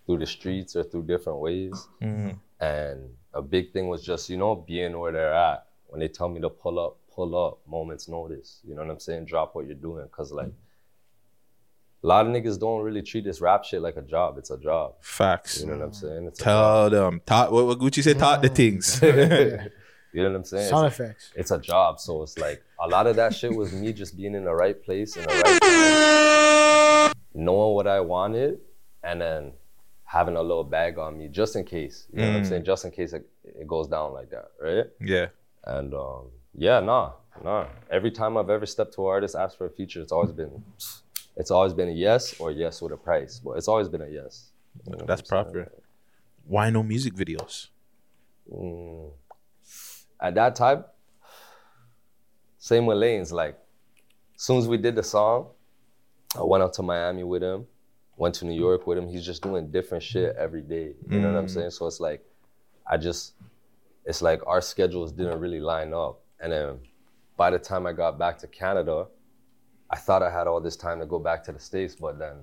[0.06, 2.38] through the streets or through different ways Mhm.
[2.60, 6.28] and a big thing was just you know being where they're at when they tell
[6.28, 9.66] me to pull up pull up moments notice you know what i'm saying drop what
[9.66, 10.52] you're doing because like
[12.02, 14.58] a lot of niggas don't really treat this rap shit like a job it's a
[14.58, 15.60] job Facts.
[15.60, 17.20] you know what i'm saying it's Tell them.
[17.26, 18.18] Talk what, what Gucci said.
[18.18, 19.00] Talk the things.
[20.12, 20.68] You know what I'm saying?
[20.70, 21.32] Sound It's- effects.
[21.36, 24.34] It's a job, so it's like a lot of that shit was me just being
[24.34, 25.59] in the right place in the right time,
[27.34, 28.58] knowing what I wanted,
[29.02, 29.52] and then
[30.04, 32.06] having a little bag on me just in case.
[32.12, 32.48] You know what I'm Mm.
[32.48, 32.64] saying?
[32.64, 34.86] Just in case it, it goes down like that, right?
[35.00, 35.26] yeah.
[35.64, 37.12] And um, yeah, nah,
[37.44, 37.66] nah.
[37.90, 40.64] Every time I've ever stepped to an artist, asked for a feature, it's always been,
[41.36, 44.08] it's always been a yes or yes with a price, but it's always been a
[44.08, 44.50] yes.
[44.86, 45.70] You know That's proper.
[46.46, 47.68] Why no music videos?
[48.52, 49.12] Mm.
[50.20, 50.84] At that time,
[52.58, 53.32] same with Lanez.
[53.32, 53.56] Like,
[54.36, 55.48] as soon as we did the song,
[56.36, 57.66] I went out to Miami with him,
[58.16, 59.08] went to New York with him.
[59.08, 60.94] He's just doing different shit every day.
[61.08, 61.50] You know what I'm Mm.
[61.50, 61.70] saying?
[61.70, 62.24] So it's like,
[62.86, 63.34] I just,
[64.04, 66.20] it's like our schedules didn't really line up.
[66.40, 66.78] And then
[67.36, 69.06] by the time I got back to Canada,
[69.90, 72.36] I thought I had all this time to go back to the States, but then,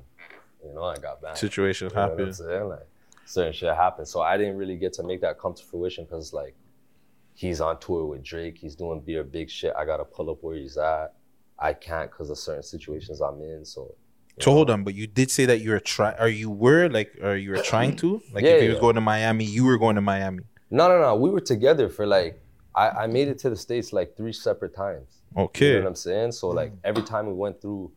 [0.63, 1.38] you know, I got back.
[1.38, 2.33] Situation You know what I'm happen.
[2.33, 2.69] saying?
[2.69, 2.88] Like,
[3.25, 4.07] certain shit happened.
[4.07, 6.55] So I didn't really get to make that come to fruition because, like,
[7.35, 8.57] he's on tour with Drake.
[8.57, 9.73] He's doing beer big shit.
[9.77, 11.13] I gotta pull up where he's at.
[11.60, 13.66] I can't because of certain situations I'm in.
[13.66, 13.95] So
[14.39, 16.16] So hold on, but you did say that you were trying.
[16.18, 17.16] Are you were like?
[17.22, 18.22] or you were trying to?
[18.34, 20.43] Like, Yeah, if he was going to Miami, you were going to Miami.
[20.70, 21.16] no, no, no.
[21.16, 22.41] We were together for like
[22.76, 25.22] I, I made it to the states like three separate times.
[25.36, 25.66] Okay.
[25.66, 26.32] You know what I'm saying?
[26.34, 27.91] So like every time we went through,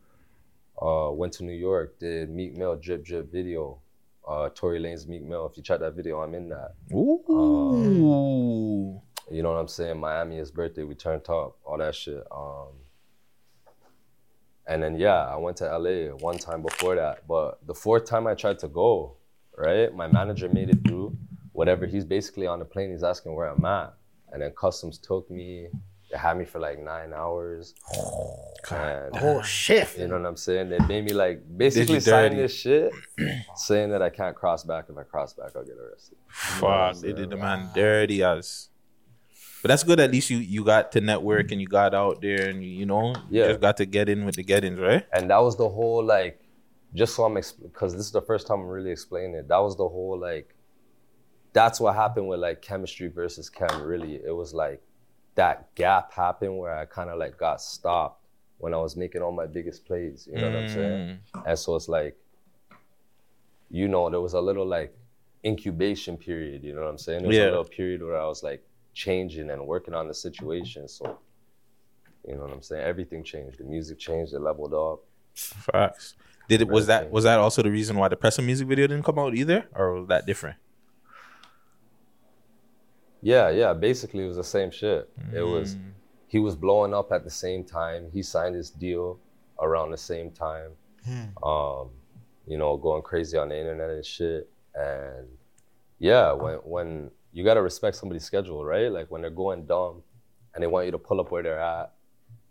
[0.81, 3.79] uh, went to New York, did Meek Mill drip drip video,
[4.27, 5.45] uh, Tory Lanez Meek Mill.
[5.45, 6.73] If you check that video, I'm in that.
[6.93, 8.99] Ooh.
[9.29, 9.99] You know what I'm saying?
[9.99, 12.23] Miami, his birthday, we turned up, all that shit.
[12.31, 12.69] Um,
[14.67, 17.27] and then yeah, I went to LA one time before that.
[17.27, 19.17] But the fourth time I tried to go,
[19.57, 19.93] right?
[19.93, 21.17] My manager made it through.
[21.53, 22.91] Whatever, he's basically on the plane.
[22.91, 23.93] He's asking where I'm at,
[24.31, 25.67] and then customs took me.
[26.11, 27.73] They had me for like nine hours.
[28.69, 29.97] And, Oh, shit.
[29.97, 30.69] You know what I'm saying?
[30.69, 32.91] They made me like basically sign this shit,
[33.55, 34.85] saying that I can't cross back.
[34.89, 36.17] If I cross back, I'll get arrested.
[36.55, 38.69] You know Fuck, they did the man dirty as.
[39.61, 39.99] But that's good.
[39.99, 42.85] At least you you got to network and you got out there and you, you
[42.85, 43.47] know you Yeah.
[43.49, 45.05] just got to get in with the get-ins, right?
[45.13, 46.41] And that was the whole like,
[46.93, 49.47] just so I'm because this is the first time I'm really explaining it.
[49.47, 50.55] That was the whole like,
[51.53, 53.81] that's what happened with like chemistry versus chem.
[53.83, 54.81] Really, it was like
[55.35, 58.25] that gap happened where I kind of like got stopped
[58.57, 60.27] when I was making all my biggest plays.
[60.31, 60.73] You know what I'm mm.
[60.73, 61.19] saying?
[61.45, 62.17] And so it's like,
[63.69, 64.93] you know, there was a little like
[65.45, 66.63] incubation period.
[66.63, 67.19] You know what I'm saying?
[67.21, 67.43] There was Yeah.
[67.43, 70.87] a little period where I was like changing and working on the situation.
[70.87, 71.17] So.
[72.27, 72.83] You know what I'm saying?
[72.83, 73.57] Everything changed.
[73.57, 74.33] The music changed.
[74.33, 74.99] It leveled up.
[75.33, 76.13] Facts.
[76.47, 79.03] Did it was that was that also the reason why the Pressa music video didn't
[79.03, 80.57] come out either, or was that different?
[83.21, 83.73] Yeah, yeah.
[83.73, 85.09] Basically, it was the same shit.
[85.33, 85.93] It was Mm.
[86.27, 88.09] he was blowing up at the same time.
[88.11, 89.19] He signed his deal
[89.59, 90.71] around the same time.
[91.41, 91.89] Um,
[92.45, 94.49] you know, going crazy on the internet and shit.
[94.75, 95.27] And
[95.99, 98.91] yeah, when when you gotta respect somebody's schedule, right?
[98.91, 100.03] Like when they're going dumb
[100.53, 101.93] and they want you to pull up where they're at,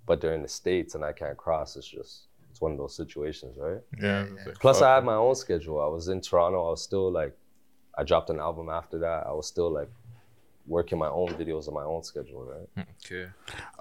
[0.07, 1.77] but they're in the states and I can't cross.
[1.77, 3.81] It's just it's one of those situations, right?
[4.01, 4.27] Yeah.
[4.61, 5.81] Plus, I had my own schedule.
[5.81, 6.67] I was in Toronto.
[6.67, 7.37] I was still like,
[7.97, 9.27] I dropped an album after that.
[9.27, 9.89] I was still like
[10.67, 12.87] working my own videos on my own schedule, right?
[13.05, 13.31] Okay.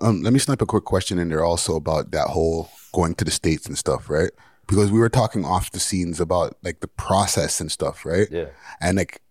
[0.01, 3.25] Um, let me snipe a quick question in there also about that whole going to
[3.25, 4.31] the states and stuff, right?
[4.67, 8.27] Because we were talking off the scenes about like the process and stuff, right?
[8.31, 8.49] Yeah.
[8.81, 9.21] And like,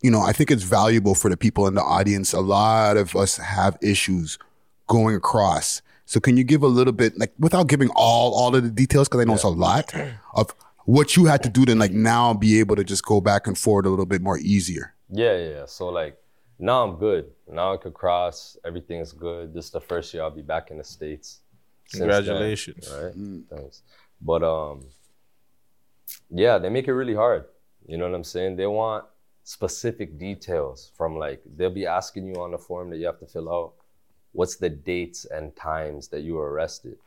[0.00, 2.32] you know, I think it's valuable for the people in the audience.
[2.32, 4.38] A lot of us have issues
[4.86, 5.82] going across.
[6.06, 9.08] So can you give a little bit, like, without giving all all of the details,
[9.08, 9.92] because I know it's a lot
[10.34, 13.46] of what you had to do to like now be able to just go back
[13.46, 14.94] and forward a little bit more easier.
[15.10, 15.66] Yeah, yeah, yeah.
[15.66, 16.16] So like
[16.58, 17.30] now I'm good.
[17.46, 18.56] Now I could cross.
[18.64, 19.52] Everything's good.
[19.52, 21.40] This is the first year I'll be back in the states.
[21.86, 22.90] since then, Congratulations.
[22.90, 23.12] right?
[23.50, 23.82] Thanks.
[24.22, 24.86] But um,
[26.30, 27.44] yeah, they make it really hard.
[27.86, 28.56] You know what I'm saying?
[28.56, 29.04] They want
[29.48, 33.24] specific details from like they'll be asking you on the form that you have to
[33.24, 33.72] fill out.
[34.32, 36.98] What's the dates and times that you were arrested?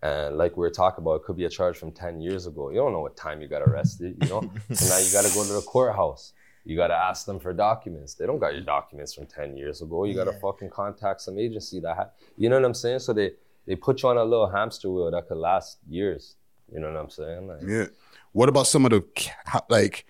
[0.00, 2.70] And like we were talking about, it could be a charge from 10 years ago.
[2.70, 4.40] You don't know what time you got arrested, you know?
[4.72, 6.32] so now you got to go to the courthouse.
[6.64, 8.14] You got to ask them for documents.
[8.14, 10.04] They don't got your documents from 10 years ago.
[10.04, 13.00] You got to fucking contact some agency that, ha- you know what I'm saying?
[13.00, 13.32] So they,
[13.66, 16.36] they put you on a little hamster wheel that could last years.
[16.72, 17.48] You know what I'm saying?
[17.48, 17.86] Like, Yeah.
[18.30, 19.04] What about some of the
[19.68, 20.06] like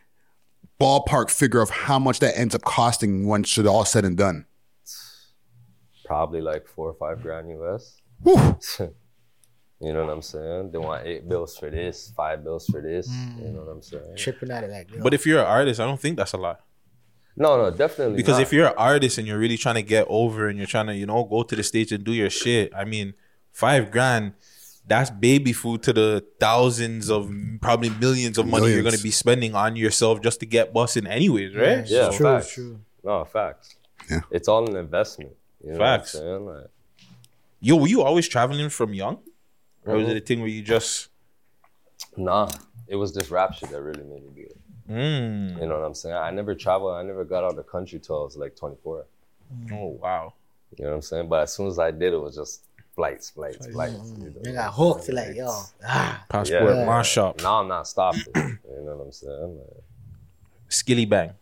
[0.80, 4.46] ballpark figure of how much that ends up costing once it's all said and done?
[6.10, 7.96] probably like four or five grand US.
[8.26, 10.72] you know what I'm saying?
[10.72, 13.08] They want eight bills for this, five bills for this.
[13.38, 14.16] You know what I'm saying?
[14.16, 15.04] Tripping at it like, yo.
[15.04, 16.62] But if you're an artist, I don't think that's a lot.
[17.36, 18.16] No, no, definitely.
[18.16, 18.42] Because not.
[18.42, 20.96] if you're an artist and you're really trying to get over and you're trying to,
[20.96, 23.14] you know, go to the stage and do your shit, I mean,
[23.52, 24.32] five grand,
[24.86, 29.10] that's baby food to the thousands of probably millions of money you're going to be
[29.10, 31.86] spending on yourself just to get busting anyways, right?
[31.86, 32.58] Yeah, So- facts.
[33.04, 33.76] No, facts.
[34.10, 34.20] Yeah.
[34.30, 35.32] It's all an investment.
[35.64, 36.14] You know Facts.
[36.14, 36.66] What Like,
[37.60, 39.18] Yo, were you always traveling from young?
[39.84, 40.10] Or was Mhm.
[40.10, 41.08] it a thing where you just
[42.16, 42.50] nah,
[42.88, 44.56] it was this rap shit that really made me do it.
[44.90, 45.60] Mm.
[45.60, 46.16] You know what I'm saying?
[46.16, 46.94] I never traveled.
[46.94, 49.06] I never got out of the country till I was like 24.
[49.72, 50.34] Oh wow.
[50.76, 51.28] You know what I'm saying?
[51.28, 52.64] But as soon as I did, it was just
[53.00, 54.12] flights, flights, flights.
[54.18, 54.32] you know?
[54.42, 55.06] They got hooked.
[55.06, 55.48] They're like, yo,
[55.86, 56.24] ah.
[56.28, 56.84] passport Yeah.
[56.84, 57.40] my shop?
[57.42, 58.22] Now I'm not stopping.
[58.36, 59.58] you know what I'm saying?
[59.58, 59.84] Like,
[60.68, 61.32] Skillibeng.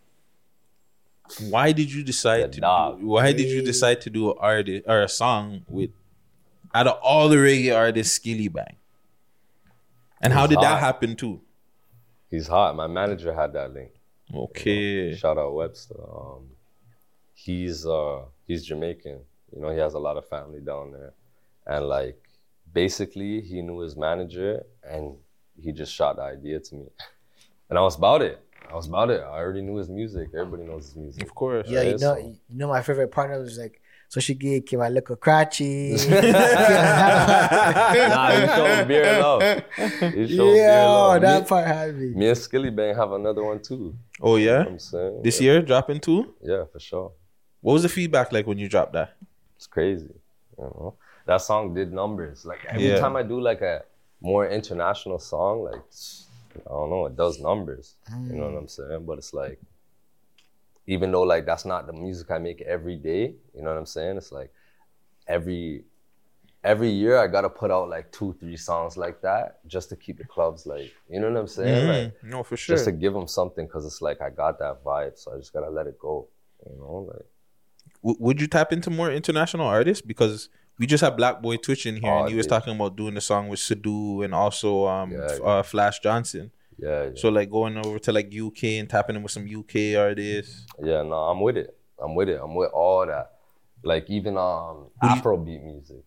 [1.51, 5.03] Why did you decide to do, why did you decide to do an artist or
[5.03, 5.91] a song with
[6.75, 8.77] out of all the reggae artists, Skillibeng?
[10.23, 11.41] And how He's did that happen too?
[12.31, 12.77] He's hot.
[12.77, 13.91] My manager had that link.
[14.35, 15.15] Okay.
[15.15, 16.01] Shout out Webster.
[16.01, 16.49] Um,
[17.35, 19.21] he's uh he's Jamaican.
[19.55, 21.13] You know, he has a lot of family down there.
[21.69, 22.17] And like
[22.73, 25.17] basically he knew his manager and
[25.61, 26.87] he just shot the idea to me.
[27.69, 28.41] And I was about it.
[28.71, 29.21] I was about it.
[29.21, 30.29] I already knew his music.
[30.35, 31.23] Everybody knows his music.
[31.23, 31.67] Of course.
[31.69, 32.01] Yeah, you right?
[32.01, 32.19] know, So-
[32.51, 33.81] you know, my favorite partner was like,
[34.11, 35.91] so she gave came my little cratchy.
[38.09, 39.43] nah, he showed beer love.
[40.15, 41.21] He showed beer Yeah, love.
[41.21, 42.15] that Me- part had me.
[42.15, 43.95] Me and Skillibeng have another one too.
[44.21, 44.45] Oh yeah?
[44.45, 45.53] You know what I'm saying This Yeah.
[45.53, 46.35] year dropping too?
[46.43, 47.13] Yeah, for sure.
[47.61, 49.15] What was the feedback like when you dropped that?
[49.57, 50.15] It's crazy.
[50.59, 50.95] You know?
[51.29, 52.45] That song did numbers.
[52.47, 53.01] Like every Yeah.
[53.01, 53.85] time I do like a
[54.21, 55.83] more international song, like
[56.67, 57.97] I don't know, it does numbers.
[58.31, 59.05] You know what I'm saying?
[59.07, 59.61] But it's like
[60.87, 63.87] even though like that's not the music I make every day, you know what I'm
[63.87, 64.17] saying?
[64.17, 64.51] It's like
[65.27, 65.85] every
[66.65, 70.17] every year I gotta put out like two, three songs like that just to keep
[70.19, 71.85] the clubs like, you know what I'm saying?
[71.85, 71.89] Mhm.
[71.89, 72.75] Like No, for sure.
[72.75, 75.53] just to give them something because it's like I got that vibe, so I just
[75.53, 76.29] gotta let it go.
[76.67, 77.27] You know, like
[78.03, 80.01] W- would you tap into more international artists?
[80.01, 80.49] Because
[80.79, 82.51] we just had Black Boy Twitch in here, Oh, and he was dude.
[82.51, 85.45] talking about doing the song with Sadu and also um, Yeah, yeah.
[85.45, 86.51] Uh, Flash Johnson.
[86.79, 87.11] yeah, yeah.
[87.17, 90.67] So like going over to like UK and tapping in with some UK artists.
[90.83, 91.77] Yeah, no, I'm with it.
[92.03, 92.41] I'm with it.
[92.43, 93.33] I'm with all that.
[93.83, 96.03] Like even um Who do you- Afrobeat music.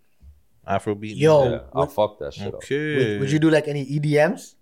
[0.67, 1.17] Afrobeat.
[1.17, 2.55] Yo, yeah, I'll fuck that shit up.
[2.55, 2.95] Okay.
[3.13, 4.55] Would, would you do like any EDMs?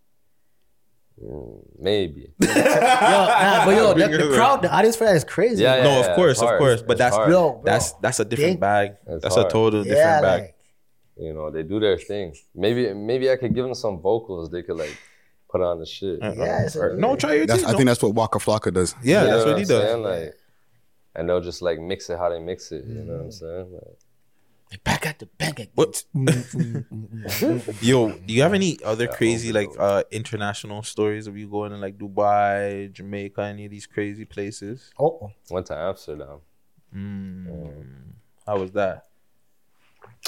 [1.24, 2.32] Mm, maybe.
[2.42, 5.64] yo, nah, but yo, the, Bring the it crowd, the audience for that is crazy.
[5.64, 6.82] Yeah, yeah, no, yeah, of course, it's of course.
[6.82, 7.30] But It's that's hard.
[7.32, 7.62] Yo, bro.
[7.66, 8.96] that's that's a different They- bag.
[9.06, 9.48] That's hard.
[9.48, 10.42] a total Yeah, different bag.
[10.42, 10.56] like,
[11.18, 12.34] You know, they do their thing.
[12.56, 14.50] Maybe maybe I could give them some vocals.
[14.50, 14.96] They could like
[15.52, 16.20] put on the shit.
[16.22, 17.68] Yeah, it's a- no, try your That's, thing.
[17.70, 17.78] I no.
[17.78, 18.96] think that's what Waka Flocka does.
[19.04, 20.00] yeah, You that's know what he I'm does.
[20.26, 20.36] Like,
[21.16, 22.86] and they'll just like mix it how they mix it.
[22.86, 23.74] You know what I'm saying?
[23.74, 23.98] Like,
[24.78, 25.60] back at the bank.
[25.60, 26.04] At What?
[27.82, 31.78] Yo, do you have any other crazy like uh international stories of you going to
[31.78, 34.92] like Dubai, Jamaica, any of these crazy places?
[35.00, 36.40] Oh, went to Amsterdam.
[36.96, 38.14] Mm.
[38.46, 39.08] How was that?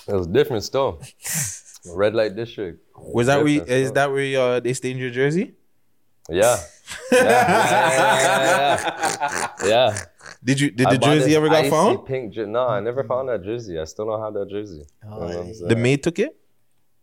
[0.08, 1.02] It was different still.
[1.86, 2.86] Red light district.
[2.96, 5.54] Was that where you, Different is that where you, uh, they stay in your jersey?
[6.30, 6.58] Yeah.
[7.12, 7.24] Yeah.
[7.24, 10.06] yeah, yeah, yeah, yeah.
[10.44, 12.06] Did you did I the jersey this ever got found?
[12.06, 13.80] Pink jer- no, I never found that jersey.
[13.80, 14.84] I still don't have that jersey.
[15.04, 15.68] You know what I'm saying?
[15.68, 16.36] The maid took it.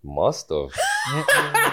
[0.02, 0.70] Must have.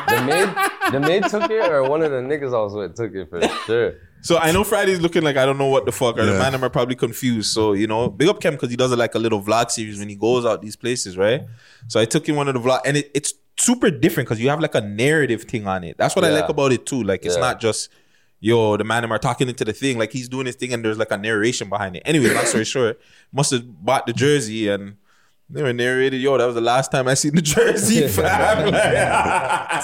[0.07, 3.13] the maid, the maid took it, or one of the niggas I was with took
[3.13, 3.93] it for sure.
[4.21, 6.39] So I know Friday's looking like I don't know what the fuck, or the Yeah.
[6.39, 7.51] man them are probably confused.
[7.53, 9.99] So you know, big up Kem because he does it like a little vlog series
[9.99, 11.43] when he goes out these places, right?
[11.87, 14.49] So I took him one of the vlog, and it, it's super different because you
[14.49, 15.95] have like a narrative thing on it.
[15.97, 17.03] That's what I like about it too.
[17.03, 17.41] Like it's Yeah.
[17.41, 17.89] not just
[18.45, 20.85] yo, the man them are talking into the thing, like he's doing his thing, and
[20.85, 22.03] there's like a narration behind it.
[22.05, 22.99] Anyway, long story short,
[23.33, 24.97] must have bought the jersey and.
[25.47, 28.71] They were narrated, yo, that was the last time I seen the jersey, fam.
[28.71, 29.83] Like,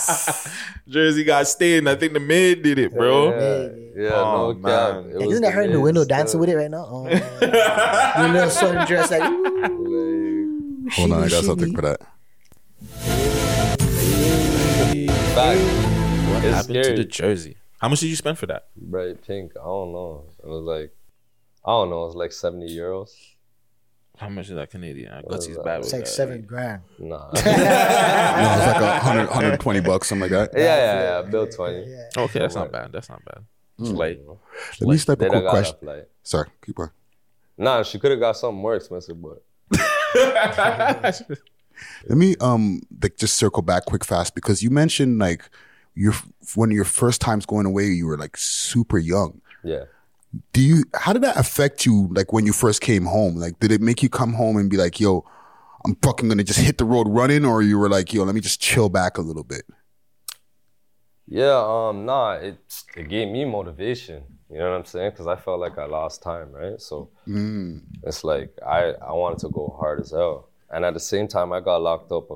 [0.89, 1.87] jersey got stained.
[1.87, 3.29] I think the maid did it, bro.
[3.29, 4.95] Yeah, yeah Oh, no man.
[5.11, 6.17] It Like, was isn't that her in the window stuff.
[6.17, 6.87] dancing uh, with it right now?
[6.89, 7.07] Oh,
[8.23, 9.21] your little son dress like.
[9.21, 12.01] ooh, Hold on, I got something for that.
[15.35, 15.61] Fact.
[16.33, 17.57] What It's happened to the jersey?
[17.81, 18.67] How much did you spend for that?
[18.75, 19.53] Bright pink.
[19.59, 20.25] I don't know.
[20.43, 20.93] It was like,
[21.65, 22.03] I don't know.
[22.03, 23.09] It was like 70 euros.
[24.17, 25.11] How much is that Canadian?
[25.23, 26.07] What Gutsy's is bad with It's like that.
[26.09, 26.83] seven grand.
[26.99, 27.17] Nah.
[27.33, 30.59] No, it's like a hundred, 120 bucks, something like that.
[30.59, 31.21] yeah, yeah, yeah.
[31.29, 31.95] Bill 20.
[32.17, 32.91] Okay, that's not bad.
[32.91, 33.45] That's not bad.
[33.79, 34.19] It's like
[34.79, 35.75] Let me step a quick question.
[35.81, 36.03] that flight.
[36.21, 36.91] Sorry, keep on.
[37.57, 39.41] Nah, she could have got something more expensive, but
[42.07, 45.49] Let me um like just circle back quick fast because you mentioned like
[45.95, 46.13] your
[46.55, 49.41] one of your first times going away, you were like super young.
[49.63, 49.85] yeah.
[50.53, 53.35] Do you how did that affect you like when you first came home?
[53.35, 55.25] Like did it make you come home and be like, yo,
[55.85, 58.39] I'm fucking gonna just hit the road running, or you were like, yo, let me
[58.39, 59.63] just chill back a little bit?
[61.27, 61.57] Yeah,
[61.89, 62.57] um, nah, it
[62.95, 64.23] it gave me motivation.
[64.49, 65.11] You know what I'm saying?
[65.11, 66.79] Because I felt like I lost time, right?
[66.81, 67.81] So Mm.
[68.03, 71.51] it's like I I wanted to go hard as hell, and at the same time
[71.53, 72.31] I got locked up.
[72.31, 72.35] A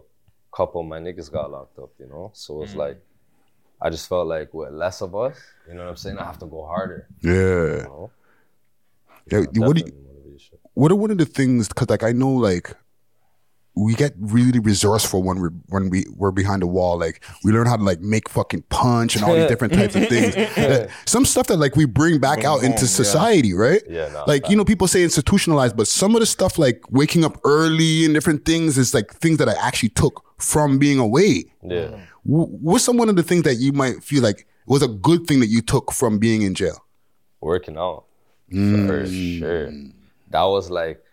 [0.56, 2.32] couple of my niggas got locked up, you know.
[2.34, 2.98] So it's like
[3.81, 5.38] I just felt like with less of us,
[5.68, 6.18] you know what I'm saying?
[6.18, 7.07] I have to go harder.
[7.22, 7.31] Yeah.
[7.31, 8.11] You know?
[9.31, 9.91] Yeah, what do you,
[10.76, 12.76] what are one of the things because like i know like
[13.77, 17.65] we get really resourceful when we're when we we're behind the wall like we learn
[17.65, 21.26] how to like make fucking punch and all these different types of things That- some
[21.26, 24.64] stuff that like we bring back out into society right Yeah, nah, like you know
[24.64, 28.77] people say institutionalized but some of the stuff like waking up early and different things
[28.77, 31.99] is like things that i actually took from being away Yeah.
[32.27, 35.27] W- what's some one of the things that you might feel like was a good
[35.27, 36.84] thing that you took from being in jail
[37.41, 38.06] working out
[38.52, 38.88] Mm.
[38.88, 39.72] for sure.
[40.30, 41.03] That was like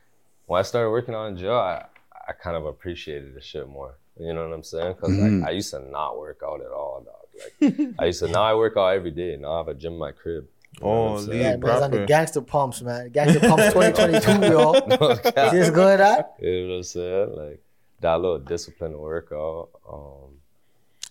[0.47, 1.55] when I started working out in jail.
[1.55, 1.85] I,
[2.29, 3.95] I kind of appreciated the shit more.
[4.21, 4.93] You know what I'm saying?
[4.95, 5.41] Because Mhm.
[5.41, 7.15] like, I used to not work out at all, dog.
[7.61, 9.37] Like I used to now I work out every day.
[9.37, 10.47] Now I have a gym in my crib.
[10.81, 11.33] You know what I'm Oh.
[11.33, 13.09] Yeah, man, it's on the gangster pumps, man.
[13.11, 14.73] Gangster pumps 2022, yo.
[14.87, 15.51] No cap.
[15.53, 15.99] See what's going?
[16.41, 17.37] You know what I'm saying?
[17.37, 17.63] Like
[18.01, 19.69] that little discipline to work out.
[19.91, 20.32] Um,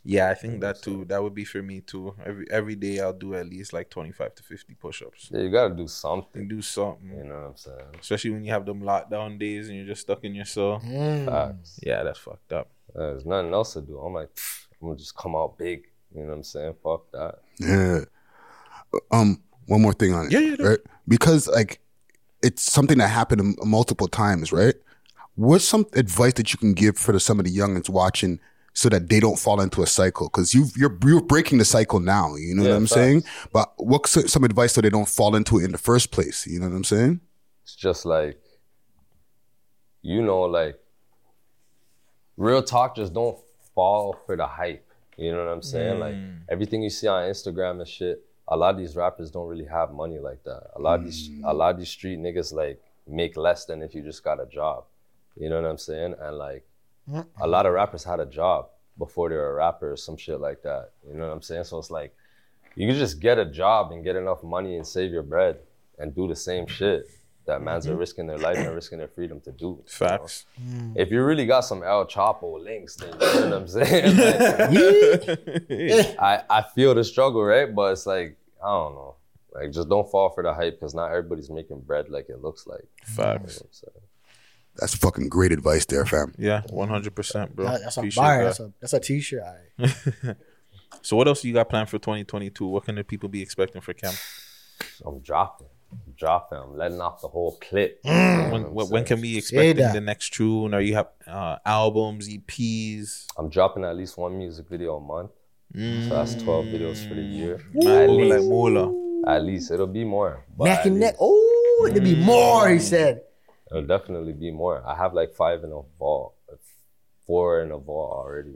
[0.03, 1.05] Yeah, I think that too.
[1.05, 2.15] That would be for me too.
[2.25, 5.29] Every every day I'll do at least like twenty five to fifty push ups.
[5.31, 6.47] yeah, you gotta do something.
[6.47, 7.09] Do something.
[7.17, 7.95] You know what I'm saying?
[7.99, 10.79] Especially when you have them lockdown days and you're just stuck in your cell.
[10.79, 11.79] Facts.
[11.83, 12.69] Yeah, that's fucked up.
[12.95, 13.99] There's nothing else to do.
[13.99, 14.29] I'm like,
[14.81, 15.85] I'm gonna just come out big.
[16.15, 16.73] You know what I'm saying?
[16.83, 17.35] Fuck that.
[17.59, 17.99] Yeah.
[19.11, 20.31] Um, one more thing on it.
[20.31, 20.69] Yeah, yeah, no.
[20.71, 20.79] Right?
[21.07, 21.79] Because like
[22.41, 24.75] it's something that happened m- multiple times, right?
[25.35, 28.39] What's some advice that you can give for the, some of the youngins watching
[28.73, 30.27] so that they don't fall into a cycle?
[30.27, 32.35] Because you you're you're breaking the cycle now.
[32.35, 32.93] You know Yeah, what I'm facts.
[32.93, 33.23] saying?
[33.51, 36.47] But what's some- some advice so they don't fall into it in the first place?
[36.47, 37.21] You know what I'm saying?
[37.63, 38.39] It's just like,
[40.01, 40.79] you know, like
[42.37, 42.95] real talk.
[42.95, 43.37] Just don't
[43.75, 44.87] fall for the hype.
[45.17, 45.99] You know what I'm saying?
[45.99, 46.39] Like mm.
[46.49, 48.25] everything you see on Instagram and shit.
[48.47, 50.71] A lot of these rappers don't really have money like that.
[50.75, 51.41] A lot of these, mm.
[51.45, 54.45] a lot of these street niggas like make less than if you just got a
[54.45, 54.85] job.
[55.37, 56.15] You know what I'm saying?
[56.19, 56.65] And like
[57.41, 60.39] a lot of rappers had a job before they were a rapper or some shit
[60.39, 60.91] like that.
[61.07, 61.63] You know what I'm saying?
[61.65, 62.13] So it's like
[62.75, 65.57] you can just get a job and get enough money and save your bread
[65.99, 67.05] and do the same shit
[67.45, 67.91] that man's Mhm.
[67.91, 69.65] are risking their life and risking their freedom to do.
[69.65, 69.83] you know?
[69.87, 70.45] Facts.
[70.95, 74.15] If you really got some El Chapo links, then you know what I'm saying.
[75.69, 77.73] Like, I I feel the struggle, right?
[77.73, 79.15] But it's like I don't know.
[79.53, 82.67] Like just don't fall for the hype because not everybody's making bread like it looks
[82.67, 82.87] like.
[83.03, 83.61] Facts.
[84.77, 86.33] That's fucking great advice there, fam.
[86.37, 87.65] Yeah, one hundred percent, bro.
[87.65, 88.37] That- that's a Appreciate bar.
[88.37, 88.43] that.
[88.45, 89.43] That's a that's a t-shirt.
[89.79, 90.35] aight.
[91.01, 92.65] So what else you got planned for 2022?
[92.65, 94.15] What can the people be expecting for camp?
[95.05, 95.67] I'm dropping.
[95.91, 96.59] I'm dropping.
[96.59, 98.03] I'm letting off the whole clip.
[98.03, 98.51] Mm.
[98.51, 100.73] When, when, when can we expect the next tune?
[100.73, 103.27] Or you have uh, albums, EPs?
[103.37, 105.31] I'm dropping at least one music video a month.
[105.73, 107.61] So that's 12 videos for the year.
[107.73, 109.27] Man, At move like least.
[109.27, 109.71] At least.
[109.71, 110.43] It'll be more.
[110.57, 111.15] but Neck and neck.
[111.19, 112.23] Oh, it'd be mm.
[112.25, 112.69] more.
[112.69, 113.21] He said.
[113.71, 114.85] It'll definitely be more.
[114.85, 116.35] I have like five in a vault,
[117.25, 118.49] four in a vault already.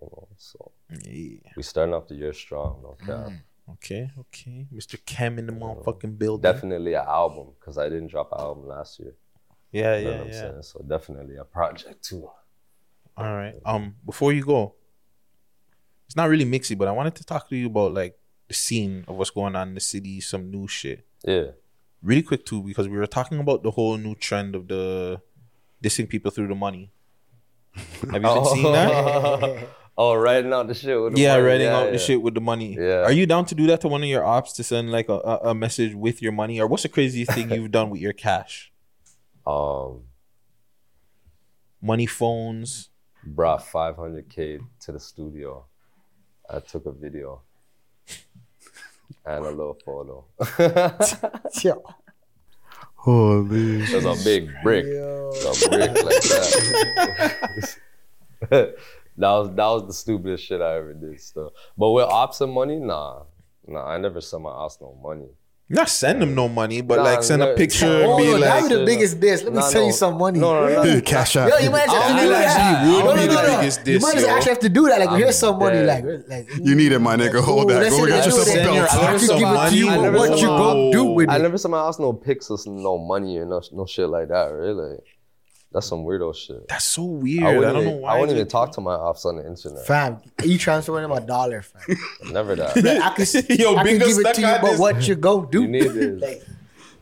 [0.00, 0.72] You know, so
[1.56, 2.80] we starting off the year strong.
[2.82, 3.26] No cap.
[3.28, 3.40] Mm.
[3.72, 4.66] Okay, okay.
[4.72, 4.96] Mr.
[5.04, 6.42] Cam in the motherfucking building.
[6.42, 9.14] Definitely an album because I didn't drop an album last year.
[9.72, 10.40] Yeah, You know yeah, what I'm yeah.
[10.40, 10.62] saying?
[10.62, 12.30] So definitely a project too.
[13.16, 13.54] All right.
[13.64, 14.74] Um, before you go,
[16.06, 18.16] it's not really mixy, but I wanted to talk to you about like
[18.48, 21.04] the scene of what's going on in the city, some new shit.
[21.24, 21.48] Yeah.
[22.06, 25.20] Really quick too, because we were talking about the whole new trend of the
[25.82, 26.92] dissing people through the money.
[27.74, 29.66] Have you been seeing that?
[29.98, 31.42] oh, writing out the shit with the yeah, money.
[31.42, 31.90] writing Yeah, out yeah.
[31.90, 32.76] the shit with the money.
[32.76, 33.02] Yeah.
[33.02, 35.14] Are you down to do that to one of your ops to send like a,
[35.14, 38.12] a, a message with your money, or what's the craziest thing you've done with your
[38.12, 38.72] cash?
[39.46, 40.02] Um,
[41.80, 42.90] money phones.
[43.24, 45.66] Brought 500k to the studio.
[46.50, 47.42] I took a video
[49.24, 50.24] and a little photo.
[52.94, 53.84] Holy.
[53.84, 54.84] There's a big brick.
[54.84, 57.74] A brick like that.
[58.50, 58.74] that
[59.18, 61.20] was that was the stupidest shit I ever did.
[61.20, 63.22] Still, but with ops and money, nah,
[63.66, 63.86] nah.
[63.86, 65.28] I never sent my ops no money.
[65.68, 68.40] Not send them no money, but Nah, like send a picture Oh, and be like.
[68.42, 69.42] that like, be the biggest diss.
[69.42, 70.38] Let me Nah, send you some money.
[70.38, 71.00] No, no, no.
[71.00, 71.48] Cash out.
[71.50, 72.86] Yo, you might I actually do don't that.
[72.86, 73.58] would No, no, be no, the no.
[73.58, 74.32] biggest You might just yo.
[74.32, 75.00] actually have to do that.
[75.00, 75.82] Like, I'm here's some money.
[75.82, 77.40] Like, like You mm, need it, my nigga.
[77.42, 77.82] Hold Ooh, that.
[77.82, 78.50] let's Go say get they yourself a.
[78.50, 78.94] Send your belt.
[78.94, 79.76] I ops could some give it to money.
[79.76, 81.32] you, I but never what you my- gonna do with it?
[81.32, 84.52] I never sent my house no pixels, no money, or no no shit like that.
[84.52, 84.98] Really,
[85.72, 86.68] that's some weirdo shit.
[86.68, 87.44] That's so weird.
[87.44, 88.14] I I, wouldn't, don't know even, why.
[88.14, 89.86] I wouldn't even talk to my ops on the internet.
[89.86, 91.96] Fam, you transferring him a dollar, fam.
[92.32, 92.76] Never that.
[92.76, 93.28] Like, I could,
[93.58, 94.80] Yo, I could Bingo give it to you, but this.
[94.80, 95.62] what you go do?
[95.62, 96.42] You need this.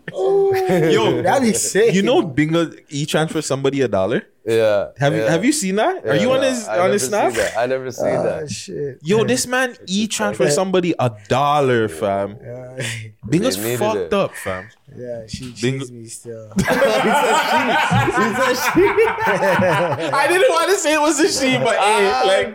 [0.06, 1.94] Like, oh, that'd be sick.
[1.94, 4.26] You know, Bingo e transfer somebody a dollar.
[4.46, 4.88] Yeah.
[4.98, 5.30] Have you yeah.
[5.30, 6.04] have you seen that?
[6.04, 7.32] Are Yeah, you on no, his I on never his snap?
[7.32, 7.56] that.
[7.56, 8.50] I never seen Oh, that.
[8.50, 8.98] shit.
[9.02, 12.36] Yo, this man e transfer somebody a dollar, fam.
[12.42, 12.76] Yeah,
[13.28, 14.12] Bingo's fucked it.
[14.12, 14.68] up, fam.
[14.94, 16.52] yeah she Bingo- cheesed me still.
[16.58, 18.82] she said she
[20.12, 22.22] I didn't want to say it was a she, but hey, ah.
[22.28, 22.50] like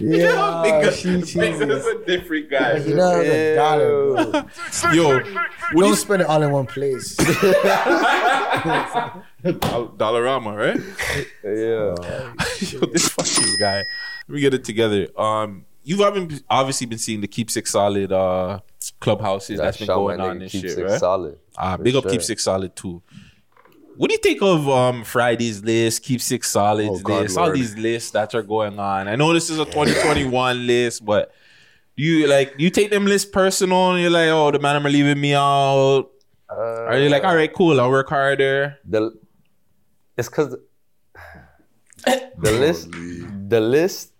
[0.00, 2.78] Yeah, Bingo, she cheesed Bingo's a different guy.
[2.78, 4.24] You know, the dollar.
[4.32, 4.92] bro.
[4.92, 7.16] Yo, what do Don't you spend it all in one place.
[9.44, 10.80] Dollarama, right?
[11.44, 12.32] Yeah.
[12.80, 13.84] Yo, this fucking guy.
[14.28, 15.08] Let me get it together.
[15.20, 18.60] Um, you've obviously been seeing the Keep Six Solid uh
[19.00, 21.00] clubhouses that's been going on and shit, Six right?
[21.00, 21.38] Solid.
[21.56, 22.12] Ah, big up sure.
[22.12, 23.02] Keep Six Solid too.
[23.96, 27.52] What do you think of um Friday's list, Keep Six Solids Oh, God, list, all
[27.52, 29.08] these lists that are going on?
[29.08, 31.32] I know this is a 2021 list, but
[31.96, 34.84] do you like do you take them lists personal and you're like, oh, the man
[34.84, 36.10] are leaving me out?
[36.50, 38.78] Uh, Are you like, all right, cool, I'll work harder?
[38.84, 39.12] the
[40.16, 40.56] it's because
[42.38, 42.88] the list
[43.48, 44.12] the list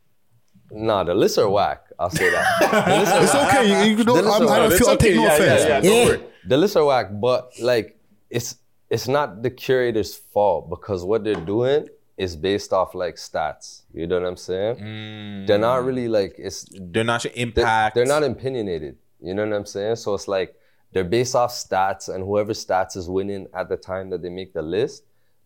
[0.70, 2.44] nah the lists are whack i'll say that
[2.86, 3.88] The lists are It's okay.
[3.90, 4.78] You, you The don't, I'm, I don't whack.
[4.78, 4.88] feel.
[4.88, 5.62] I'll take no Yeah, yeah, offense.
[5.68, 6.20] yeah, don't worry.
[6.46, 7.98] the lists are whack but like
[8.30, 8.56] it's
[8.90, 14.06] it's not the curator's fault because what they're doing is based off like stats you
[14.06, 15.46] know what i'm saying mm.
[15.46, 17.94] they're not really like it's They're not your they're, impact.
[17.94, 18.96] they're not opinionated.
[19.20, 19.96] You know what I'm saying?
[19.96, 20.54] So it's like
[20.92, 24.52] they're based off stats, and whoever stats is winning at the time that they make
[24.52, 25.02] the list,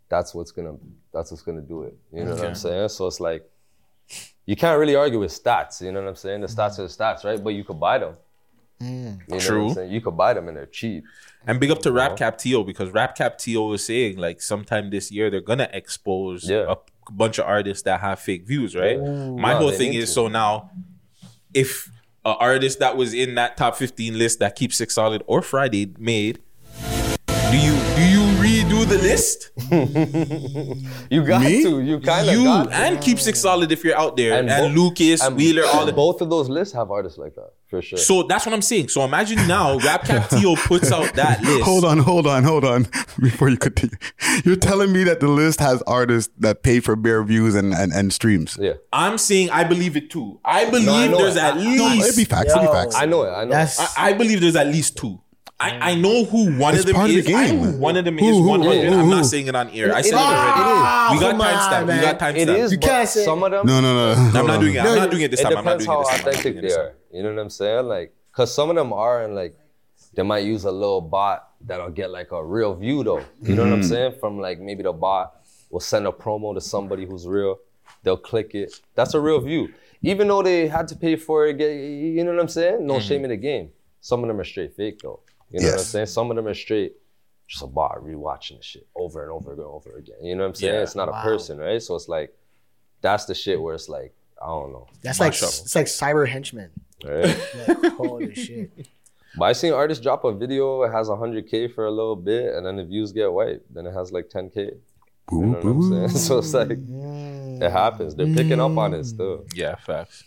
[0.09, 0.75] that's what's gonna
[1.13, 1.97] that's what's gonna do it.
[2.13, 2.89] You know what I'm saying?
[2.89, 3.49] So it's like
[4.47, 5.81] you can't really argue with stats.
[5.83, 6.41] You know what I'm saying?
[6.41, 7.43] The stats are the stats, right?
[7.43, 8.15] But you could buy them.
[8.81, 9.19] Mm.
[9.29, 9.85] You know True.
[9.87, 11.05] You could buy them and they're cheap.
[11.47, 15.31] And big up to RapCap Tio because RapCap Tio was saying like sometime this year
[15.31, 16.65] they're gonna expose Yeah.
[16.73, 16.77] a
[17.13, 18.99] bunch of artists that have fake views, right?
[19.01, 20.13] My No, whole thing is to.
[20.15, 20.71] so now
[21.55, 21.91] if
[22.25, 25.93] an artist that was in that top 15 list that keeps six solid or Friday
[25.99, 26.39] made,
[27.51, 29.51] do you do you redo the list?
[31.11, 31.63] You got Me?
[31.63, 31.81] to.
[31.81, 32.75] You kind of You got to.
[32.75, 35.93] and keep six solid if you're out there and, bo- Lucas, and Wheeler, all the
[35.93, 37.99] both of those lists have artists like that for sure.
[37.99, 38.89] So that's what I'm saying.
[38.89, 41.63] So imagine now RapCap Tio puts out that list.
[41.65, 42.87] Hold on, hold on, hold on.
[43.21, 43.97] Before you continue,
[44.45, 47.93] you're telling me that the list has artists that pay for bare views and, and,
[47.93, 48.57] and streams.
[48.61, 48.75] yeah.
[48.93, 50.41] I'm saying I believe it too.
[50.45, 51.43] I believe No, I there's it.
[51.43, 52.51] at I- No, it'd least be facts.
[52.51, 52.95] It'd be facts.
[52.95, 53.31] I know it.
[53.31, 53.57] I know.
[53.59, 53.77] it.
[53.79, 55.21] I, I believe there's at least two.
[55.61, 57.27] I, I know who one It's of them part of the is.
[57.27, 57.59] I know game.
[57.73, 58.93] who one of them Who, is who, 100.
[58.93, 59.93] who, I'm not saying it on air.
[59.93, 60.23] I It said it is.
[60.23, 61.15] already.
[61.15, 61.81] We got come on, timestamp.
[61.81, 62.03] We man.
[62.03, 62.37] got timestamp.
[62.37, 62.73] It is.
[62.73, 63.67] You can't say- some of them.
[63.67, 64.39] No, no, no.
[64.39, 64.79] I'm not doing it.
[64.81, 65.57] I'm not doing it this it time.
[65.57, 66.19] I'm not depends doing how it this time.
[66.21, 66.95] I'm not authentic they are.
[67.13, 67.87] You know what I'm saying?
[67.87, 69.57] Like, cause some of them are, and like,
[70.15, 73.25] they might use a little bot that'll get like a real view though.
[73.43, 73.89] You know what I'm Mhm.
[73.89, 74.13] saying?
[74.21, 75.35] From like maybe the bot
[75.71, 77.59] will send a promo to somebody who's real.
[78.05, 78.81] They'll click it.
[78.95, 79.71] That's a real view.
[80.03, 82.87] Even though they had to pay for it, you know what I'm saying?
[82.87, 83.71] No shame in the game.
[84.01, 85.19] Some of them are straight fake though.
[85.51, 86.07] You know what I'm saying?
[86.07, 86.95] Some of them are straight
[87.47, 90.17] just a bot rewatching the shit over and over and over again.
[90.23, 90.75] You know what I'm saying?
[90.75, 90.83] Yeah.
[90.83, 91.21] It's not Wow.
[91.21, 91.83] a person, right?
[91.83, 92.37] So it's like
[93.01, 94.13] that's the shit where it's like
[94.43, 94.87] I don't know.
[95.03, 95.49] That's like Mash up.
[95.49, 96.71] it's like cyber henchmen.
[97.05, 97.37] Right?
[97.67, 98.71] Like, holy shit.
[99.37, 102.65] But I seen artists drop a video, it has 100K for a little bit, and
[102.67, 103.73] then the views get wiped.
[103.73, 104.57] Then it has like 10K.
[105.31, 106.09] You know what I'm saying?
[106.27, 108.15] So it's like, it happens.
[108.17, 109.45] They're picking up on it still.
[109.55, 110.25] Yeah, facts.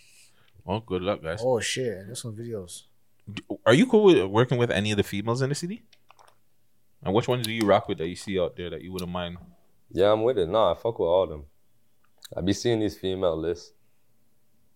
[0.64, 1.40] Well, good luck, guys.
[1.44, 2.06] Oh shit.
[2.06, 2.84] There's some videos.
[3.64, 5.82] Are you cool with working with any of the females in the city?
[7.02, 9.10] And which ones do you rock with that you see out there that you wouldn't
[9.10, 9.38] mind?
[9.90, 10.48] Yeah, I'm with it.
[10.48, 11.44] Nah, I fuck with all of them.
[12.36, 13.72] I be seeing these female lists.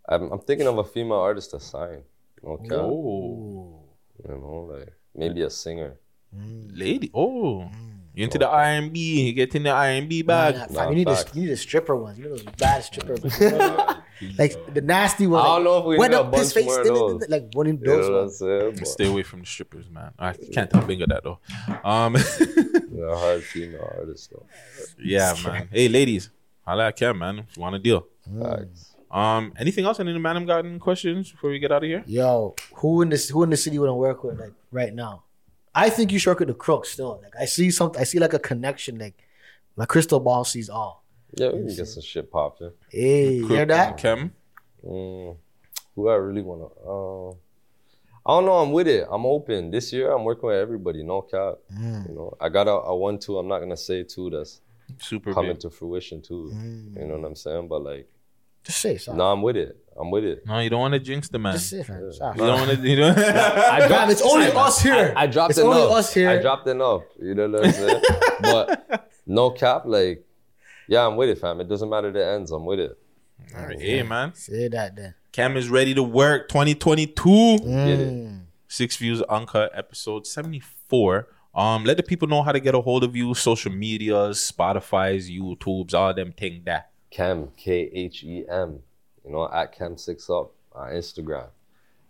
[0.09, 2.03] I'm, I'm thinking of a female artist to sign.
[2.45, 2.75] Okay.
[2.75, 3.83] Oh,
[4.29, 5.97] You know, like maybe a singer.
[6.37, 7.11] Mm, lady.
[7.15, 7.69] Oh,
[8.15, 9.27] you into the R and B?
[9.27, 10.55] You get in the R and B bag?
[10.55, 12.17] Nah, nah, Nah, you need a, you need a stripper one.
[12.17, 13.23] You know those bad strippers.
[14.39, 15.41] like the nasty one.
[15.41, 17.13] I Like, don't know if we wet up his face, more of did it- those.
[17.21, 18.17] did it, like one of You know those what
[18.51, 18.79] I'm ones.
[18.79, 18.85] saying?
[18.87, 20.13] Stay away from the strippers, man.
[20.19, 21.39] I can't tell Bingo that though.
[21.85, 22.15] Um,
[22.93, 24.47] yeah, hard female artist though.
[24.99, 25.69] yeah, man.
[25.73, 26.31] Hey, ladies,
[26.67, 27.41] holla at Cam, man.
[27.41, 28.07] If you want to deal.
[28.43, 28.95] Facts.
[29.11, 30.01] Um, anything else?
[30.01, 32.03] Any man got any questions before we get out of here?
[32.07, 35.23] Yo, who in this who in the city would I work with like right now?
[35.75, 37.21] I think you should work with the crook still.
[37.23, 38.99] Like I see something I see like a connection.
[38.99, 39.15] Like
[39.77, 41.05] my crystal ball sees all.
[41.35, 42.71] Yeah, we can get some shit popping.
[42.91, 43.97] Hey, you hear that?
[43.99, 44.33] Cam?
[44.85, 45.37] Mm,
[45.95, 46.89] who I really want to.
[46.89, 47.31] Uh,
[48.29, 48.55] I don't know.
[48.55, 49.07] I'm with it.
[49.11, 49.71] I'm open.
[49.71, 51.03] This year, I'm working with everybody.
[51.03, 51.55] No cap.
[51.75, 52.09] Mm.
[52.09, 53.39] You know, I got a, a one two.
[53.39, 54.31] I'm not gonna say two.
[54.31, 54.61] That's
[54.99, 55.61] Super coming big.
[55.61, 56.51] to fruition too.
[56.55, 56.97] Mm.
[57.01, 57.69] You know what I'm saying?
[57.69, 58.09] But like,
[58.65, 59.19] Just say something.
[59.19, 59.77] no, I'm with it.
[59.99, 60.45] I'm with it.
[60.47, 61.55] No, you don't want to jinx the man.
[61.55, 62.13] Just say fam.
[62.13, 62.37] Stop.
[62.37, 62.89] You don't want to.
[62.89, 63.19] You don't.
[63.19, 65.13] I Fam, it's only us here.
[65.17, 65.75] I, I dropped It's enough.
[65.75, 66.31] only us here.
[66.31, 67.03] I dropped enough.
[67.21, 68.03] You know what I'm saying?
[68.41, 69.83] but no cap.
[69.87, 70.26] Like,
[70.89, 71.61] yeah, I'm with it, fam.
[71.61, 72.51] It doesn't matter the ends.
[72.51, 72.99] I'm with it.
[73.55, 74.35] All right, hey, man.
[74.35, 75.15] Say that then.
[75.33, 76.49] Cam is ready to work.
[76.49, 77.29] 2022.
[77.29, 78.41] Mm.
[78.69, 81.29] Six Views Uncut, episode 74.
[81.55, 85.31] Um, let the people know how to get a hold of you, social medias, Spotify's,
[85.31, 86.91] YouTube's, all them thing that.
[87.11, 88.81] Cam, K H E M.
[89.25, 91.49] You know, at Cam6Up on Instagram.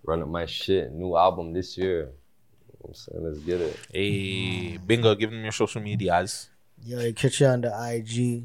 [0.05, 0.93] Running my shit.
[0.93, 2.01] New album this year.
[2.01, 3.25] You know what I'm saying?
[3.25, 3.79] Let's get it.
[3.93, 6.51] Hey, Bingo, give them your social medias.
[6.85, 8.45] Yo, you catch you on the IG,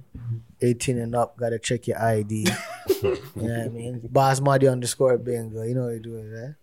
[0.62, 2.48] 18 and up, gotta check your ID.
[3.04, 4.10] you know what I mean?
[4.42, 5.64] Muddy underscore bingo.
[5.64, 6.56] You know what you're doing, right?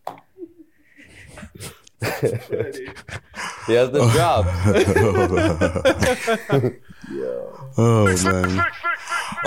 [3.66, 4.46] He has the job.
[7.80, 8.66] Oh man.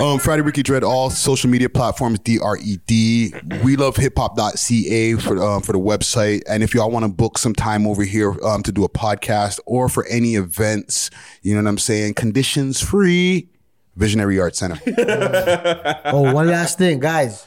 [0.00, 3.34] Um, Friday Ricky Dread, all social media platforms, D R E D.
[3.62, 6.42] We love hip hop.ca for um, for the website.
[6.48, 9.60] And if y'all want to book some time over here um, to do a podcast
[9.66, 11.10] or for any events,
[11.42, 13.50] you know what I'm saying, conditions free,
[13.96, 14.80] Visionary Art Center.
[16.06, 17.46] oh, one last thing, guys.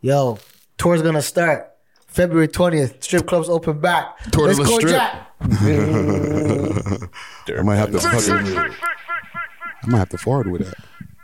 [0.00, 0.38] Yo,
[0.76, 1.72] tour's gonna start
[2.16, 3.04] February 20th.
[3.04, 4.18] Strip clubs open back.
[4.32, 4.92] Tour Let's go, Strip.
[4.92, 5.32] Jack.
[7.58, 10.74] I might have to fucking, I might have to forward with that.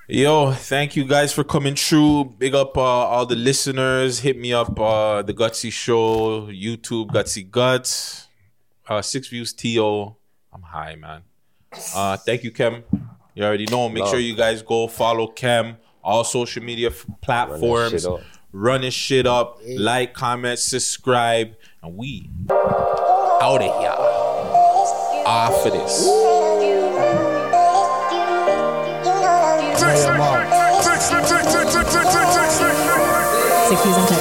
[0.07, 2.35] Yo, thank you guys for coming through.
[2.37, 4.19] Big up uh, all the listeners.
[4.19, 8.29] Hit me up, uh, the Gutsy Show, YouTube Gutsy Guts,
[8.87, 10.15] uh, Six Views To.
[10.53, 11.23] I'm high, man.
[11.95, 12.85] Uh, thank you, Kem.
[13.35, 13.89] You already know.
[13.89, 14.11] Make Love.
[14.11, 18.07] sure you guys go follow Kem, all social media f- platforms.
[18.53, 18.65] Shit up.
[18.65, 19.61] Run his shit up.
[19.67, 23.97] Like, comment, subscribe, and we out of here.
[25.25, 26.07] Off of this.
[33.69, 34.19] Six views uncut.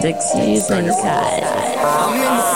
[0.00, 2.47] Six views uncut.